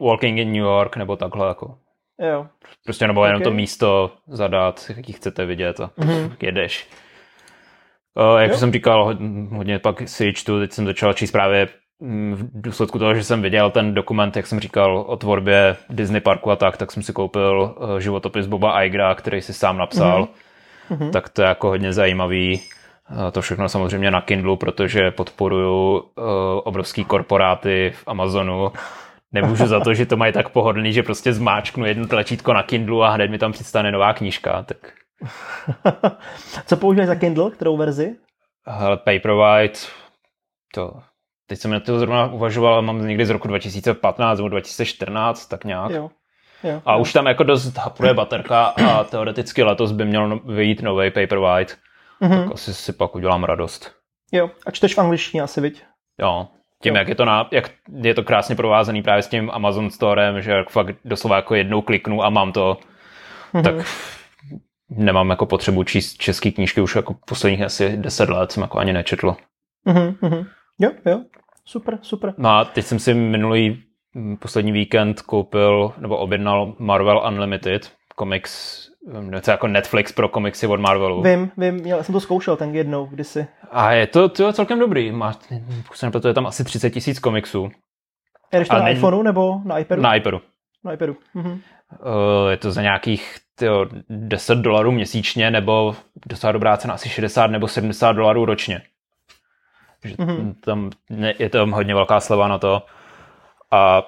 Walking 0.00 0.38
in 0.38 0.48
New 0.48 0.62
York, 0.62 0.96
nebo 0.96 1.16
takhle 1.16 1.48
jako. 1.48 1.74
Jo. 2.30 2.46
Prostě 2.84 3.06
nebo 3.06 3.20
okay. 3.20 3.30
jenom 3.30 3.42
to 3.42 3.50
místo 3.50 4.10
zadat, 4.28 4.90
jaký 4.96 5.12
chcete 5.12 5.46
vidět 5.46 5.80
a 5.80 5.90
mm-hmm. 5.98 6.32
jedeš. 6.42 6.88
Uh, 8.32 8.40
jak 8.40 8.50
jo. 8.50 8.56
jsem 8.56 8.72
říkal, 8.72 9.16
hodně 9.50 9.78
pak 9.78 10.08
si 10.08 10.32
čtu, 10.32 10.60
teď 10.60 10.72
jsem 10.72 10.86
začal 10.86 11.12
číst 11.12 11.32
právě 11.32 11.68
v 12.34 12.60
důsledku 12.60 12.98
toho, 12.98 13.14
že 13.14 13.24
jsem 13.24 13.42
viděl 13.42 13.70
ten 13.70 13.94
dokument, 13.94 14.36
jak 14.36 14.46
jsem 14.46 14.60
říkal, 14.60 15.04
o 15.06 15.16
tvorbě 15.16 15.76
Disney 15.90 16.20
parku 16.20 16.50
a 16.50 16.56
tak, 16.56 16.76
tak 16.76 16.92
jsem 16.92 17.02
si 17.02 17.12
koupil 17.12 17.74
uh, 17.76 17.98
životopis 17.98 18.46
Boba 18.46 18.82
Igra, 18.82 19.14
který 19.14 19.40
si 19.40 19.54
sám 19.54 19.78
napsal. 19.78 20.28
Mm-hmm. 20.90 21.10
Tak 21.10 21.28
to 21.28 21.42
je 21.42 21.48
jako 21.48 21.68
hodně 21.68 21.92
zajímavý. 21.92 22.60
Uh, 23.10 23.30
to 23.30 23.42
všechno 23.42 23.68
samozřejmě 23.68 24.10
na 24.10 24.20
Kindlu, 24.20 24.56
protože 24.56 25.10
podporuju 25.10 25.98
uh, 25.98 26.24
obrovský 26.64 27.04
korporáty 27.04 27.92
v 27.94 28.02
Amazonu. 28.06 28.72
Nemůžu 29.32 29.66
za 29.66 29.80
to, 29.80 29.94
že 29.94 30.06
to 30.06 30.16
mají 30.16 30.32
tak 30.32 30.48
pohodlný, 30.48 30.92
že 30.92 31.02
prostě 31.02 31.32
zmáčknu 31.32 31.86
jedno 31.86 32.06
tlačítko 32.06 32.52
na 32.52 32.62
Kindlu 32.62 33.02
a 33.02 33.10
hned 33.10 33.30
mi 33.30 33.38
tam 33.38 33.52
přistane 33.52 33.92
nová 33.92 34.12
knížka. 34.12 34.62
Tak 34.62 34.92
Co 36.66 36.76
používáš 36.76 37.06
za 37.06 37.14
Kindle? 37.14 37.50
Kterou 37.50 37.76
verzi? 37.76 38.16
Hele, 38.66 38.96
Paperwhite, 38.96 39.78
to, 40.74 40.92
teď 41.50 41.58
jsem 41.58 41.70
na 41.70 41.80
to 41.80 41.98
zrovna 41.98 42.26
uvažoval, 42.26 42.82
mám 42.82 43.06
někdy 43.06 43.26
z 43.26 43.30
roku 43.30 43.48
2015 43.48 44.38
nebo 44.38 44.48
2014, 44.48 45.46
tak 45.46 45.64
nějak. 45.64 45.90
Jo. 45.90 46.10
Jo, 46.64 46.82
a 46.84 46.92
jo. 46.92 47.00
už 47.00 47.12
tam 47.12 47.26
jako 47.26 47.42
dost 47.42 47.76
hapruje 47.76 48.14
baterka 48.14 48.64
a 48.64 49.04
teoreticky 49.04 49.62
letos 49.62 49.92
by 49.92 50.04
měl 50.04 50.28
no, 50.28 50.38
vyjít 50.38 50.82
nový 50.82 51.10
Paperwhite. 51.10 51.74
Mm-hmm. 52.22 52.42
Tak 52.44 52.52
asi 52.52 52.74
si 52.74 52.92
pak 52.92 53.14
udělám 53.14 53.44
radost. 53.44 53.92
Jo, 54.32 54.50
a 54.66 54.70
čteš 54.70 54.94
v 54.94 54.98
angličtině 54.98 55.42
asi, 55.42 55.60
viď? 55.60 55.82
Jo, 56.20 56.48
tím, 56.82 56.94
jo. 56.94 56.98
jak 56.98 57.08
je 57.08 57.14
to 57.14 57.24
na, 57.24 57.48
jak 57.52 57.70
je 58.02 58.14
to 58.14 58.22
krásně 58.22 58.54
provázaný 58.56 59.02
právě 59.02 59.22
s 59.22 59.28
tím 59.28 59.50
Amazon 59.50 59.90
Storem, 59.90 60.42
že 60.42 60.64
fakt 60.68 60.96
doslova 61.04 61.36
jako 61.36 61.54
jednou 61.54 61.82
kliknu 61.82 62.24
a 62.24 62.30
mám 62.30 62.52
to, 62.52 62.76
mm-hmm. 63.54 63.62
tak 63.62 63.86
nemám 64.90 65.30
jako 65.30 65.46
potřebu 65.46 65.84
číst 65.84 66.16
české 66.16 66.50
knížky 66.50 66.80
už 66.80 66.96
jako 66.96 67.14
posledních 67.26 67.62
asi 67.62 67.96
deset 67.96 68.28
let 68.28 68.52
jsem 68.52 68.62
jako 68.62 68.78
ani 68.78 68.92
nečetl. 68.92 69.36
Mm-hmm. 69.86 70.46
Jo, 70.80 70.90
jo, 71.06 71.20
super, 71.64 71.98
super. 72.02 72.34
No 72.38 72.48
a 72.48 72.64
teď 72.64 72.84
jsem 72.84 72.98
si 72.98 73.14
minulý 73.14 73.82
mm, 74.14 74.36
poslední 74.36 74.72
víkend 74.72 75.22
koupil 75.22 75.92
nebo 75.98 76.16
objednal 76.16 76.74
Marvel 76.78 77.22
Unlimited, 77.28 77.92
komiks, 78.16 78.80
něco 79.20 79.50
jako 79.50 79.66
Netflix 79.66 80.12
pro 80.12 80.28
komiksy 80.28 80.66
od 80.66 80.80
Marvelu. 80.80 81.22
Vím, 81.22 81.50
vím, 81.56 81.74
měl, 81.74 82.02
jsem 82.04 82.12
to 82.12 82.20
zkoušel 82.20 82.56
ten 82.56 82.74
jednou 82.74 83.06
kdysi. 83.06 83.46
A 83.70 83.92
je 83.92 84.06
to, 84.06 84.28
to 84.28 84.46
je 84.46 84.52
celkem 84.52 84.78
dobrý, 84.78 85.12
má, 85.12 85.38
pokud 86.12 86.24
je 86.24 86.34
tam 86.34 86.46
asi 86.46 86.64
30 86.64 86.90
tisíc 86.90 87.18
komiksů. 87.18 87.70
Jedeš 88.52 88.68
to 88.68 88.74
na 88.74 88.82
ne... 88.82 88.92
iPhoneu 88.92 89.22
nebo 89.22 89.60
na 89.64 89.78
iPadu? 89.78 90.02
Na 90.02 90.14
iPadu. 90.14 90.40
Na 90.84 90.92
iPadu. 90.92 91.16
Mhm. 91.34 91.50
Uh, 91.52 92.50
je 92.50 92.56
to 92.56 92.72
za 92.72 92.82
nějakých 92.82 93.36
tyjo, 93.54 93.86
10 94.08 94.58
dolarů 94.58 94.92
měsíčně, 94.92 95.50
nebo 95.50 95.96
docela 96.26 96.52
dobrá 96.52 96.76
cena, 96.76 96.94
asi 96.94 97.08
60 97.08 97.46
nebo 97.46 97.68
70 97.68 98.12
dolarů 98.12 98.44
ročně. 98.44 98.82
Že 100.04 100.14
mm-hmm. 100.14 100.54
tam 100.64 100.90
je 101.38 101.48
tam 101.48 101.70
hodně 101.70 101.94
velká 101.94 102.20
sleva 102.20 102.48
na 102.48 102.58
to. 102.58 102.82
A 103.70 104.02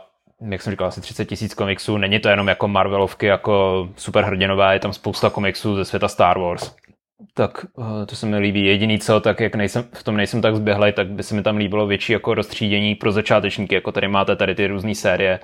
jak 0.50 0.62
jsem 0.62 0.70
říkal, 0.70 0.86
asi 0.86 1.00
30 1.00 1.24
tisíc 1.24 1.54
komiksů. 1.54 1.98
Není 1.98 2.18
to 2.20 2.28
jenom 2.28 2.48
jako 2.48 2.68
Marvelovky, 2.68 3.26
jako 3.26 3.88
superhrdinové, 3.96 4.74
je 4.74 4.80
tam 4.80 4.92
spousta 4.92 5.30
komiksů 5.30 5.76
ze 5.76 5.84
světa 5.84 6.08
Star 6.08 6.38
Wars. 6.38 6.74
Tak 7.34 7.66
eh, 7.78 8.06
to 8.06 8.16
se 8.16 8.26
mi 8.26 8.38
líbí. 8.38 8.66
Jediný 8.66 8.98
co, 8.98 9.20
tak 9.20 9.40
jak 9.40 9.54
nejsem, 9.54 9.84
v 9.92 10.02
tom 10.02 10.16
nejsem 10.16 10.42
tak 10.42 10.56
zběhlej, 10.56 10.92
tak 10.92 11.08
by 11.08 11.22
se 11.22 11.34
mi 11.34 11.42
tam 11.42 11.56
líbilo 11.56 11.86
větší 11.86 12.12
jako 12.12 12.34
rozstřídění 12.34 12.94
pro 12.94 13.12
začátečníky, 13.12 13.74
jako 13.74 13.92
tady 13.92 14.08
máte 14.08 14.36
tady 14.36 14.54
ty 14.54 14.66
různé 14.66 14.94
série, 14.94 15.40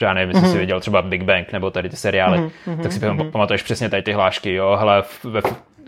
já 0.00 0.14
nevím, 0.14 0.28
jestli 0.28 0.48
mm-hmm. 0.48 0.52
si 0.52 0.58
viděl 0.58 0.80
třeba 0.80 1.02
Big 1.02 1.22
Bang 1.22 1.52
nebo 1.52 1.70
tady 1.70 1.88
ty 1.88 1.96
seriály, 1.96 2.38
mm-hmm. 2.38 2.82
tak 2.82 2.92
si 2.92 3.00
mm-hmm. 3.00 3.30
pamatuješ 3.30 3.62
přesně 3.62 3.88
tady 3.88 4.02
ty 4.02 4.12
hlášky, 4.12 4.54
jo, 4.54 4.76
hele, 4.80 5.02
ve 5.24 5.42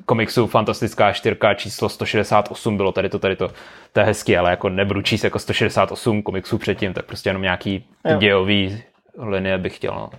komiksu 0.06 0.46
Fantastická 0.46 1.12
čtyřka 1.12 1.54
číslo 1.54 1.88
168 1.88 2.76
bylo 2.76 2.92
tady 2.92 3.08
to, 3.08 3.18
tady 3.18 3.36
to, 3.36 3.50
to 3.92 4.00
je 4.00 4.06
hezký, 4.06 4.36
ale 4.36 4.50
jako 4.50 4.68
nebudu 4.68 5.02
číst 5.02 5.24
jako 5.24 5.38
168 5.38 6.22
komiksů 6.22 6.58
předtím, 6.58 6.94
tak 6.94 7.04
prostě 7.04 7.28
jenom 7.28 7.42
nějaký 7.42 7.84
dějový 8.18 8.82
linie 9.18 9.58
bych 9.58 9.76
chtěl, 9.76 9.94
no. 9.94 10.10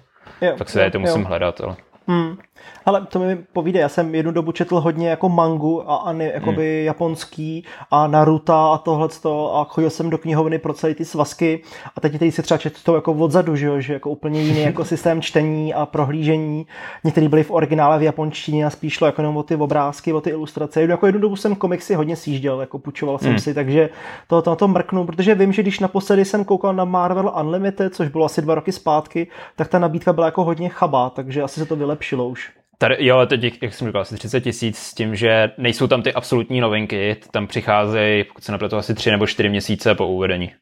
Jo, 0.41 0.55
tak 0.57 0.69
se 0.69 0.83
jo, 0.83 0.91
to 0.91 0.99
musím 0.99 1.21
jo. 1.21 1.27
hledat, 1.27 1.61
ale... 1.61 1.75
Hmm. 2.07 2.37
Ale 2.85 3.05
to 3.05 3.19
mi 3.19 3.37
povíde, 3.53 3.79
já 3.79 3.89
jsem 3.89 4.15
jednu 4.15 4.31
dobu 4.31 4.51
četl 4.51 4.79
hodně 4.79 5.09
jako 5.09 5.29
mangu 5.29 5.91
a 5.91 5.95
ani 5.95 6.25
jakoby 6.25 6.77
hmm. 6.77 6.85
japonský 6.85 7.65
a 7.91 8.07
Naruto 8.07 8.53
a 8.53 8.77
tohle 8.77 9.07
a 9.53 9.63
chodil 9.63 9.89
jsem 9.89 10.09
do 10.09 10.17
knihovny 10.17 10.59
pro 10.59 10.73
celý 10.73 10.93
ty 10.93 11.05
svazky 11.05 11.61
a 11.95 12.01
teď 12.01 12.19
tady 12.19 12.31
si 12.31 12.41
třeba 12.41 12.57
četl 12.57 12.95
jako 12.95 13.13
odzadu, 13.13 13.55
že, 13.55 13.65
jo? 13.65 13.79
že 13.79 13.93
jako 13.93 14.09
úplně 14.09 14.41
jiný 14.41 14.61
jako 14.61 14.85
systém 14.85 15.21
čtení 15.21 15.73
a 15.73 15.85
prohlížení. 15.85 16.67
Některý 17.03 17.27
byli 17.27 17.43
v 17.43 17.51
originále 17.51 17.99
v 17.99 18.03
japonštině 18.03 18.65
a 18.65 18.69
spíš 18.69 18.93
šlo 18.93 19.07
jako 19.07 19.21
jenom 19.21 19.37
o 19.37 19.43
ty 19.43 19.55
obrázky, 19.55 20.13
o 20.13 20.21
ty 20.21 20.29
ilustrace. 20.29 20.81
Jako 20.81 21.05
jednu 21.05 21.21
dobu 21.21 21.35
jsem 21.35 21.55
komiksy 21.55 21.95
hodně 21.95 22.15
sjížděl, 22.15 22.61
jako 22.61 22.79
půjčoval 22.79 23.17
jsem 23.17 23.29
hmm. 23.29 23.39
si, 23.39 23.53
takže 23.53 23.89
to, 24.27 24.41
to 24.41 24.49
na 24.49 24.55
to 24.55 24.67
mrknu, 24.67 25.05
protože 25.05 25.35
vím, 25.35 25.53
že 25.53 25.61
když 25.61 25.79
naposledy 25.79 26.25
jsem 26.25 26.45
koukal 26.45 26.73
na 26.73 26.85
Marvel 26.85 27.33
Unlimited, 27.41 27.95
což 27.95 28.07
bylo 28.07 28.25
asi 28.25 28.41
dva 28.41 28.55
roky 28.55 28.71
zpátky, 28.71 29.27
tak 29.55 29.67
ta 29.67 29.79
nabídka 29.79 30.13
byla 30.13 30.27
jako 30.27 30.43
hodně 30.43 30.69
chabá, 30.69 31.09
takže 31.09 31.41
asi 31.41 31.59
se 31.59 31.65
to 31.65 31.75
vylepšilo 31.75 31.94
už. 32.27 32.51
Tady, 32.77 32.95
jo, 32.99 33.15
ale 33.15 33.27
teď, 33.27 33.63
jak 33.63 33.73
jsem 33.73 33.87
říkal, 33.87 34.01
asi 34.01 34.15
30 34.15 34.41
tisíc 34.41 34.77
s 34.77 34.93
tím, 34.93 35.15
že 35.15 35.51
nejsou 35.57 35.87
tam 35.87 36.01
ty 36.01 36.13
absolutní 36.13 36.61
novinky, 36.61 37.17
tam 37.31 37.47
přicházejí, 37.47 38.23
pokud 38.23 38.43
se 38.43 38.51
napletu, 38.51 38.75
asi 38.77 38.93
tři 38.93 39.11
nebo 39.11 39.27
čtyři 39.27 39.49
měsíce 39.49 39.95
po 39.95 40.07
uvedení. 40.07 40.53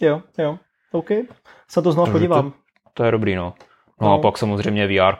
Jo, 0.00 0.22
jo, 0.38 0.58
OK. 0.92 1.08
Se 1.68 1.82
to 1.82 1.92
znovu 1.92 2.12
podívám. 2.12 2.50
To, 2.50 2.56
to 2.94 3.04
je 3.04 3.10
dobrý, 3.10 3.34
no. 3.34 3.54
No, 4.00 4.08
no. 4.08 4.14
a 4.14 4.18
pak 4.18 4.38
samozřejmě 4.38 4.86
VR. 4.86 5.16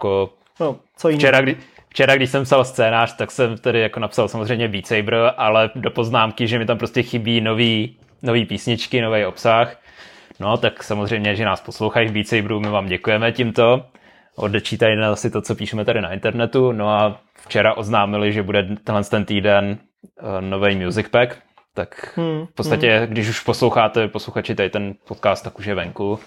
No, 0.61 0.77
co 0.97 1.09
jiný? 1.09 1.19
Včera, 1.19 1.41
kdy, 1.41 1.57
včera, 1.89 2.17
když 2.17 2.31
jsem 2.31 2.45
psal 2.45 2.65
scénář, 2.65 3.17
tak 3.17 3.31
jsem 3.31 3.59
tedy 3.59 3.81
jako 3.81 4.01
napsal 4.01 4.29
samozřejmě 4.29 4.69
Beat 4.69 4.87
Saber, 4.87 5.33
ale 5.37 5.71
do 5.75 5.91
poznámky, 5.91 6.47
že 6.47 6.59
mi 6.59 6.67
tam 6.67 6.79
prostě 6.79 7.03
chybí 7.03 7.41
nový, 7.41 7.99
nový 8.23 8.45
písničky, 8.45 9.01
nový 9.01 9.25
obsah. 9.25 9.81
No, 10.41 10.57
tak 10.57 10.83
samozřejmě, 10.83 11.35
že 11.35 11.45
nás 11.45 11.61
poslouchají 11.61 12.09
v 12.09 12.13
Beat 12.13 12.27
Saberu, 12.27 12.61
my 12.61 12.69
vám 12.69 12.87
děkujeme 12.87 13.33
tímto 13.33 13.87
odečítají 14.37 14.97
na 14.97 15.13
asi 15.13 15.31
to, 15.31 15.43
co 15.43 15.55
píšeme 15.55 15.85
tady 15.85 16.01
na 16.01 16.13
internetu. 16.13 16.73
No 16.73 16.89
a 16.89 17.21
včera 17.47 17.77
oznámili, 17.77 18.33
že 18.33 18.43
bude 18.43 18.63
tenhle 18.85 19.05
ten 19.05 19.25
týden 19.25 19.79
uh, 20.23 20.29
eh, 20.39 20.41
nový 20.41 20.77
Music 20.77 21.09
Pack, 21.09 21.37
tak 21.75 22.13
hmm, 22.17 22.47
v 22.47 22.55
podstatě, 22.55 22.99
hmm. 22.99 23.07
když 23.07 23.29
už 23.29 23.41
posloucháte, 23.41 24.09
posluchači 24.09 24.55
tady 24.55 24.71
ten 24.71 24.95
podcast, 25.09 25.45
tak 25.45 25.59
už 25.59 25.67
je 25.67 25.75
venku. 25.75 26.19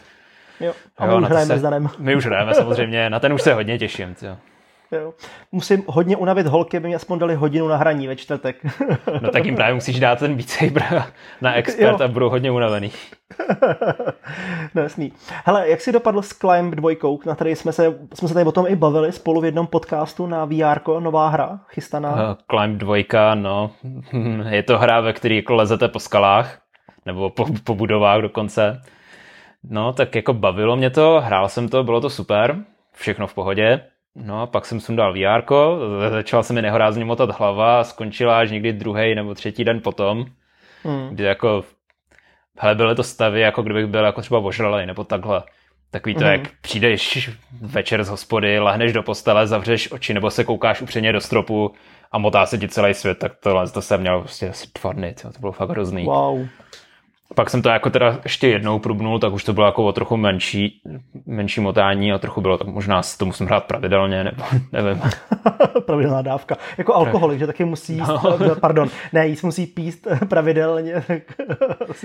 Jo, 0.60 0.74
a 0.98 1.06
my 1.06 1.12
jo, 1.12 1.20
už 1.20 1.26
hrajeme 1.26 1.54
se, 1.54 1.60
s 1.60 1.62
Danem. 1.62 1.90
My 1.98 2.16
už 2.16 2.26
hrajeme 2.26 2.54
samozřejmě, 2.54 3.10
na 3.10 3.20
ten 3.20 3.34
už 3.34 3.42
se 3.42 3.54
hodně 3.54 3.80
těším. 3.80 4.16
Tjo. 4.16 4.38
Jo. 4.92 5.14
Musím 5.52 5.84
hodně 5.88 6.18
unavit 6.18 6.48
holky, 6.48 6.78
aby 6.78 6.88
mi 6.88 6.96
aspoň 6.96 7.20
dali 7.20 7.36
hodinu 7.36 7.68
na 7.68 7.78
hraní 7.78 8.08
ve 8.08 8.16
čtvrtek. 8.16 8.56
No 9.22 9.32
tak 9.32 9.46
jim 9.46 9.56
právě 9.56 9.74
musíš 9.74 10.00
dát 10.00 10.20
ten 10.20 10.36
Beat 10.36 10.50
Saber 10.50 11.04
na 11.42 11.54
expert 11.54 12.00
jo. 12.00 12.06
a 12.06 12.08
budou 12.08 12.30
hodně 12.30 12.52
unavený. 12.52 12.92
no 14.76 14.82
jasný. 14.82 15.14
Hele, 15.46 15.70
jak 15.70 15.82
jsi 15.82 15.92
dopadl 15.92 16.22
s 16.22 16.34
Climb 16.34 16.76
dvojkou, 16.76 17.20
na 17.26 17.36
který 17.36 17.56
jsme 17.56 17.72
se, 17.72 18.00
jsme 18.14 18.28
se 18.28 18.34
tady 18.34 18.46
o 18.46 18.52
tom 18.52 18.66
i 18.68 18.76
bavili 18.76 19.12
spolu 19.12 19.42
v 19.42 19.46
jednom 19.46 19.68
podcastu 19.68 20.28
na 20.28 20.46
VR, 20.46 21.00
nová 21.00 21.30
hra, 21.30 21.60
chystaná? 21.68 22.14
Uh, 22.14 22.36
Climb 22.52 22.78
dvojka, 22.78 23.36
no, 23.36 23.72
je 24.50 24.64
to 24.64 24.78
hra, 24.78 25.02
ve 25.02 25.14
které 25.14 25.36
jako 25.36 25.54
lezete 25.56 25.88
po 25.88 26.00
skalách, 26.00 26.60
nebo 27.06 27.30
po, 27.30 27.46
po 27.64 27.76
budovách 27.76 28.22
dokonce. 28.22 28.82
No, 29.64 29.94
tak 29.94 30.16
jako 30.16 30.34
bavilo 30.34 30.76
mě 30.76 30.90
to, 30.90 31.22
hrál 31.26 31.50
jsem 31.50 31.70
to, 31.70 31.84
bylo 31.84 32.02
to 32.02 32.10
super, 32.10 32.58
všechno 32.94 33.28
v 33.28 33.34
pohodě. 33.34 33.82
No 34.26 34.42
a 34.42 34.46
pak 34.46 34.66
jsem 34.66 34.80
sundal 34.80 35.14
VR, 35.14 35.44
začala 36.10 36.44
se 36.44 36.54
mi 36.54 36.62
nehorázně 36.62 37.06
motat 37.06 37.40
hlava 37.40 37.80
a 37.80 37.84
skončila 37.84 38.40
až 38.40 38.52
někdy 38.52 38.74
druhý 38.74 39.16
nebo 39.16 39.34
třetí 39.34 39.64
den 39.64 39.82
potom, 39.82 40.26
hmm. 40.84 41.10
kdy 41.10 41.24
jako, 41.24 41.64
hele, 42.60 42.76
byly 42.76 42.96
to 42.96 43.04
stavy, 43.04 43.42
jako 43.42 43.64
kdybych 43.64 43.86
byl 43.86 44.06
jako 44.06 44.22
třeba 44.22 44.40
ožralej 44.40 44.86
nebo 44.86 45.04
takhle. 45.04 45.44
Takový 45.92 46.16
to, 46.16 46.22
hmm. 46.22 46.32
jak 46.32 46.42
přijdeš 46.62 47.30
večer 47.62 48.04
z 48.04 48.10
hospody, 48.10 48.60
lehneš 48.60 48.94
do 48.94 49.04
postele, 49.04 49.48
zavřeš 49.48 49.92
oči 49.92 50.14
nebo 50.14 50.32
se 50.32 50.44
koukáš 50.44 50.82
upřeně 50.82 51.14
do 51.14 51.22
stropu 51.22 51.74
a 52.12 52.18
motá 52.18 52.46
se 52.46 52.58
ti 52.58 52.68
celý 52.68 52.94
svět, 52.94 53.20
tak 53.20 53.32
tohle 53.40 53.70
to 53.70 53.82
jsem 53.82 54.02
měl 54.02 54.20
prostě 54.20 54.50
asi 54.50 54.68
dva 54.82 54.94
dny, 54.94 55.16
to 55.22 55.40
bylo 55.40 55.52
fakt 55.52 55.70
hrozný. 55.70 56.04
Wow. 56.04 56.48
Pak 57.36 57.50
jsem 57.50 57.62
to 57.62 57.70
jako 57.70 57.90
teda 57.90 58.20
ještě 58.24 58.48
jednou 58.48 58.80
prubnul, 58.80 59.20
tak 59.20 59.34
už 59.34 59.44
to 59.44 59.54
bylo 59.54 59.66
jako 59.66 59.86
o 59.86 59.92
trochu 59.92 60.18
menší, 60.18 60.82
menší 61.26 61.62
motání 61.62 62.14
a 62.14 62.18
trochu 62.18 62.42
bylo, 62.42 62.58
tak 62.58 62.68
možná 62.68 63.02
to 63.18 63.26
musím 63.26 63.46
hrát 63.46 63.64
pravidelně, 63.64 64.24
nebo 64.24 64.44
nevím. 64.72 65.02
Pravidelná 65.86 66.22
dávka. 66.22 66.56
Jako 66.78 66.96
alkoholik, 66.96 67.40
že 67.40 67.48
taky 67.48 67.66
musí 67.66 67.94
jíst, 67.94 68.08
no. 68.08 68.56
pardon, 68.62 68.90
ne, 69.14 69.28
jíst 69.28 69.44
musí 69.44 69.68
píst 69.68 70.08
pravidelně. 70.30 70.94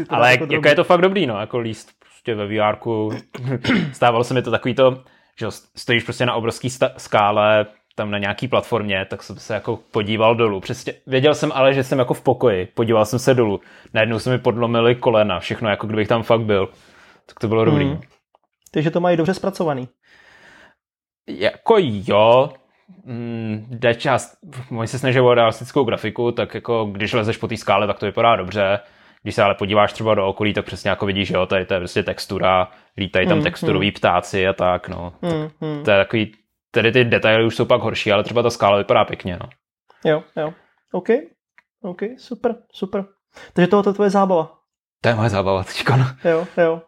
Ale 0.08 0.30
jako, 0.30 0.46
jako 0.50 0.68
je 0.68 0.74
to 0.74 0.84
fakt 0.84 1.00
dobrý, 1.00 1.26
no, 1.26 1.40
jako 1.40 1.58
líst 1.58 1.90
prostě 2.00 2.34
ve 2.34 2.46
vr 2.46 2.76
Stávalo 3.92 4.24
se 4.24 4.34
mi 4.34 4.42
to 4.42 4.50
takový 4.50 4.74
to, 4.74 5.02
že 5.38 5.46
stojíš 5.76 6.04
prostě 6.04 6.26
na 6.26 6.34
obrovský 6.34 6.70
skále, 6.96 7.66
tam 7.96 8.10
na 8.10 8.18
nějaký 8.18 8.48
platformě, 8.48 9.04
tak 9.04 9.22
jsem 9.22 9.36
se 9.36 9.54
jako 9.54 9.78
podíval 9.90 10.34
dolů. 10.34 10.60
Přesně, 10.60 10.94
věděl 11.06 11.34
jsem 11.34 11.52
ale, 11.54 11.74
že 11.74 11.84
jsem 11.84 11.98
jako 11.98 12.14
v 12.14 12.22
pokoji, 12.22 12.66
podíval 12.66 13.04
jsem 13.04 13.18
se 13.18 13.34
dolů. 13.34 13.60
Najednou 13.94 14.18
se 14.18 14.30
mi 14.30 14.38
podlomily 14.38 14.94
kolena, 14.94 15.40
všechno 15.40 15.70
jako 15.70 15.86
kdybych 15.86 16.08
tam 16.08 16.22
fakt 16.22 16.40
byl. 16.40 16.68
Tak 17.26 17.40
to 17.40 17.48
bylo 17.48 17.64
dobrý. 17.64 17.84
Hmm. 17.84 18.00
Takže 18.70 18.90
to 18.90 19.00
mají 19.00 19.16
dobře 19.16 19.34
zpracovaný. 19.34 19.88
Jako 21.28 21.76
jo, 21.80 22.52
mm, 23.04 23.66
jde 23.70 23.94
část, 23.94 24.38
oni 24.78 24.88
se 24.88 24.98
snaží 24.98 25.20
o 25.20 25.34
realistickou 25.34 25.84
grafiku, 25.84 26.32
tak 26.32 26.54
jako 26.54 26.84
když 26.84 27.12
lezeš 27.12 27.36
po 27.36 27.48
té 27.48 27.56
skále, 27.56 27.86
tak 27.86 27.98
to 27.98 28.06
vypadá 28.06 28.36
dobře. 28.36 28.80
Když 29.22 29.34
se 29.34 29.42
ale 29.42 29.54
podíváš 29.54 29.92
třeba 29.92 30.14
do 30.14 30.26
okolí, 30.26 30.52
tak 30.52 30.64
přesně 30.64 30.90
jako 30.90 31.06
vidíš, 31.06 31.28
že 31.28 31.34
jo, 31.34 31.46
tady 31.46 31.66
to 31.66 31.74
je 31.74 31.80
prostě 31.80 32.02
textura, 32.02 32.68
lítají 32.98 33.26
tam 33.26 33.38
mm, 33.38 33.44
texturoví 33.44 33.86
mm. 33.86 33.92
ptáci 33.92 34.48
a 34.48 34.52
tak, 34.52 34.88
no. 34.88 35.12
Mm, 35.22 35.30
tak 35.30 35.52
mm. 35.60 35.84
To 35.84 35.90
je 35.90 35.96
takový 35.96 36.32
Tedy 36.74 36.92
ty 36.92 37.04
detaily 37.04 37.46
už 37.46 37.56
jsou 37.56 37.64
pak 37.64 37.80
horší, 37.80 38.12
ale 38.12 38.24
třeba 38.24 38.42
ta 38.42 38.50
skála 38.50 38.78
vypadá 38.78 39.04
pěkně. 39.04 39.38
No. 39.40 39.48
Jo, 40.04 40.24
jo. 40.36 40.54
OK. 40.92 41.08
OK, 41.82 42.00
super, 42.18 42.56
super. 42.72 43.04
Takže 43.52 43.66
tohle 43.66 43.90
je 43.90 43.94
tvoje 43.94 44.10
zábava. 44.10 44.58
To 45.00 45.08
je 45.08 45.14
moje 45.14 45.30
zábava 45.30 45.64
teďka. 45.64 45.96
No. 45.96 46.06
Jo, 46.24 46.46
jo. 46.56 46.82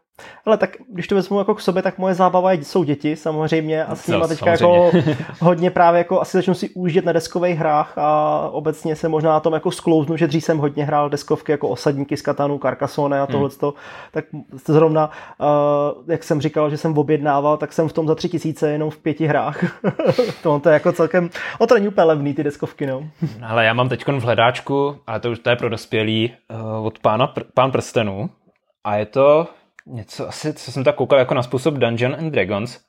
Ale 0.46 0.56
tak 0.56 0.76
když 0.88 1.08
to 1.08 1.14
vezmu 1.14 1.38
jako 1.38 1.54
k 1.54 1.60
sobě, 1.60 1.82
tak 1.82 1.98
moje 1.98 2.14
zábava 2.14 2.52
jsou 2.52 2.84
děti 2.84 3.16
samozřejmě 3.16 3.84
a 3.84 3.94
s 3.94 4.06
nimi 4.06 4.28
teďka 4.28 4.50
jako 4.50 4.90
hodně 5.40 5.70
právě 5.70 5.98
jako 5.98 6.20
asi 6.20 6.36
začnu 6.36 6.54
si 6.54 6.70
užít 6.70 7.04
na 7.04 7.12
deskových 7.12 7.58
hrách 7.58 7.98
a 7.98 8.38
obecně 8.52 8.96
se 8.96 9.08
možná 9.08 9.30
na 9.30 9.40
tom 9.40 9.52
jako 9.52 9.70
sklouznu, 9.70 10.16
že 10.16 10.26
dřív 10.26 10.44
jsem 10.44 10.58
hodně 10.58 10.84
hrál 10.84 11.10
deskovky 11.10 11.52
jako 11.52 11.68
osadníky 11.68 12.16
z 12.16 12.22
Katanu, 12.22 12.58
Carcassonne 12.58 13.20
a 13.20 13.26
tohle, 13.26 13.48
hmm. 13.62 13.72
tak 14.12 14.24
zrovna, 14.66 15.10
uh, 15.40 16.10
jak 16.10 16.24
jsem 16.24 16.40
říkal, 16.40 16.70
že 16.70 16.76
jsem 16.76 16.98
objednával, 16.98 17.56
tak 17.56 17.72
jsem 17.72 17.88
v 17.88 17.92
tom 17.92 18.08
za 18.08 18.14
tři 18.14 18.28
tisíce 18.28 18.70
jenom 18.70 18.90
v 18.90 18.98
pěti 18.98 19.26
hrách. 19.26 19.82
to, 20.42 20.58
to 20.58 20.68
je 20.68 20.72
jako 20.72 20.92
celkem, 20.92 21.30
o 21.58 21.66
to 21.66 21.74
není 21.74 21.88
úplně 21.88 22.04
levný, 22.04 22.34
ty 22.34 22.44
deskovky, 22.44 22.86
no. 22.86 23.08
Ale 23.48 23.64
já 23.64 23.72
mám 23.72 23.88
teď 23.88 24.06
v 24.08 24.22
hledáčku, 24.22 24.96
ale 25.06 25.20
to 25.20 25.30
už 25.30 25.38
to 25.38 25.50
je 25.50 25.56
pro 25.56 25.68
dospělý, 25.68 26.32
uh, 26.50 26.86
od 26.86 26.98
pána, 26.98 27.34
pán 27.54 27.70
prstenů 27.70 28.30
a 28.84 28.96
je 28.96 29.06
to 29.06 29.46
něco 29.86 30.28
asi, 30.28 30.54
co 30.54 30.72
jsem 30.72 30.84
tak 30.84 30.94
koukal 30.94 31.18
jako 31.18 31.34
na 31.34 31.42
způsob 31.42 31.74
Dungeon 31.74 32.14
and 32.14 32.30
Dragons. 32.30 32.80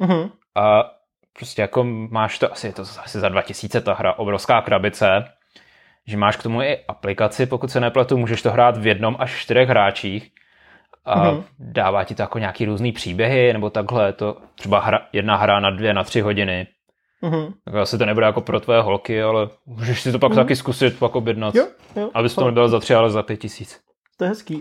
Mm-hmm. 0.00 0.30
A 0.54 0.90
prostě 1.38 1.62
jako 1.62 1.84
máš 2.10 2.38
to, 2.38 2.52
asi 2.52 2.66
je 2.66 2.72
to 2.72 2.82
asi 2.82 3.20
za 3.20 3.28
2000 3.28 3.80
ta 3.80 3.94
hra, 3.94 4.12
obrovská 4.18 4.60
krabice, 4.62 5.24
že 6.06 6.16
máš 6.16 6.36
k 6.36 6.42
tomu 6.42 6.62
i 6.62 6.78
aplikaci, 6.88 7.46
pokud 7.46 7.70
se 7.70 7.80
nepletu, 7.80 8.16
můžeš 8.16 8.42
to 8.42 8.50
hrát 8.50 8.76
v 8.76 8.86
jednom 8.86 9.16
až 9.18 9.40
čtyřech 9.40 9.68
hráčích 9.68 10.30
a 11.04 11.24
mm-hmm. 11.24 11.44
dává 11.58 12.04
ti 12.04 12.14
to 12.14 12.22
jako 12.22 12.38
nějaký 12.38 12.64
různý 12.64 12.92
příběhy, 12.92 13.52
nebo 13.52 13.70
takhle, 13.70 14.12
to 14.12 14.36
třeba 14.54 14.80
hra, 14.80 15.00
jedna 15.12 15.36
hra 15.36 15.60
na 15.60 15.70
dvě, 15.70 15.94
na 15.94 16.04
tři 16.04 16.20
hodiny. 16.20 16.66
Mm-hmm. 17.22 17.52
Tak 17.64 17.74
asi 17.74 17.98
to 17.98 18.06
nebude 18.06 18.26
jako 18.26 18.40
pro 18.40 18.60
tvé 18.60 18.82
holky, 18.82 19.22
ale 19.22 19.48
můžeš 19.66 20.00
si 20.00 20.12
to 20.12 20.18
pak 20.18 20.32
mm-hmm. 20.32 20.36
taky 20.36 20.56
zkusit, 20.56 20.98
pak 20.98 21.16
objednat. 21.16 21.54
Jo, 21.54 21.66
jo, 21.96 22.10
abys 22.14 22.34
to 22.34 22.46
nebyl 22.46 22.68
za 22.68 22.80
tři, 22.80 22.94
ale 22.94 23.10
za 23.10 23.22
pět 23.22 23.36
tisíc. 23.36 23.80
To 24.16 24.24
je 24.24 24.28
hezký. 24.28 24.60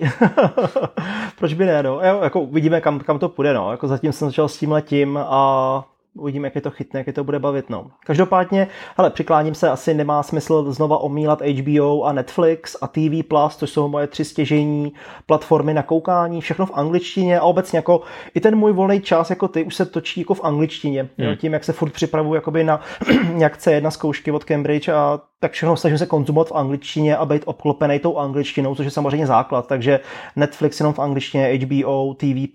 Proč 1.38 1.54
by 1.54 1.66
ne, 1.66 1.84
no? 1.84 2.02
Jo, 2.02 2.20
jako 2.24 2.42
uvidíme, 2.42 2.82
kam, 2.82 3.00
kam 3.00 3.20
to 3.20 3.30
půjde, 3.30 3.54
no. 3.54 3.72
Jako 3.72 3.88
zatím 3.88 4.12
jsem 4.12 4.28
začal 4.28 4.48
s 4.48 4.58
tím 4.58 4.72
letím 4.72 5.18
a 5.18 5.86
uvidíme, 6.16 6.48
jak 6.48 6.56
je 6.56 6.62
to 6.62 6.72
chytne, 6.72 7.00
jak 7.00 7.08
je 7.08 7.14
to 7.14 7.24
bude 7.24 7.40
bavit. 7.40 7.70
No. 7.70 7.88
Každopádně, 8.06 8.68
hele, 8.98 9.10
přikláním 9.10 9.56
se, 9.56 9.70
asi 9.70 9.94
nemá 9.94 10.24
smysl 10.24 10.72
znova 10.72 10.98
omílat 10.98 11.42
HBO 11.42 12.04
a 12.04 12.14
Netflix 12.14 12.76
a 12.82 12.88
TV+, 12.88 13.24
což 13.50 13.70
jsou 13.70 13.88
moje 13.88 14.08
tři 14.08 14.26
stěžení 14.26 14.94
platformy 15.26 15.74
na 15.74 15.84
koukání, 15.84 16.42
všechno 16.42 16.66
v 16.66 16.72
angličtině 16.74 17.40
a 17.40 17.44
obecně 17.44 17.78
jako 17.78 18.02
i 18.34 18.40
ten 18.40 18.56
můj 18.56 18.74
volný 18.74 19.02
čas, 19.02 19.30
jako 19.30 19.48
ty, 19.48 19.64
už 19.64 19.76
se 19.76 19.86
točí 19.86 20.22
jako 20.22 20.34
v 20.34 20.44
angličtině. 20.44 21.10
Hmm. 21.18 21.28
Jo, 21.30 21.36
tím, 21.36 21.54
jak 21.54 21.64
se 21.64 21.74
furt 21.74 21.92
připravuju 21.92 22.36
jakoby 22.36 22.64
na 22.64 22.82
nějak 23.34 23.58
C1 23.58 23.90
zkoušky 23.90 24.32
od 24.32 24.44
Cambridge 24.44 24.90
a 24.90 25.20
tak 25.44 25.52
všechno 25.52 25.78
snažím 25.78 25.98
se 25.98 26.06
konzumovat 26.06 26.48
v 26.48 26.56
angličtině 26.56 27.18
a 27.18 27.26
být 27.26 27.42
obklopený 27.46 28.00
tou 28.00 28.18
angličtinou, 28.18 28.76
což 28.76 28.86
je 28.86 28.92
samozřejmě 28.92 29.28
základ. 29.28 29.68
Takže 29.68 30.00
Netflix 30.36 30.80
jenom 30.80 30.94
v 30.94 31.00
angličtině, 31.00 31.54
HBO, 31.54 32.14
TV+. 32.14 32.48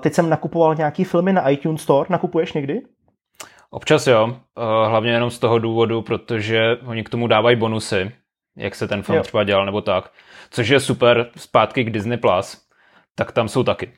Teď 0.00 0.12
jsem 0.12 0.28
nakupoval 0.28 0.74
nějaký 0.74 1.04
filmy 1.04 1.32
na 1.32 1.48
iTunes 1.48 1.82
Store. 1.82 2.06
Nakupuješ 2.10 2.52
někdy? 2.52 2.80
Občas 3.70 4.06
jo, 4.06 4.36
hlavně 4.86 5.10
jenom 5.10 5.30
z 5.30 5.38
toho 5.38 5.58
důvodu, 5.58 6.02
protože 6.02 6.76
oni 6.86 7.04
k 7.04 7.08
tomu 7.08 7.26
dávají 7.26 7.56
bonusy, 7.56 8.12
jak 8.56 8.74
se 8.74 8.88
ten 8.88 9.02
film 9.02 9.16
jo. 9.16 9.22
třeba 9.22 9.44
dělal 9.44 9.66
nebo 9.66 9.80
tak, 9.80 10.10
což 10.50 10.68
je 10.68 10.80
super 10.80 11.30
zpátky 11.36 11.84
k 11.84 11.90
Disney+, 11.90 12.18
Plus, 12.18 12.62
tak 13.14 13.32
tam 13.32 13.48
jsou 13.48 13.62
taky. 13.62 13.92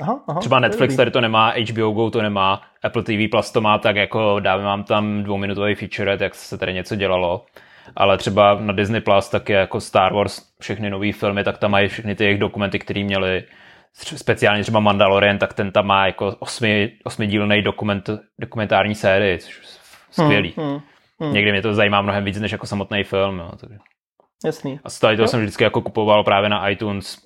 Aha, 0.00 0.24
aha, 0.28 0.40
Třeba 0.40 0.60
Netflix 0.60 0.96
tady 0.96 1.10
to 1.10 1.20
nemá, 1.20 1.52
HBO 1.70 1.90
Go 1.90 2.10
to 2.10 2.22
nemá, 2.22 2.62
Apple 2.82 3.02
TV 3.02 3.30
Plus 3.30 3.50
to 3.50 3.60
má 3.60 3.78
tak 3.78 3.96
jako 3.96 4.40
dáme 4.40 4.64
vám 4.64 4.84
tam 4.84 5.22
dvouminutový 5.22 5.74
feature, 5.74 6.18
jak 6.20 6.34
se 6.34 6.58
tady 6.58 6.74
něco 6.74 6.96
dělalo. 6.96 7.44
Ale 7.96 8.18
třeba 8.18 8.58
na 8.60 8.72
Disney 8.72 9.00
Plus 9.00 9.28
tak 9.28 9.48
je 9.48 9.56
jako 9.56 9.80
Star 9.80 10.14
Wars, 10.14 10.42
všechny 10.60 10.90
nové 10.90 11.12
filmy, 11.12 11.44
tak 11.44 11.58
tam 11.58 11.70
mají 11.70 11.88
všechny 11.88 12.14
ty 12.14 12.24
jejich 12.24 12.40
dokumenty, 12.40 12.78
které 12.78 13.04
měli 13.04 13.44
speciálně 13.92 14.62
třeba 14.62 14.80
Mandalorian, 14.80 15.38
tak 15.38 15.54
ten 15.54 15.72
tam 15.72 15.86
má 15.86 16.06
jako 16.06 16.36
osmi, 16.38 16.92
osmidílný 17.04 17.62
dokument, 17.62 18.10
dokumentární 18.40 18.94
sérii, 18.94 19.38
což 19.38 19.58
je 19.58 19.62
skvělý. 20.10 20.54
Hmm, 20.56 20.68
hmm, 20.68 20.80
hmm. 21.20 21.32
Někdy 21.32 21.52
mě 21.52 21.62
to 21.62 21.74
zajímá 21.74 22.02
mnohem 22.02 22.24
víc, 22.24 22.40
než 22.40 22.52
jako 22.52 22.66
samotný 22.66 23.04
film. 23.04 23.38
Jo, 23.38 23.50
takže. 23.60 23.78
Jasný. 24.44 24.80
A 24.84 24.90
z 24.90 24.98
toho 24.98 25.26
jsem 25.26 25.40
vždycky 25.40 25.64
jako 25.64 25.82
kupoval 25.82 26.24
právě 26.24 26.48
na 26.48 26.68
iTunes, 26.68 27.18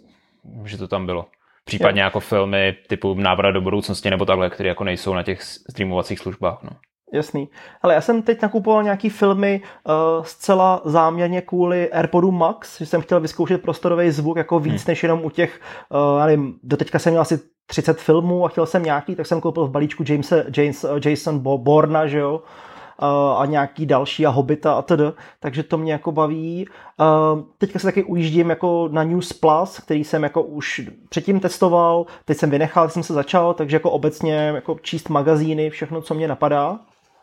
že 0.64 0.78
to 0.78 0.88
tam 0.88 1.06
bylo. 1.06 1.26
Případně 1.66 2.02
jo. 2.02 2.04
jako 2.04 2.20
filmy 2.20 2.76
typu 2.88 3.14
Návrat 3.14 3.50
do 3.50 3.60
budoucnosti 3.60 4.10
nebo 4.10 4.24
takhle, 4.24 4.50
které 4.50 4.68
jako 4.68 4.84
nejsou 4.84 5.14
na 5.14 5.22
těch 5.22 5.42
streamovacích 5.42 6.18
službách. 6.18 6.58
No. 6.62 6.70
Jasný. 7.12 7.48
Ale 7.82 7.94
já 7.94 8.00
jsem 8.00 8.22
teď 8.22 8.42
nakupoval 8.42 8.82
nějaký 8.82 9.10
filmy 9.10 9.60
uh, 9.84 10.24
zcela 10.24 10.82
záměrně 10.84 11.40
kvůli 11.40 11.92
AirPodu 11.92 12.30
Max, 12.30 12.78
že 12.78 12.86
jsem 12.86 13.00
chtěl 13.00 13.20
vyzkoušet 13.20 13.62
prostorový 13.62 14.10
zvuk 14.10 14.36
jako 14.36 14.58
víc, 14.58 14.84
hmm. 14.84 14.88
než 14.88 15.02
jenom 15.02 15.24
u 15.24 15.30
těch, 15.30 15.60
uh, 15.88 16.18
já 16.18 16.26
nevím, 16.26 16.58
doteďka 16.62 16.98
jsem 16.98 17.12
měl 17.12 17.22
asi 17.22 17.40
30 17.66 18.00
filmů 18.00 18.44
a 18.44 18.48
chtěl 18.48 18.66
jsem 18.66 18.82
nějaký, 18.82 19.14
tak 19.14 19.26
jsem 19.26 19.40
koupil 19.40 19.66
v 19.66 19.70
balíčku 19.70 20.04
Jamesa, 20.08 20.36
James, 20.56 20.84
uh, 20.84 20.90
Jason 21.04 21.38
Borna, 21.38 22.06
že 22.06 22.18
jo, 22.18 22.42
a 23.36 23.42
nějaký 23.47 23.86
další 23.86 24.26
a 24.26 24.30
Hobita 24.30 24.72
a 24.72 24.82
td. 24.82 25.01
Takže 25.40 25.62
to 25.62 25.78
mě 25.78 25.92
jako 25.92 26.12
baví. 26.12 26.68
Teďka 27.59 27.78
se 27.78 27.86
taky 27.86 28.05
ujíždím 28.05 28.51
jako 28.51 28.88
na 28.92 29.05
News 29.05 29.32
Plus, 29.32 29.78
který 29.78 30.05
jsem 30.05 30.22
jako 30.22 30.42
už 30.42 30.80
předtím 31.09 31.40
testoval, 31.40 32.07
teď 32.24 32.36
jsem 32.36 32.51
vynechal, 32.51 32.88
jsem 32.88 33.03
se 33.03 33.14
začal, 33.14 33.55
takže 33.55 33.76
jako 33.76 33.90
obecně 33.90 34.34
jako 34.34 34.76
číst 34.82 35.09
magazíny, 35.09 35.70
všechno, 35.70 36.01
co 36.03 36.14
mě 36.14 36.28
napadá. 36.28 36.78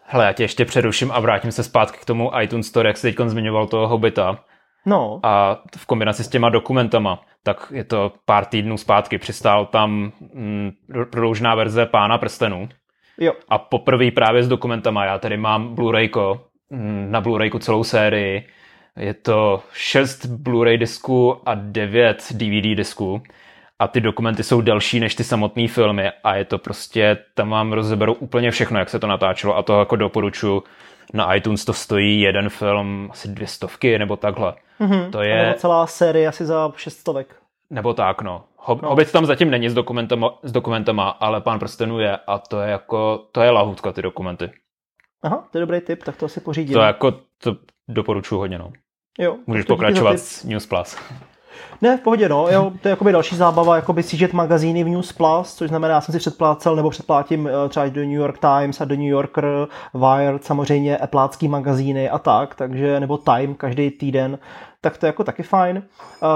Hele, 0.06 0.26
já 0.26 0.34
tě 0.34 0.44
ještě 0.44 0.66
přeruším 0.66 1.12
a 1.12 1.20
vrátím 1.20 1.52
se 1.52 1.64
zpátky 1.64 1.98
k 2.02 2.06
tomu 2.06 2.32
iTunes 2.42 2.68
Store, 2.68 2.90
jak 2.90 2.98
jsi 2.98 3.14
teď 3.14 3.28
zmiňoval 3.28 3.68
toho 3.68 3.88
Hobita. 3.88 4.40
No. 4.86 5.20
A 5.24 5.62
v 5.78 5.86
kombinaci 5.86 6.24
s 6.24 6.28
těma 6.28 6.50
dokumentama, 6.50 7.22
tak 7.44 7.72
je 7.76 7.84
to 7.84 8.12
pár 8.26 8.46
týdnů 8.46 8.78
zpátky. 8.78 9.18
Přistál 9.18 9.66
tam 9.66 10.12
mm, 10.34 10.72
prodloužená 11.12 11.56
verze 11.56 11.86
Pána 11.86 12.18
prstenů. 12.18 12.70
Jo. 13.20 13.34
A 13.50 13.58
poprvé 13.58 14.12
právě 14.12 14.44
s 14.44 14.48
dokumentama. 14.48 15.06
Já 15.06 15.20
tady 15.20 15.38
mám 15.38 15.76
Blu-rayko, 15.76 16.40
mm, 16.70 17.08
na 17.12 17.22
Blu-rayku 17.22 17.60
celou 17.60 17.84
sérii. 17.84 18.48
Je 18.98 19.14
to 19.14 19.64
6 19.74 20.26
Blu-ray 20.26 20.78
disků 20.78 21.50
a 21.50 21.56
9 21.56 22.34
DVD 22.34 22.76
disků. 22.76 23.22
A 23.80 23.88
ty 23.88 24.02
dokumenty 24.02 24.44
jsou 24.44 24.62
delší 24.62 25.00
než 25.00 25.16
ty 25.16 25.24
samotné 25.24 25.68
filmy 25.68 26.12
a 26.24 26.36
je 26.36 26.46
to 26.46 26.58
prostě, 26.58 27.18
tam 27.34 27.50
vám 27.50 27.74
rozeberu 27.74 28.14
úplně 28.14 28.52
všechno, 28.52 28.80
jak 28.80 28.90
se 28.90 29.00
to 29.00 29.08
natáčelo 29.08 29.58
a 29.58 29.64
to 29.64 29.80
jako 29.80 29.96
doporučuji. 29.96 30.64
Na 31.14 31.36
iTunes 31.36 31.66
to 31.66 31.74
stojí 31.74 32.22
jeden 32.22 32.50
film 32.50 33.08
asi 33.12 33.28
dvě 33.28 33.48
stovky 33.48 34.00
nebo 34.00 34.16
takhle. 34.16 34.54
Mm-hmm. 34.82 35.12
To 35.12 35.22
je... 35.22 35.46
Nebo 35.46 35.60
celá 35.60 35.88
série 35.88 36.28
asi 36.28 36.46
za 36.46 36.72
šestovek. 36.76 37.36
Nebo 37.70 37.94
tak, 37.94 38.22
no. 38.22 38.44
Hob- 38.66 38.80
no. 38.82 38.90
Hobbit 38.90 39.12
tam 39.12 39.26
zatím 39.26 39.50
není 39.50 39.70
s 39.70 39.74
dokumentama, 39.74 40.34
s 40.44 40.52
dokumentama, 40.52 41.10
ale 41.10 41.42
Pán 41.42 41.60
prstenů 41.60 42.00
je 42.00 42.18
a 42.18 42.38
to 42.38 42.62
je 42.62 42.72
jako, 42.72 43.28
to 43.32 43.42
je 43.42 43.50
lahutka, 43.50 43.92
ty 43.92 44.02
dokumenty. 44.02 44.52
Aha, 45.24 45.48
to 45.52 45.58
je 45.58 45.60
dobrý 45.60 45.82
tip, 45.82 46.04
tak 46.04 46.18
to 46.18 46.26
asi 46.26 46.40
pořídím. 46.40 46.74
To 46.74 46.80
jako, 46.80 47.12
to 47.44 47.56
doporučuji 47.88 48.38
hodně, 48.40 48.58
no. 48.58 48.72
Jo. 49.20 49.36
Můžeš 49.48 49.66
pokračovat 49.66 50.20
s 50.20 50.44
News 50.44 50.66
Plus. 50.66 50.98
Ne, 51.82 51.98
v 51.98 52.02
pohodě, 52.02 52.30
no. 52.30 52.48
Jo, 52.50 52.72
to 52.82 52.88
je 52.88 52.90
jakoby 52.90 53.12
další 53.12 53.36
zábava, 53.36 53.76
jakoby 53.76 54.04
CGet 54.04 54.34
magazíny 54.34 54.84
v 54.84 54.90
News 54.90 55.12
Plus, 55.12 55.54
což 55.54 55.70
znamená, 55.70 55.94
já 55.94 56.02
jsem 56.02 56.14
si 56.14 56.20
předplácel 56.20 56.76
nebo 56.76 56.90
předplátím 56.90 57.48
eh, 57.48 57.70
třeba 57.70 57.88
do 57.88 58.02
New 58.02 58.12
York 58.12 58.40
Times 58.40 58.82
a 58.82 58.86
do 58.86 58.96
New 58.96 59.08
Yorker, 59.08 59.68
Wired, 59.94 60.44
samozřejmě 60.44 60.98
Appleácký 60.98 61.48
magazíny 61.48 62.10
a 62.10 62.20
tak, 62.20 62.56
takže, 62.56 63.00
nebo 63.00 63.18
Time 63.18 63.56
každý 63.56 63.92
týden, 63.92 64.40
tak 64.84 64.98
to 64.98 65.06
je 65.06 65.08
jako 65.08 65.24
taky 65.24 65.44
fajn. 65.44 65.84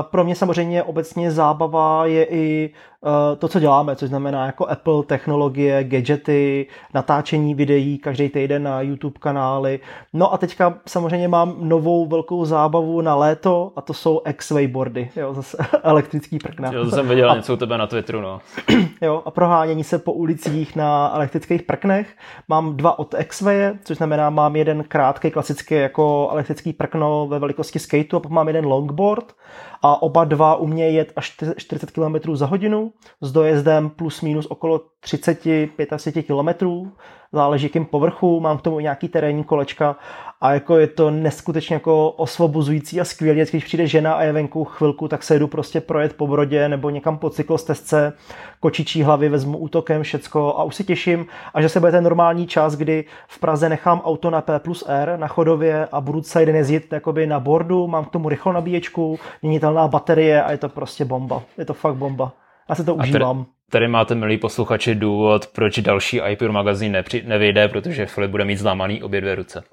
Pro 0.02 0.24
mě 0.24 0.36
samozřejmě 0.36 0.84
obecně 0.84 1.32
zábava 1.32 2.06
je 2.06 2.26
i 2.26 2.74
Eh, 2.97 2.97
to, 3.38 3.47
co 3.47 3.60
děláme, 3.60 3.95
což 3.95 4.10
znamená 4.10 4.45
jako 4.45 4.70
Apple, 4.70 5.03
technologie, 5.03 5.84
gadgety, 5.84 6.68
natáčení 6.93 7.55
videí 7.55 7.97
každý 7.97 8.30
týden 8.30 8.64
na 8.64 8.82
YouTube 8.82 9.20
kanály. 9.20 9.80
No 10.14 10.34
a 10.34 10.38
teďka 10.38 10.80
samozřejmě 10.88 11.28
mám 11.28 11.55
novou 11.60 12.05
velkou 12.05 12.45
zábavu 12.45 13.01
na 13.01 13.16
léto 13.16 13.72
a 13.76 13.82
to 13.82 13.93
jsou 13.93 14.22
X-Wayboardy, 14.26 15.10
jo, 15.16 15.34
zase 15.34 15.58
elektrický 15.84 16.39
prkna. 16.39 16.72
Jo, 16.74 16.86
to 16.86 16.91
jsem 16.91 17.08
viděl 17.08 17.32
a, 17.32 17.36
něco 17.36 17.53
u 17.53 17.58
tebe 17.58 17.78
na 17.78 17.88
Twitteru, 17.88 18.22
no. 18.22 18.39
Jo, 19.01 19.24
a 19.26 19.32
prohánění 19.32 19.84
se 19.84 19.99
po 19.99 20.14
ulicích 20.14 20.76
na 20.76 21.12
elektrických 21.16 21.64
prknech. 21.64 22.16
Mám 22.47 22.78
dva 22.78 22.99
od 22.99 23.16
X-Waye, 23.20 23.80
což 23.84 23.97
znamená, 23.97 24.30
mám 24.30 24.55
jeden 24.55 24.84
krátký, 24.84 25.32
klasický 25.32 25.76
jako 25.76 26.30
elektrický 26.32 26.74
prkno 26.74 27.28
ve 27.28 27.39
velikosti 27.39 27.80
skateu 27.80 28.18
a 28.18 28.20
pak 28.20 28.32
mám 28.32 28.47
jeden 28.47 28.66
longboard 28.66 29.34
a 29.82 30.02
oba 30.02 30.26
dva 30.26 30.56
umějí 30.56 30.96
jet 30.96 31.14
až 31.16 31.38
40 31.58 31.92
km 31.92 32.36
za 32.36 32.46
hodinu 32.46 32.94
s 33.22 33.32
dojezdem 33.32 33.90
plus 33.90 34.22
minus 34.22 34.46
okolo 34.46 34.82
30-35 35.08 36.24
km 36.24 36.89
záleží 37.32 37.66
jakým 37.66 37.86
povrchu, 37.86 38.39
mám 38.39 38.58
k 38.58 38.62
tomu 38.62 38.80
nějaký 38.80 39.08
terénní 39.08 39.43
kolečka 39.43 39.95
a 40.41 40.53
jako 40.53 40.78
je 40.78 40.88
to 40.88 41.12
neskutečně 41.12 41.74
jako 41.74 42.10
osvobozující 42.12 43.01
a 43.01 43.05
skvělé, 43.05 43.45
když 43.49 43.64
přijde 43.64 43.88
žena 43.88 44.14
a 44.14 44.24
je 44.24 44.34
venku 44.34 44.64
chvilku, 44.64 45.08
tak 45.08 45.24
se 45.24 45.39
jdu 45.39 45.47
prostě 45.47 45.82
projet 45.82 46.14
po 46.14 46.28
brodě 46.28 46.70
nebo 46.70 46.89
někam 46.89 47.18
po 47.18 47.30
cyklostezce, 47.30 48.14
kočičí 48.60 49.03
hlavy, 49.03 49.30
vezmu 49.30 49.58
útokem 49.58 50.03
všecko 50.03 50.55
a 50.58 50.64
už 50.64 50.76
si 50.76 50.84
těším 50.84 51.26
a 51.53 51.62
že 51.62 51.70
se 51.70 51.80
bude 51.80 51.91
ten 51.91 52.03
normální 52.03 52.47
čas, 52.47 52.76
kdy 52.76 53.05
v 53.28 53.39
Praze 53.39 53.70
nechám 53.70 54.01
auto 54.05 54.30
na 54.30 54.41
P 54.41 54.60
plus 54.60 54.84
R 54.88 55.14
na 55.20 55.28
chodově 55.28 55.88
a 55.91 56.01
budu 56.01 56.22
celý 56.22 56.45
den 56.45 56.55
jezdit 56.55 56.93
jakoby 56.93 57.28
na 57.28 57.39
bordu, 57.39 57.88
mám 57.88 58.05
k 58.05 58.12
tomu 58.12 58.30
rychlou 58.30 58.51
nabíječku, 58.51 59.20
měnitelná 59.41 59.88
baterie 59.88 60.43
a 60.43 60.51
je 60.51 60.58
to 60.58 60.70
prostě 60.70 61.05
bomba. 61.05 61.41
Je 61.58 61.66
to 61.66 61.74
fakt 61.74 61.95
bomba. 61.95 62.34
Já 62.70 62.76
se 62.76 62.84
to 62.84 62.91
a 62.91 62.95
užívám. 63.03 63.45
Tady 63.72 63.88
máte, 63.88 64.15
milí 64.15 64.38
posluchači, 64.38 64.95
důvod, 64.95 65.47
proč 65.47 65.80
další 65.80 66.22
iPure 66.30 66.51
magazín 66.51 66.91
nepři- 66.95 67.28
nevyjde, 67.28 67.68
protože 67.68 68.05
Filip 68.05 68.32
bude 68.32 68.45
mít 68.45 68.57
zlámaný 68.57 69.03
obě 69.03 69.22
dvě 69.22 69.36
ruce. 69.36 69.63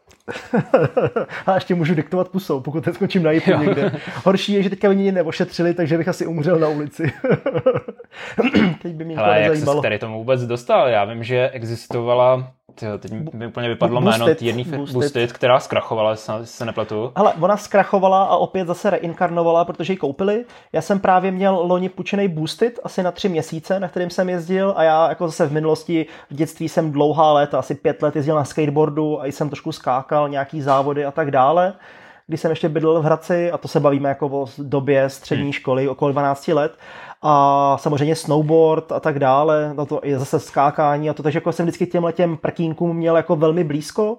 a 1.47 1.55
ještě 1.55 1.75
můžu 1.75 1.95
diktovat 1.95 2.29
pusou, 2.29 2.61
pokud 2.61 2.85
teď 2.85 2.95
skočím 2.95 3.23
na 3.23 3.33
iPhone 3.33 3.67
někde. 3.67 3.93
Horší 4.25 4.53
je, 4.53 4.63
že 4.63 4.71
teďka 4.71 4.89
mě 4.89 5.13
neošetřili, 5.13 5.75
takže 5.75 5.99
bych 5.99 6.09
asi 6.09 6.27
umřel 6.27 6.59
na 6.59 6.69
ulici. 6.69 7.13
teď 8.83 8.95
by 8.95 9.05
mě 9.05 9.17
Ale 9.17 9.41
jak 9.41 9.57
se 9.57 9.67
tady 9.83 9.99
tomu 9.99 10.19
vůbec 10.19 10.47
dostal? 10.47 10.89
Já 10.89 11.05
vím, 11.05 11.25
že 11.25 11.51
existovala 11.51 12.53
Tyjo, 12.75 12.99
teď 12.99 13.13
mi 13.33 13.47
úplně 13.47 13.69
vypadlo 13.69 14.01
Boosted, 14.01 14.21
jméno 14.21 14.35
té 14.35 14.45
jedné 14.45 14.79
Boosted, 14.93 15.33
která 15.33 15.61
zkrachovala, 15.61 16.17
se, 16.17 16.33
se 16.45 16.65
nepletu. 16.65 17.13
Hele, 17.17 17.33
ona 17.41 17.57
zkrachovala 17.57 18.25
a 18.25 18.37
opět 18.37 18.67
zase 18.67 18.91
reinkarnovala, 18.91 19.65
protože 19.65 19.93
ji 19.93 19.97
koupili. 19.97 20.45
Já 20.73 20.83
jsem 20.83 21.01
právě 21.01 21.31
měl 21.31 21.55
loni 21.55 21.89
půjčený 21.89 22.29
Boosted 22.29 22.81
asi 22.85 23.03
na 23.03 23.13
tři 23.13 23.29
měsíce, 23.29 23.81
na 23.81 23.89
kterým 23.89 24.11
jsem 24.11 24.29
jezdil 24.29 24.75
a 24.77 24.83
já 24.83 25.09
jako 25.09 25.27
zase 25.27 25.47
v 25.47 25.53
minulosti, 25.53 26.07
v 26.31 26.35
dětství 26.35 26.69
jsem 26.69 26.93
dlouhá 26.93 27.33
léta, 27.33 27.59
asi 27.59 27.75
pět 27.75 28.03
let 28.03 28.17
jezdil 28.17 28.35
na 28.35 28.45
skateboardu 28.45 29.23
a 29.23 29.27
jsem 29.27 29.49
trošku 29.49 29.73
skákal, 29.73 30.29
nějaký 30.29 30.63
závody 30.63 31.05
a 31.05 31.11
tak 31.11 31.31
dále 31.31 31.75
když 32.27 32.41
jsem 32.41 32.51
ještě 32.51 32.69
bydlel 32.69 33.03
v 33.03 33.05
Hradci, 33.05 33.53
a 33.53 33.59
to 33.59 33.69
se 33.69 33.81
bavíme 33.81 34.09
jako 34.09 34.27
o 34.27 34.47
době 34.59 35.11
střední 35.11 35.45
hmm. 35.45 35.53
školy, 35.53 35.89
okolo 35.89 36.13
12 36.13 36.49
let, 36.49 36.79
a 37.27 37.77
samozřejmě 37.81 38.17
snowboard 38.17 38.93
a 38.93 39.01
tak 39.01 39.19
dále, 39.19 39.75
no 39.75 39.87
to 39.87 40.01
je 40.05 40.19
zase 40.19 40.41
skákání 40.41 41.11
a 41.11 41.15
to, 41.15 41.23
takže 41.23 41.37
jako 41.37 41.53
jsem 41.53 41.67
vždycky 41.67 41.87
těm 41.87 42.05
letěm 42.05 42.37
prkínkům 42.37 42.97
měl 42.97 43.17
jako 43.17 43.37
velmi 43.37 43.65
blízko 43.65 44.19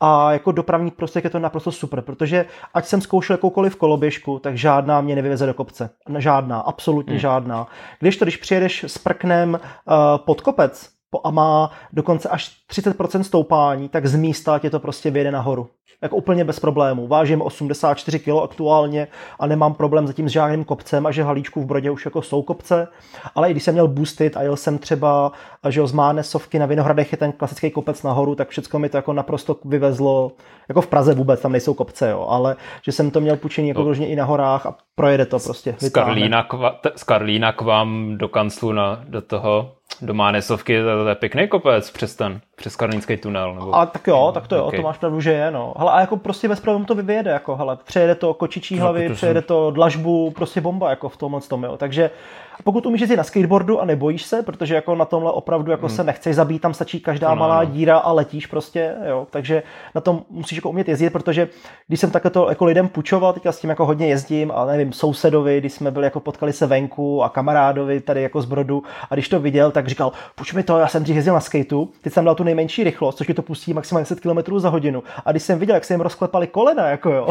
a 0.00 0.32
jako 0.32 0.52
dopravní 0.52 0.90
prostředek 0.90 1.24
je 1.24 1.30
to 1.30 1.38
naprosto 1.38 1.72
super, 1.72 2.00
protože 2.00 2.46
ať 2.74 2.86
jsem 2.86 3.00
zkoušel 3.00 3.34
jakoukoliv 3.34 3.76
koloběžku, 3.76 4.38
tak 4.38 4.56
žádná 4.56 5.00
mě 5.00 5.14
nevyveze 5.14 5.46
do 5.46 5.54
kopce. 5.54 5.90
Žádná, 6.18 6.60
absolutně 6.60 7.12
hmm. 7.12 7.20
žádná. 7.20 7.66
Když 8.00 8.16
to, 8.16 8.24
když 8.24 8.36
přijedeš 8.36 8.84
s 8.84 8.98
prknem 8.98 9.54
uh, 9.54 9.94
pod 10.16 10.40
kopec 10.40 10.88
a 11.24 11.30
má 11.30 11.70
dokonce 11.92 12.28
až 12.28 12.50
30% 12.70 13.20
stoupání, 13.20 13.88
tak 13.88 14.06
z 14.06 14.14
místa 14.14 14.58
tě 14.58 14.70
to 14.70 14.80
prostě 14.80 15.10
vyjede 15.10 15.30
nahoru 15.30 15.68
jako 16.02 16.16
úplně 16.16 16.44
bez 16.44 16.60
problémů. 16.60 17.06
Vážím 17.06 17.42
84 17.42 18.18
kg 18.18 18.28
aktuálně 18.42 19.08
a 19.38 19.46
nemám 19.46 19.74
problém 19.74 20.06
zatím 20.06 20.28
s 20.28 20.32
žádným 20.32 20.64
kopcem 20.64 21.06
a 21.06 21.10
že 21.10 21.22
halíčku 21.22 21.62
v 21.62 21.66
Brodě 21.66 21.90
už 21.90 22.04
jako 22.04 22.22
jsou 22.22 22.42
kopce, 22.42 22.88
ale 23.34 23.48
i 23.48 23.50
když 23.50 23.62
jsem 23.62 23.74
měl 23.74 23.88
boostit 23.88 24.36
a 24.36 24.42
jel 24.42 24.56
jsem 24.56 24.78
třeba 24.78 25.32
že 25.68 25.86
z 25.86 25.92
Mánesovky 25.92 26.58
na 26.58 26.66
Vinohradech 26.66 27.12
je 27.12 27.18
ten 27.18 27.32
klasický 27.32 27.70
kopec 27.70 28.02
nahoru, 28.02 28.34
tak 28.34 28.48
všechno 28.48 28.78
mi 28.78 28.88
to 28.88 28.96
jako 28.96 29.12
naprosto 29.12 29.56
vyvezlo, 29.64 30.32
jako 30.68 30.80
v 30.80 30.86
Praze 30.86 31.14
vůbec, 31.14 31.40
tam 31.40 31.52
nejsou 31.52 31.74
kopce, 31.74 32.10
jo, 32.10 32.26
ale 32.28 32.56
že 32.82 32.92
jsem 32.92 33.10
to 33.10 33.20
měl 33.20 33.36
půjčený 33.36 33.68
jako 33.68 33.82
no. 33.82 33.92
i 33.92 34.16
na 34.16 34.24
horách 34.24 34.66
a 34.66 34.76
projede 34.94 35.26
to 35.26 35.38
prostě. 35.38 35.74
Z 35.78 35.90
Karlína, 35.90 36.42
k, 36.42 36.56
z 36.96 37.04
Karlína 37.04 37.52
k 37.52 37.60
vám 37.60 38.18
do 38.18 38.28
kanclu 38.28 38.72
na, 38.72 39.00
do 39.08 39.22
toho 39.22 39.72
do 40.02 40.14
Mánesovky, 40.14 40.82
to, 40.82 41.02
to 41.04 41.08
je 41.08 41.14
pěkný 41.14 41.48
kopec 41.48 41.90
přes 41.90 42.16
ten, 42.16 42.40
přes 42.56 42.76
Karlínský 42.76 43.16
tunel. 43.16 43.54
Nebo... 43.54 43.74
A 43.74 43.86
tak 43.86 44.06
jo, 44.06 44.30
tak 44.34 44.48
to 44.48 44.56
jo, 44.56 44.64
okay. 44.64 44.78
to 44.78 44.82
máš 44.82 44.98
pravdu, 44.98 45.20
že 45.20 45.32
je, 45.32 45.50
no. 45.50 45.74
Hele, 45.80 45.92
a 45.92 46.00
jako 46.00 46.16
prostě 46.16 46.48
bez 46.48 46.60
problémů 46.60 46.84
to 46.84 46.94
vyjede, 46.94 47.30
jako, 47.30 47.56
hele, 47.56 47.78
přejede 47.84 48.14
to 48.14 48.34
kočičí 48.34 48.76
no, 48.76 48.82
hlavy, 48.82 49.08
to 49.08 49.14
přejede 49.14 49.40
jsem... 49.40 49.46
to 49.46 49.70
dlažbu, 49.70 50.30
prostě 50.30 50.60
bomba, 50.60 50.90
jako 50.90 51.08
v 51.08 51.16
tomhle 51.16 51.40
tom, 51.40 51.64
jo. 51.64 51.76
Takže 51.76 52.10
pokud 52.64 52.86
umíš 52.86 53.00
jezdit 53.00 53.16
na 53.16 53.24
skateboardu 53.24 53.80
a 53.80 53.84
nebojíš 53.84 54.22
se, 54.22 54.42
protože 54.42 54.74
jako 54.74 54.94
na 54.94 55.04
tomhle 55.04 55.32
opravdu 55.32 55.70
jako 55.70 55.86
hmm. 55.86 55.96
se 55.96 56.04
nechceš 56.04 56.36
zabít, 56.36 56.62
tam 56.62 56.74
stačí 56.74 57.00
každá 57.00 57.30
no, 57.30 57.36
malá 57.36 57.64
no. 57.64 57.70
díra 57.70 57.98
a 57.98 58.12
letíš 58.12 58.46
prostě, 58.46 58.94
jo. 59.08 59.26
Takže 59.30 59.62
na 59.94 60.00
tom 60.00 60.22
musíš 60.30 60.58
jako 60.58 60.70
umět 60.70 60.88
jezdit, 60.88 61.10
protože 61.10 61.48
když 61.88 62.00
jsem 62.00 62.10
takhle 62.10 62.30
to 62.30 62.48
jako 62.48 62.64
lidem 62.64 62.88
půjčoval, 62.88 63.32
teďka 63.32 63.52
s 63.52 63.60
tím 63.60 63.70
jako 63.70 63.86
hodně 63.86 64.08
jezdím, 64.08 64.52
a 64.54 64.64
nevím, 64.64 64.92
sousedovi, 64.92 65.60
když 65.60 65.72
jsme 65.72 65.90
byli 65.90 66.06
jako 66.06 66.20
potkali 66.20 66.52
se 66.52 66.66
venku 66.66 67.22
a 67.22 67.28
kamarádovi 67.28 68.00
tady 68.00 68.22
jako 68.22 68.42
z 68.42 68.44
Brodu 68.44 68.82
a 69.10 69.14
když 69.14 69.28
to 69.28 69.40
viděl, 69.40 69.70
tak 69.70 69.88
říkal, 69.88 70.12
půjč 70.34 70.52
mi 70.52 70.62
to, 70.62 70.78
já 70.78 70.88
jsem 70.88 71.02
dřív 71.02 71.16
jezdil 71.16 71.34
na 71.34 71.40
skateu, 71.40 71.88
teď 72.02 72.12
jsem 72.12 72.24
dal 72.24 72.34
tu 72.34 72.44
nejmenší 72.44 72.84
rychlost, 72.84 73.16
což 73.16 73.28
mi 73.28 73.34
to 73.34 73.42
pustí 73.42 73.72
maximálně 73.72 74.02
10 74.02 74.20
km 74.20 74.58
za 74.58 74.68
hodinu. 74.68 75.02
A 75.24 75.30
když 75.30 75.42
jsem 75.42 75.58
viděl, 75.58 75.74
jak 75.74 75.84
se 75.84 75.94
jim 75.94 76.00
rozklepali 76.00 76.46
kolena, 76.46 76.88
jako 76.88 77.10
jo. 77.10 77.28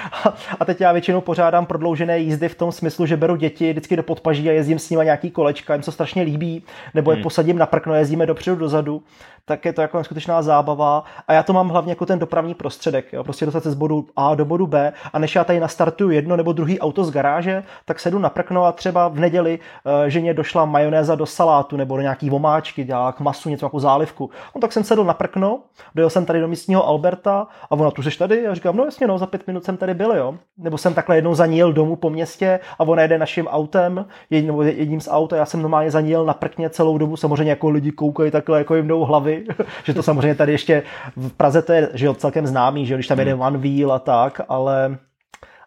a 0.60 0.64
teď 0.64 0.80
já 0.80 0.92
většinou 0.92 1.20
pořádám 1.20 1.66
prodloužené 1.66 2.18
jízdy 2.18 2.48
v 2.48 2.54
tom 2.54 2.72
smyslu, 2.72 3.06
že 3.06 3.16
beru 3.16 3.36
děti 3.36 3.70
vždycky 3.70 3.96
do 3.96 4.02
podpaží 4.02 4.50
a 4.50 4.52
jezdím 4.64 4.78
s 4.78 4.90
nimi 4.90 5.04
nějaký 5.04 5.30
kolečka, 5.30 5.74
jim 5.74 5.82
se 5.82 5.92
strašně 5.92 6.22
líbí, 6.22 6.62
nebo 6.94 7.10
je 7.10 7.14
hmm. 7.14 7.22
posadím 7.22 7.58
na 7.58 7.66
prkno, 7.66 7.94
jezdíme 7.94 8.26
dopředu, 8.26 8.56
dozadu, 8.56 9.02
tak 9.44 9.64
je 9.64 9.72
to 9.72 9.82
jako 9.82 10.04
skutečná 10.04 10.42
zábava. 10.42 11.04
A 11.28 11.32
já 11.32 11.42
to 11.42 11.52
mám 11.52 11.68
hlavně 11.68 11.92
jako 11.92 12.06
ten 12.06 12.18
dopravní 12.18 12.54
prostředek, 12.54 13.12
jo? 13.12 13.24
prostě 13.24 13.44
dostat 13.44 13.62
se 13.62 13.70
z 13.70 13.74
bodu 13.74 14.06
A 14.16 14.34
do 14.34 14.44
bodu 14.44 14.66
B 14.66 14.92
a 15.12 15.18
než 15.18 15.34
já 15.34 15.44
tady 15.44 15.60
nastartuju 15.60 16.10
jedno 16.10 16.36
nebo 16.36 16.52
druhý 16.52 16.80
auto 16.80 17.04
z 17.04 17.10
garáže, 17.10 17.62
tak 17.84 18.00
sedu 18.00 18.18
na 18.18 18.30
prkno 18.30 18.64
a 18.64 18.72
třeba 18.72 19.08
v 19.08 19.18
neděli 19.18 19.58
uh, 19.58 19.92
ženě 20.06 20.34
došla 20.34 20.64
majonéza 20.64 21.14
do 21.14 21.26
salátu 21.26 21.76
nebo 21.76 21.96
do 21.96 22.02
nějaký 22.02 22.30
vomáčky, 22.30 22.84
dělá 22.84 23.12
k 23.12 23.20
masu 23.20 23.48
něco 23.48 23.66
jako 23.66 23.80
zálivku. 23.80 24.30
No 24.54 24.60
tak 24.60 24.72
jsem 24.72 24.84
sedl 24.84 25.04
na 25.04 25.14
prkno, 25.14 25.60
dojel 25.94 26.10
jsem 26.10 26.26
tady 26.26 26.40
do 26.40 26.48
místního 26.48 26.86
Alberta 26.86 27.46
a 27.70 27.72
ona 27.72 27.90
tu 27.90 28.02
jsi 28.02 28.18
tady? 28.18 28.42
Já 28.42 28.54
říkám, 28.54 28.76
no 28.76 28.84
jasně, 28.84 29.06
no, 29.06 29.18
za 29.18 29.26
pět 29.26 29.46
minut 29.46 29.64
jsem 29.64 29.76
tady 29.76 29.94
byl, 29.94 30.12
jo. 30.16 30.34
Nebo 30.58 30.78
jsem 30.78 30.94
takhle 30.94 31.16
jednou 31.16 31.34
za 31.34 31.46
domů 31.72 31.96
po 31.96 32.10
městě 32.10 32.60
a 32.78 32.80
ona 32.80 33.02
jede 33.02 33.18
naším 33.18 33.46
autem, 33.46 34.06
jedním, 34.30 34.62
jedním 34.62 35.00
z 35.00 35.08
aut 35.10 35.32
a 35.32 35.36
já 35.36 35.46
jsem 35.46 35.62
normálně 35.62 35.90
za 35.90 36.00
ní 36.00 36.10
jel 36.10 36.24
na 36.24 36.34
prkně 36.34 36.70
celou 36.70 36.98
dobu, 36.98 37.16
samozřejmě 37.16 37.50
jako 37.50 37.70
lidi 37.70 37.90
koukají 37.90 38.30
takhle, 38.30 38.58
jako 38.58 38.74
jim 38.74 38.88
jdou 38.88 39.04
hlavy, 39.04 39.33
že 39.84 39.94
to 39.94 40.02
samozřejmě 40.02 40.34
tady 40.34 40.52
ještě 40.52 40.82
v 41.16 41.32
Praze 41.32 41.62
to 41.62 41.72
je 41.72 41.90
že 41.94 42.06
jo, 42.06 42.14
celkem 42.14 42.46
známý, 42.46 42.86
že 42.86 42.94
jo, 42.94 42.96
když 42.96 43.06
tam 43.06 43.18
jede 43.18 43.32
hmm. 43.32 43.40
one 43.40 43.58
wheel 43.58 43.92
a 43.92 43.98
tak, 43.98 44.40
ale 44.48 44.98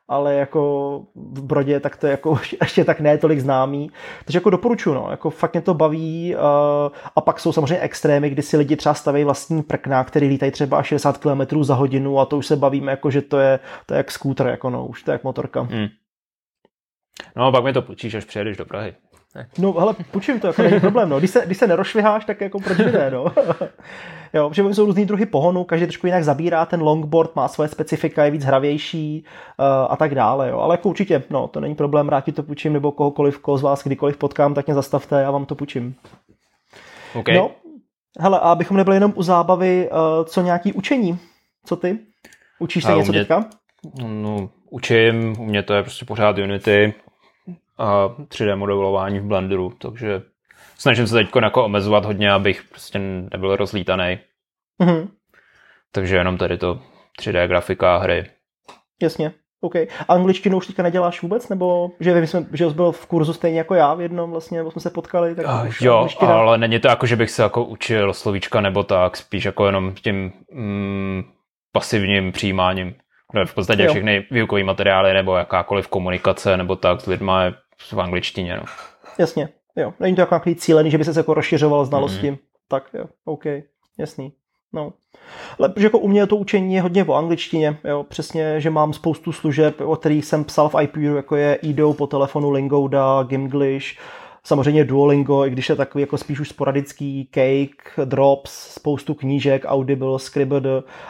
ale 0.10 0.36
jako 0.36 1.02
v 1.16 1.44
Brodě 1.44 1.80
tak 1.80 1.96
to 1.96 2.08
je 2.08 2.12
jako 2.12 2.40
ještě 2.62 2.86
tak 2.86 3.00
ne 3.00 3.18
tolik 3.18 3.40
známý. 3.40 3.92
Takže 4.26 4.38
jako 4.38 4.50
doporučuji, 4.50 4.94
no, 4.94 5.08
jako 5.12 5.30
fakt 5.30 5.54
mě 5.54 5.62
to 5.62 5.74
baví 5.74 6.36
uh, 6.36 6.42
a 7.16 7.22
pak 7.22 7.40
jsou 7.40 7.52
samozřejmě 7.52 7.80
extrémy, 7.80 8.30
kdy 8.30 8.42
si 8.42 8.58
lidi 8.58 8.76
třeba 8.76 8.94
staví 8.96 9.24
vlastní 9.24 9.64
prkna, 9.64 10.04
který 10.04 10.28
lítají 10.28 10.52
třeba 10.52 10.84
60 10.84 11.18
km 11.18 11.64
za 11.64 11.76
hodinu 11.76 12.20
a 12.20 12.26
to 12.26 12.38
už 12.38 12.48
se 12.48 12.56
bavíme 12.56 12.92
jako, 12.92 13.12
že 13.12 13.22
to 13.22 13.40
je, 13.40 13.60
to 13.86 13.94
je 13.94 13.98
jak 13.98 14.12
skútr, 14.12 14.48
jako 14.48 14.70
no, 14.70 14.86
už 14.86 15.04
to 15.04 15.12
je 15.12 15.14
jak 15.14 15.24
motorka. 15.24 15.62
Hmm. 15.62 15.88
No, 17.36 17.52
pak 17.52 17.64
mi 17.64 17.74
to 17.74 17.82
počíš, 17.82 18.16
až 18.16 18.26
přijedeš 18.26 18.58
do 18.58 18.66
Prahy. 18.66 18.94
No, 19.58 19.74
hele, 19.74 19.96
půjčím 20.12 20.40
to, 20.40 20.48
jako 20.48 20.62
není 20.62 20.80
problém, 20.80 21.10
no. 21.10 21.20
Když 21.20 21.32
se, 21.32 21.44
když 21.46 21.58
se 21.58 21.68
nerošviháš, 21.68 22.26
tak 22.26 22.42
jako 22.42 22.60
proč 22.60 22.78
ne, 22.78 23.12
no. 23.12 23.26
jo, 24.34 24.50
protože 24.50 24.74
jsou 24.74 24.86
různý 24.86 25.06
druhy 25.06 25.26
pohonu, 25.26 25.64
každý 25.64 25.86
trošku 25.86 26.08
jinak 26.08 26.24
zabírá, 26.24 26.66
ten 26.66 26.82
longboard 26.82 27.36
má 27.36 27.48
svoje 27.48 27.70
specifika, 27.70 28.26
je 28.26 28.32
víc 28.32 28.44
hravější 28.44 29.24
uh, 29.60 29.66
a 29.90 29.96
tak 29.96 30.16
dále, 30.16 30.50
jo. 30.50 30.60
Ale 30.60 30.74
jako 30.74 30.90
určitě, 30.90 31.24
no, 31.30 31.48
to 31.48 31.60
není 31.60 31.76
problém, 31.76 32.10
rád 32.10 32.22
ti 32.22 32.32
to 32.32 32.44
půjčím, 32.44 32.74
nebo 32.74 32.92
kohokoliv, 32.92 33.40
koho 33.40 33.58
z 33.58 33.62
vás 33.62 33.84
kdykoliv 33.84 34.18
potkám, 34.18 34.54
tak 34.54 34.68
mě 34.68 34.76
zastavte, 34.76 35.22
já 35.22 35.32
vám 35.32 35.46
to 35.46 35.56
půjčím. 35.56 35.96
Okay. 37.16 37.36
No, 37.36 37.52
hele, 38.20 38.40
a 38.40 38.52
abychom 38.52 38.78
nebyli 38.78 38.96
jenom 38.96 39.14
u 39.16 39.24
zábavy, 39.24 39.90
uh, 39.92 40.26
co 40.26 40.42
nějaký 40.42 40.74
učení? 40.74 41.20
Co 41.66 41.76
ty? 41.76 42.00
Učíš 42.60 42.84
se 42.84 42.96
něco 42.96 43.12
mě, 43.12 43.20
teďka? 43.20 43.46
No, 44.08 44.50
učím, 44.70 45.36
u 45.40 45.46
mě 45.46 45.64
to 45.64 45.74
je 45.74 45.84
prostě 45.84 46.06
pořád 46.06 46.38
Unity, 46.38 46.94
a 47.78 48.08
3D 48.08 48.56
modelování 48.56 49.20
v 49.20 49.26
Blenderu, 49.26 49.74
takže 49.82 50.22
snažím 50.78 51.08
se 51.08 51.16
teď 51.16 51.28
jako 51.42 51.66
omezovat 51.66 52.06
hodně, 52.06 52.32
abych 52.32 52.64
prostě 52.64 53.00
nebyl 53.00 53.56
rozlítaný. 53.56 54.20
Mm-hmm. 54.82 55.08
Takže 55.92 56.16
jenom 56.16 56.38
tady 56.38 56.58
to 56.58 56.80
3D 57.22 57.48
grafika 57.48 57.98
hry. 57.98 58.26
Jasně, 59.02 59.34
OK. 59.62 59.76
A 59.76 59.88
angličtinu 60.08 60.58
už 60.58 60.68
teďka 60.68 60.84
neděláš 60.84 61.22
vůbec? 61.22 61.50
Nebo 61.50 61.92
že 62.00 62.14
vím, 62.14 62.26
že 62.54 62.70
jsi 62.70 62.76
byl 62.76 62.92
v 62.92 63.06
kurzu 63.06 63.34
stejně 63.34 63.58
jako 63.58 63.76
já 63.76 63.94
v 63.94 64.02
jednom 64.02 64.32
vlastně, 64.32 64.58
nebo 64.58 64.72
jsme 64.72 64.82
se 64.82 64.90
potkali? 64.90 65.36
Tak 65.36 65.46
uh, 65.46 65.72
jo, 65.82 65.98
angličtina... 65.98 66.34
ale 66.34 66.58
není 66.58 66.80
to 66.80 66.88
jako, 66.88 67.06
že 67.06 67.16
bych 67.16 67.32
se 67.32 67.44
jako 67.44 67.64
učil 67.64 68.14
slovíčka 68.14 68.62
nebo 68.62 68.84
tak, 68.84 69.18
spíš 69.18 69.46
jako 69.46 69.66
jenom 69.66 69.96
tím 69.96 70.32
mm, 70.52 71.24
pasivním 71.72 72.32
přijímáním. 72.32 72.96
No, 73.34 73.46
v 73.46 73.54
podstatě 73.54 73.84
jo. 73.84 73.92
všechny 73.92 74.26
výukové 74.32 74.64
materiály 74.64 75.14
nebo 75.14 75.36
jakákoliv 75.36 75.88
komunikace 75.88 76.58
nebo 76.58 76.76
tak 76.76 77.02
s 77.02 77.06
lidma 77.06 77.44
je 77.44 77.54
v 77.92 78.00
angličtině. 78.00 78.58
No. 78.58 78.64
Jasně, 79.18 79.50
jo. 79.76 79.94
Není 80.00 80.16
to 80.16 80.22
jako 80.22 80.36
nějaký 80.36 80.56
cílený, 80.56 80.92
že 80.92 80.98
by 80.98 81.06
se 81.06 81.20
jako 81.20 81.34
rozšiřoval 81.34 81.86
znalosti. 81.86 82.32
Mm. 82.32 82.38
Tak 82.68 82.90
jo, 82.94 83.06
OK, 83.26 83.44
jasný. 83.98 84.34
No. 84.74 84.94
Ale 85.60 85.70
protože 85.70 85.86
jako 85.86 86.00
u 86.00 86.08
mě 86.08 86.28
to 86.28 86.36
učení 86.36 86.76
je 86.76 86.82
hodně 86.82 87.06
o 87.06 87.14
angličtině, 87.14 87.78
jo, 87.84 88.04
přesně, 88.04 88.62
že 88.62 88.70
mám 88.70 88.94
spoustu 88.94 89.32
služeb, 89.32 89.82
o 89.82 89.96
kterých 89.96 90.26
jsem 90.26 90.44
psal 90.44 90.70
v 90.70 90.82
IPU, 90.82 91.00
jako 91.00 91.36
je 91.36 91.56
IDO 91.56 91.94
po 91.94 92.08
telefonu, 92.08 92.52
Lingoda, 92.52 93.24
Gimglish, 93.24 93.86
samozřejmě 94.44 94.86
Duolingo, 94.86 95.46
i 95.46 95.50
když 95.50 95.70
je 95.70 95.76
takový 95.76 96.02
jako 96.02 96.18
spíš 96.18 96.40
už 96.40 96.50
sporadický, 96.50 97.30
Cake, 97.32 98.06
Drops, 98.06 98.52
spoustu 98.52 99.14
knížek, 99.14 99.66
Audible, 99.68 100.20
Scribd 100.20 100.66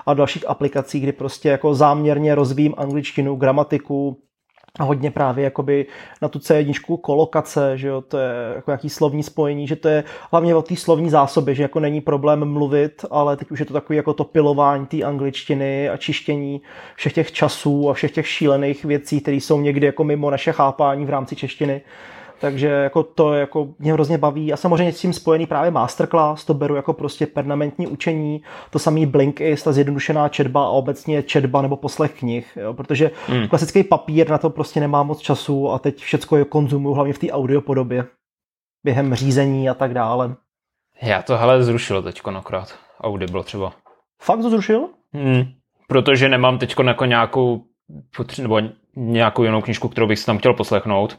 a 0.05 0.13
dalších 0.13 0.49
aplikací, 0.49 0.99
kdy 0.99 1.11
prostě 1.11 1.49
jako 1.49 1.73
záměrně 1.73 2.35
rozvím 2.35 2.73
angličtinu, 2.77 3.35
gramatiku, 3.35 4.21
hodně 4.79 5.11
právě 5.11 5.43
jakoby 5.43 5.85
na 6.21 6.27
tu 6.27 6.39
C1 6.39 6.97
kolokace, 7.01 7.77
že 7.77 7.87
jo, 7.87 8.01
to 8.01 8.17
je 8.17 8.31
jako 8.55 8.71
nějaký 8.71 8.89
slovní 8.89 9.23
spojení, 9.23 9.67
že 9.67 9.75
to 9.75 9.87
je 9.87 10.03
hlavně 10.31 10.55
o 10.55 10.61
té 10.61 10.75
slovní 10.75 11.09
zásobě, 11.09 11.55
že 11.55 11.63
jako 11.63 11.79
není 11.79 12.01
problém 12.01 12.45
mluvit, 12.45 13.05
ale 13.11 13.37
teď 13.37 13.51
už 13.51 13.59
je 13.59 13.65
to 13.65 13.73
takový 13.73 13.97
jako 13.97 14.13
to 14.13 14.23
pilování 14.23 14.85
té 14.85 15.03
angličtiny 15.03 15.89
a 15.89 15.97
čištění 15.97 16.61
všech 16.95 17.13
těch 17.13 17.31
časů 17.31 17.89
a 17.89 17.93
všech 17.93 18.11
těch 18.11 18.27
šílených 18.27 18.85
věcí, 18.85 19.21
které 19.21 19.37
jsou 19.37 19.61
někdy 19.61 19.85
jako 19.85 20.03
mimo 20.03 20.29
naše 20.29 20.51
chápání 20.51 21.05
v 21.05 21.09
rámci 21.09 21.35
češtiny 21.35 21.81
takže 22.39 22.67
jako 22.67 23.03
to 23.03 23.33
jako 23.33 23.67
mě 23.79 23.93
hrozně 23.93 24.17
baví 24.17 24.53
a 24.53 24.57
samozřejmě 24.57 24.93
s 24.93 25.01
tím 25.01 25.13
spojený 25.13 25.45
právě 25.45 25.71
masterclass, 25.71 26.45
to 26.45 26.53
beru 26.53 26.75
jako 26.75 26.93
prostě 26.93 27.25
permanentní 27.25 27.87
učení, 27.87 28.41
to 28.69 28.79
samý 28.79 29.05
Blinkist, 29.05 29.63
ta 29.63 29.71
zjednodušená 29.71 30.29
četba 30.29 30.65
a 30.65 30.69
obecně 30.69 31.23
četba 31.23 31.61
nebo 31.61 31.77
poslech 31.77 32.19
knih, 32.19 32.57
jo, 32.61 32.73
protože 32.73 33.11
hmm. 33.27 33.47
klasický 33.47 33.83
papír 33.83 34.29
na 34.29 34.37
to 34.37 34.49
prostě 34.49 34.79
nemá 34.79 35.03
moc 35.03 35.19
času 35.19 35.69
a 35.69 35.79
teď 35.79 35.97
všecko 35.97 36.37
je 36.37 36.45
konzumuju 36.45 36.95
hlavně 36.95 37.13
v 37.13 37.19
té 37.19 37.31
audio 37.31 37.61
podobě 37.61 38.05
během 38.83 39.15
řízení 39.15 39.69
a 39.69 39.73
tak 39.73 39.93
dále. 39.93 40.35
Já 41.01 41.21
to 41.21 41.37
hele 41.37 41.63
zrušil 41.63 42.03
teď 42.03 42.21
akorát. 42.37 42.75
Audible 43.01 43.43
třeba. 43.43 43.73
Fakt 44.21 44.41
to 44.41 44.49
zrušil? 44.49 44.89
Hmm. 45.13 45.43
Protože 45.87 46.29
nemám 46.29 46.57
teď 46.57 46.75
jako 46.79 47.05
nějakou 47.05 47.63
nebo 48.41 48.61
nějakou 48.95 49.43
jinou 49.43 49.61
knižku, 49.61 49.87
kterou 49.87 50.07
bych 50.07 50.19
si 50.19 50.25
tam 50.25 50.37
chtěl 50.37 50.53
poslechnout 50.53 51.17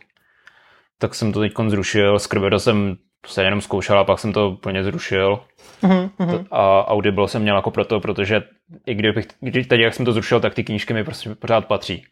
tak 0.99 1.15
jsem 1.15 1.33
to 1.33 1.41
teď 1.41 1.53
zrušil. 1.69 2.19
Scrivedo 2.19 2.59
jsem 2.59 2.97
se 3.27 3.45
jenom 3.45 3.61
zkoušel 3.61 3.99
a 3.99 4.05
pak 4.05 4.19
jsem 4.19 4.33
to 4.33 4.53
plně 4.53 4.85
zrušil. 4.85 5.41
Mm-hmm. 5.83 6.47
A 6.51 6.89
Audible 6.89 7.29
jsem 7.29 7.43
měl 7.43 7.57
jako 7.57 7.71
proto, 7.71 8.01
protože 8.01 8.43
i 8.87 8.95
kdybych, 8.95 9.27
když 9.41 9.67
teď 9.67 9.81
jak 9.81 9.95
jsem 9.95 10.05
to 10.05 10.13
zrušil, 10.13 10.41
tak 10.41 10.55
ty 10.55 10.65
knížky 10.65 10.95
mi 10.95 11.05
prostě 11.05 11.35
pořád 11.35 11.67
patří. 11.67 12.05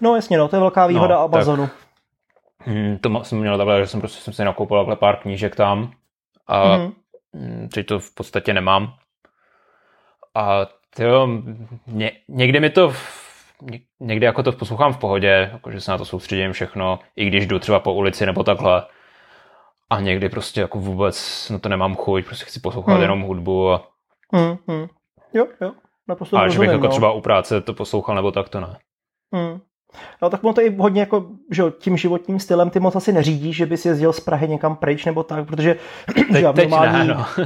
No 0.00 0.16
jasně, 0.16 0.38
no, 0.38 0.48
to 0.48 0.56
je 0.56 0.60
velká 0.60 0.86
výhoda 0.86 1.14
no, 1.14 1.20
Amazonu. 1.20 1.66
Tak, 1.66 1.76
hm, 2.66 2.98
to 2.98 3.24
jsem 3.24 3.38
měl 3.38 3.56
takhle, 3.56 3.80
že 3.80 3.86
jsem 3.86 4.00
prostě 4.00 4.20
jsem 4.20 4.32
si 4.32 4.44
nakoupil 4.44 4.96
pár 4.96 5.16
knížek 5.16 5.56
tam 5.56 5.92
a 6.46 6.78
mm-hmm. 6.78 7.68
teď 7.74 7.86
to 7.86 7.98
v 7.98 8.14
podstatě 8.14 8.54
nemám. 8.54 8.94
A 10.34 10.66
tyjo, 10.96 11.28
ně, 11.86 12.12
někde 12.28 12.60
mi 12.60 12.70
to 12.70 12.92
někdy 14.00 14.26
jako 14.26 14.42
to 14.42 14.52
poslouchám 14.52 14.92
v 14.92 14.98
pohodě, 14.98 15.50
jako 15.52 15.70
že 15.70 15.80
se 15.80 15.90
na 15.90 15.98
to 15.98 16.04
soustředím 16.04 16.52
všechno, 16.52 16.98
i 17.16 17.26
když 17.26 17.46
jdu 17.46 17.58
třeba 17.58 17.80
po 17.80 17.94
ulici 17.94 18.26
nebo 18.26 18.44
takhle. 18.44 18.86
A 19.90 20.00
někdy 20.00 20.28
prostě 20.28 20.60
jako 20.60 20.78
vůbec 20.78 21.50
na 21.50 21.58
to 21.58 21.68
nemám 21.68 21.94
chuť, 21.96 22.24
prostě 22.24 22.44
chci 22.44 22.60
poslouchat 22.60 22.92
hmm. 22.92 23.02
jenom 23.02 23.20
hudbu. 23.20 23.72
A... 23.72 23.88
Hmm, 24.32 24.56
hmm. 24.68 24.86
Jo, 25.34 25.46
jo. 25.60 25.72
Naprosto 26.08 26.38
Ale 26.38 26.50
že 26.50 26.58
bych 26.58 26.70
jako 26.70 26.84
no. 26.84 26.90
třeba 26.90 27.12
u 27.12 27.20
práce 27.20 27.60
to 27.60 27.74
poslouchal 27.74 28.14
nebo 28.14 28.32
tak, 28.32 28.48
to 28.48 28.60
ne. 28.60 28.78
Hmm. 29.32 29.60
No 30.22 30.30
tak 30.30 30.40
to 30.40 30.60
i 30.60 30.76
hodně 30.76 31.00
jako, 31.00 31.26
že 31.50 31.62
tím 31.78 31.96
životním 31.96 32.40
stylem 32.40 32.70
ty 32.70 32.80
moc 32.80 32.96
asi 32.96 33.12
neřídíš, 33.12 33.56
že 33.56 33.66
bys 33.66 33.86
jezdil 33.86 34.12
z 34.12 34.20
Prahy 34.20 34.48
někam 34.48 34.76
pryč 34.76 35.04
nebo 35.04 35.22
tak, 35.22 35.46
protože 35.46 35.76
teď, 36.14 36.26
že 36.34 36.52
teď 36.52 36.70
normální... 36.70 37.08
ne, 37.08 37.14
no. 37.14 37.26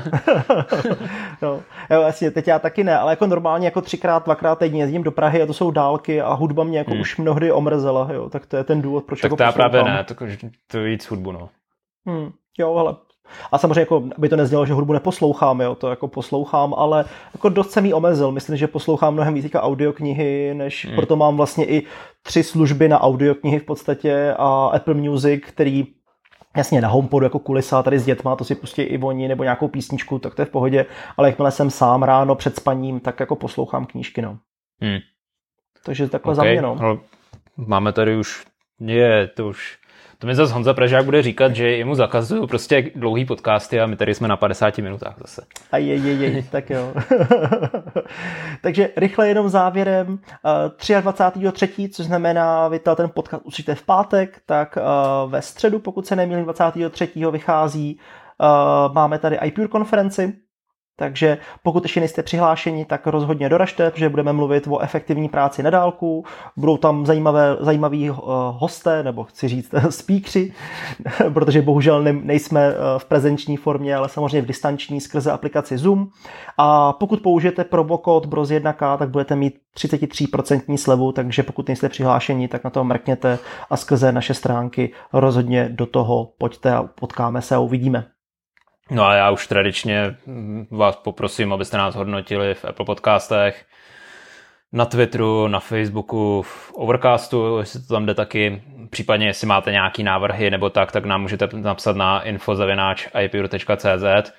no. 1.43 1.61
Jo, 1.91 2.03
jasně, 2.03 2.31
teď 2.31 2.49
já 2.49 2.59
taky 2.59 2.85
ne, 2.85 2.99
ale 2.99 3.13
jako 3.13 3.27
normálně 3.27 3.67
jako 3.67 3.81
třikrát, 3.81 4.25
dvakrát 4.25 4.59
týdně 4.59 4.83
jezdím 4.83 5.03
do 5.03 5.13
Prahy 5.13 5.43
a 5.43 5.47
to 5.47 5.53
jsou 5.53 5.71
dálky 5.71 6.21
a 6.21 6.33
hudba 6.33 6.65
mě 6.65 6.79
jako 6.79 6.91
hmm. 6.91 7.01
už 7.01 7.17
mnohdy 7.17 7.53
omrzela, 7.53 8.09
jo, 8.13 8.31
tak 8.31 8.47
to 8.47 8.57
je 8.57 8.65
ten 8.65 8.83
důvod, 8.83 9.05
proč 9.05 9.21
tak 9.21 9.29
jako 9.29 9.37
to 9.37 9.43
já 9.43 9.53
právě 9.53 9.83
ne, 9.83 10.05
to, 10.05 10.15
to 10.67 10.83
víc 10.83 11.11
hudbu, 11.11 11.33
no. 11.33 11.49
Hmm. 12.07 12.33
Jo, 12.59 12.75
ale 12.75 12.95
a 13.53 13.59
samozřejmě, 13.59 13.81
jako, 13.81 14.05
aby 14.19 14.29
to 14.29 14.37
neznělo, 14.37 14.67
že 14.67 14.73
hudbu 14.73 14.93
neposlouchám, 14.93 15.61
jo, 15.61 15.75
to 15.75 15.91
jako 15.91 16.09
poslouchám, 16.09 16.75
ale 16.75 17.05
jako 17.35 17.49
dost 17.49 17.71
jsem 17.71 17.87
jí 17.87 17.95
omezil. 17.95 18.33
Myslím, 18.33 18.57
že 18.57 18.67
poslouchám 18.67 19.15
mnohem 19.15 19.35
víc 19.35 19.55
audioknihy, 19.55 20.55
než 20.55 20.87
hmm. 20.87 20.95
proto 20.95 21.17
mám 21.17 21.37
vlastně 21.37 21.67
i 21.67 21.83
tři 22.23 22.43
služby 22.43 22.89
na 22.89 23.01
audioknihy 23.01 23.59
v 23.59 23.65
podstatě 23.65 24.35
a 24.39 24.67
Apple 24.67 24.95
Music, 24.95 25.45
který 25.47 25.87
Jasně, 26.57 26.81
na 26.81 26.89
HomePodu 26.89 27.25
jako 27.25 27.39
kulisa 27.39 27.83
tady 27.83 27.99
s 27.99 28.05
dětma, 28.05 28.37
to 28.37 28.45
si 28.45 28.55
pustí 28.55 28.83
i 28.83 28.99
oni, 28.99 29.29
nebo 29.29 29.43
nějakou 29.43 29.69
písničku, 29.69 30.19
tak 30.19 30.35
to 30.35 30.43
je 30.43 30.47
v 30.47 30.51
pohodě, 30.51 30.87
ale 31.17 31.29
jakmile 31.29 31.51
jsem 31.51 31.71
sám 31.71 32.03
ráno 32.03 32.35
před 32.35 32.57
spaním, 32.57 33.01
tak 33.01 33.21
jako 33.21 33.37
poslouchám 33.37 33.87
knížky, 33.87 34.23
no. 34.23 34.39
Hmm. 34.81 34.99
Takže 35.85 36.09
takhle 36.09 36.35
okay. 36.35 36.47
za 36.47 36.53
mě, 36.53 36.63
no. 36.63 37.01
Máme 37.57 37.93
tady 37.93 38.17
už, 38.17 38.45
je, 38.81 39.27
to 39.27 39.49
už 39.49 39.79
to 40.19 40.27
mi 40.27 40.35
zase 40.35 40.53
Honza 40.53 40.75
Pražák 40.75 41.05
bude 41.05 41.23
říkat, 41.23 41.55
že 41.55 41.71
jemu 41.71 41.95
zakazují 41.95 42.47
prostě 42.47 42.91
dlouhý 42.95 43.25
podcasty 43.25 43.81
a 43.81 43.87
my 43.87 43.97
tady 43.97 44.15
jsme 44.15 44.29
na 44.29 44.37
50 44.37 44.79
minutách 44.79 45.15
zase. 45.19 45.43
A 45.73 45.77
je, 45.77 45.95
je, 45.95 46.13
je, 46.13 46.43
tak 46.43 46.71
jo. 46.71 46.93
Takže 48.63 48.91
rychle 48.97 49.29
jenom 49.29 49.49
závěrem. 49.49 50.19
23. 51.01 51.89
což 51.89 52.07
znamená, 52.07 52.69
vy 52.69 52.79
ten 52.79 53.11
podcast 53.15 53.43
uslyšíte 53.47 53.75
v 53.75 53.83
pátek, 53.83 54.41
tak 54.47 54.79
eh, 54.79 54.83
ve 55.27 55.43
středu, 55.43 55.79
pokud 55.79 56.07
se 56.07 56.17
nemýlím, 56.17 56.45
23. 56.45 57.09
vychází 57.31 58.01
eh, 58.01 58.45
máme 58.93 59.19
tady 59.19 59.39
iPure 59.45 59.69
konferenci, 59.69 60.33
takže 60.99 61.39
pokud 61.63 61.85
ještě 61.85 62.01
nejste 62.01 62.23
přihlášeni, 62.23 62.85
tak 62.85 63.07
rozhodně 63.07 63.49
doražte, 63.49 63.91
protože 63.91 64.09
budeme 64.09 64.33
mluvit 64.33 64.67
o 64.71 64.79
efektivní 64.79 65.29
práci 65.29 65.63
na 65.63 65.71
dálku. 65.71 66.25
Budou 66.57 66.77
tam 66.77 67.07
zajímavé, 67.07 67.57
zajímaví 67.61 68.11
eh, 68.11 68.15
hosté, 68.51 69.03
nebo 69.03 69.25
chci 69.25 69.49
říct 69.49 69.75
speakři, 69.91 70.53
protože 71.33 71.63
bohužel 71.63 72.03
ne, 72.03 72.13
nejsme 72.13 72.69
eh, 72.69 72.75
v 72.99 73.05
prezenční 73.05 73.57
formě, 73.57 73.97
ale 73.97 74.09
samozřejmě 74.09 74.43
v 74.43 74.47
distanční 74.47 75.01
skrze 75.01 75.33
aplikaci 75.33 75.79
Zoom. 75.79 76.09
A 76.57 76.93
pokud 76.93 77.21
použijete 77.21 77.65
promokód 77.65 78.27
BROZ1K, 78.27 78.99
tak 78.99 79.11
budete 79.11 79.37
mít 79.37 79.55
33% 79.77 80.77
slevu, 80.77 81.13
takže 81.13 81.43
pokud 81.43 81.69
nejste 81.69 81.89
přihlášeni, 81.89 82.49
tak 82.49 82.65
na 82.65 82.71
to 82.71 82.85
mrkněte 82.85 83.39
a 83.71 83.77
skrze 83.77 84.13
naše 84.13 84.35
stránky 84.35 84.93
rozhodně 85.13 85.69
do 85.69 85.87
toho 85.87 86.33
pojďte 86.39 86.75
a 86.75 86.83
potkáme 86.83 87.43
se 87.43 87.55
a 87.55 87.59
uvidíme. 87.59 88.18
No 88.91 89.05
a 89.05 89.15
já 89.15 89.31
už 89.31 89.47
tradičně 89.47 90.17
vás 90.71 90.97
poprosím, 90.97 91.53
abyste 91.53 91.77
nás 91.77 91.95
hodnotili 91.95 92.55
v 92.55 92.65
Apple 92.65 92.87
podcastech. 92.87 93.65
na 94.73 94.85
Twitteru, 94.85 95.49
na 95.49 95.61
Facebooku, 95.61 96.43
v 96.43 96.73
Overcastu, 96.75 97.59
jestli 97.59 97.81
to 97.81 97.95
tam 97.95 98.07
jde 98.07 98.15
taky. 98.15 98.63
Případně, 98.91 99.27
jestli 99.27 99.47
máte 99.47 99.73
nějaký 99.73 100.03
návrhy 100.03 100.51
nebo 100.51 100.71
tak, 100.71 100.93
tak 100.93 101.05
nám 101.05 101.23
můžete 101.23 101.49
napsat 101.53 101.97
na 101.97 102.23
info.ipure.cz 102.23 104.33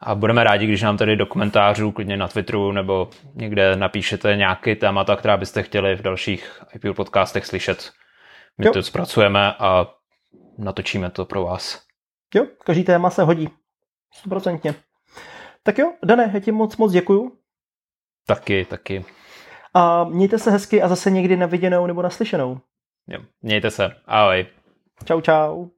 a 0.00 0.14
budeme 0.14 0.44
rádi, 0.44 0.66
když 0.66 0.82
nám 0.82 0.96
tady 0.96 1.16
do 1.16 1.26
komentářů, 1.26 1.92
klidně 1.92 2.16
na 2.16 2.28
Twitteru 2.28 2.72
nebo 2.72 3.08
někde 3.34 3.76
napíšete 3.76 4.36
nějaký 4.36 4.74
témata, 4.74 5.16
která 5.16 5.36
byste 5.36 5.62
chtěli 5.62 5.96
v 5.96 6.02
dalších 6.02 6.62
IPure 6.74 6.94
podcastech 6.94 7.46
slyšet. 7.46 7.90
My 8.58 8.66
jo. 8.66 8.72
to 8.72 8.82
zpracujeme 8.82 9.54
a 9.58 9.86
natočíme 10.58 11.10
to 11.10 11.24
pro 11.24 11.44
vás. 11.44 11.82
Jo, 12.34 12.46
každý 12.64 12.84
téma 12.84 13.10
se 13.10 13.22
hodí. 13.22 13.48
100%. 14.26 14.74
Tak 15.62 15.78
jo, 15.78 15.92
Dane, 16.04 16.30
já 16.34 16.40
ti 16.40 16.52
moc 16.52 16.76
moc 16.76 16.92
děkuju. 16.92 17.32
Taky, 18.26 18.64
taky. 18.64 19.04
A 19.74 20.04
mějte 20.04 20.38
se 20.38 20.50
hezky 20.50 20.82
a 20.82 20.88
zase 20.88 21.10
někdy 21.10 21.36
na 21.36 21.46
viděnou 21.46 21.86
nebo 21.86 22.02
naslyšenou. 22.02 22.60
Jo, 23.08 23.20
mějte 23.42 23.70
se. 23.70 23.90
Ahoj. 24.06 24.46
Čau, 25.04 25.20
čau. 25.20 25.68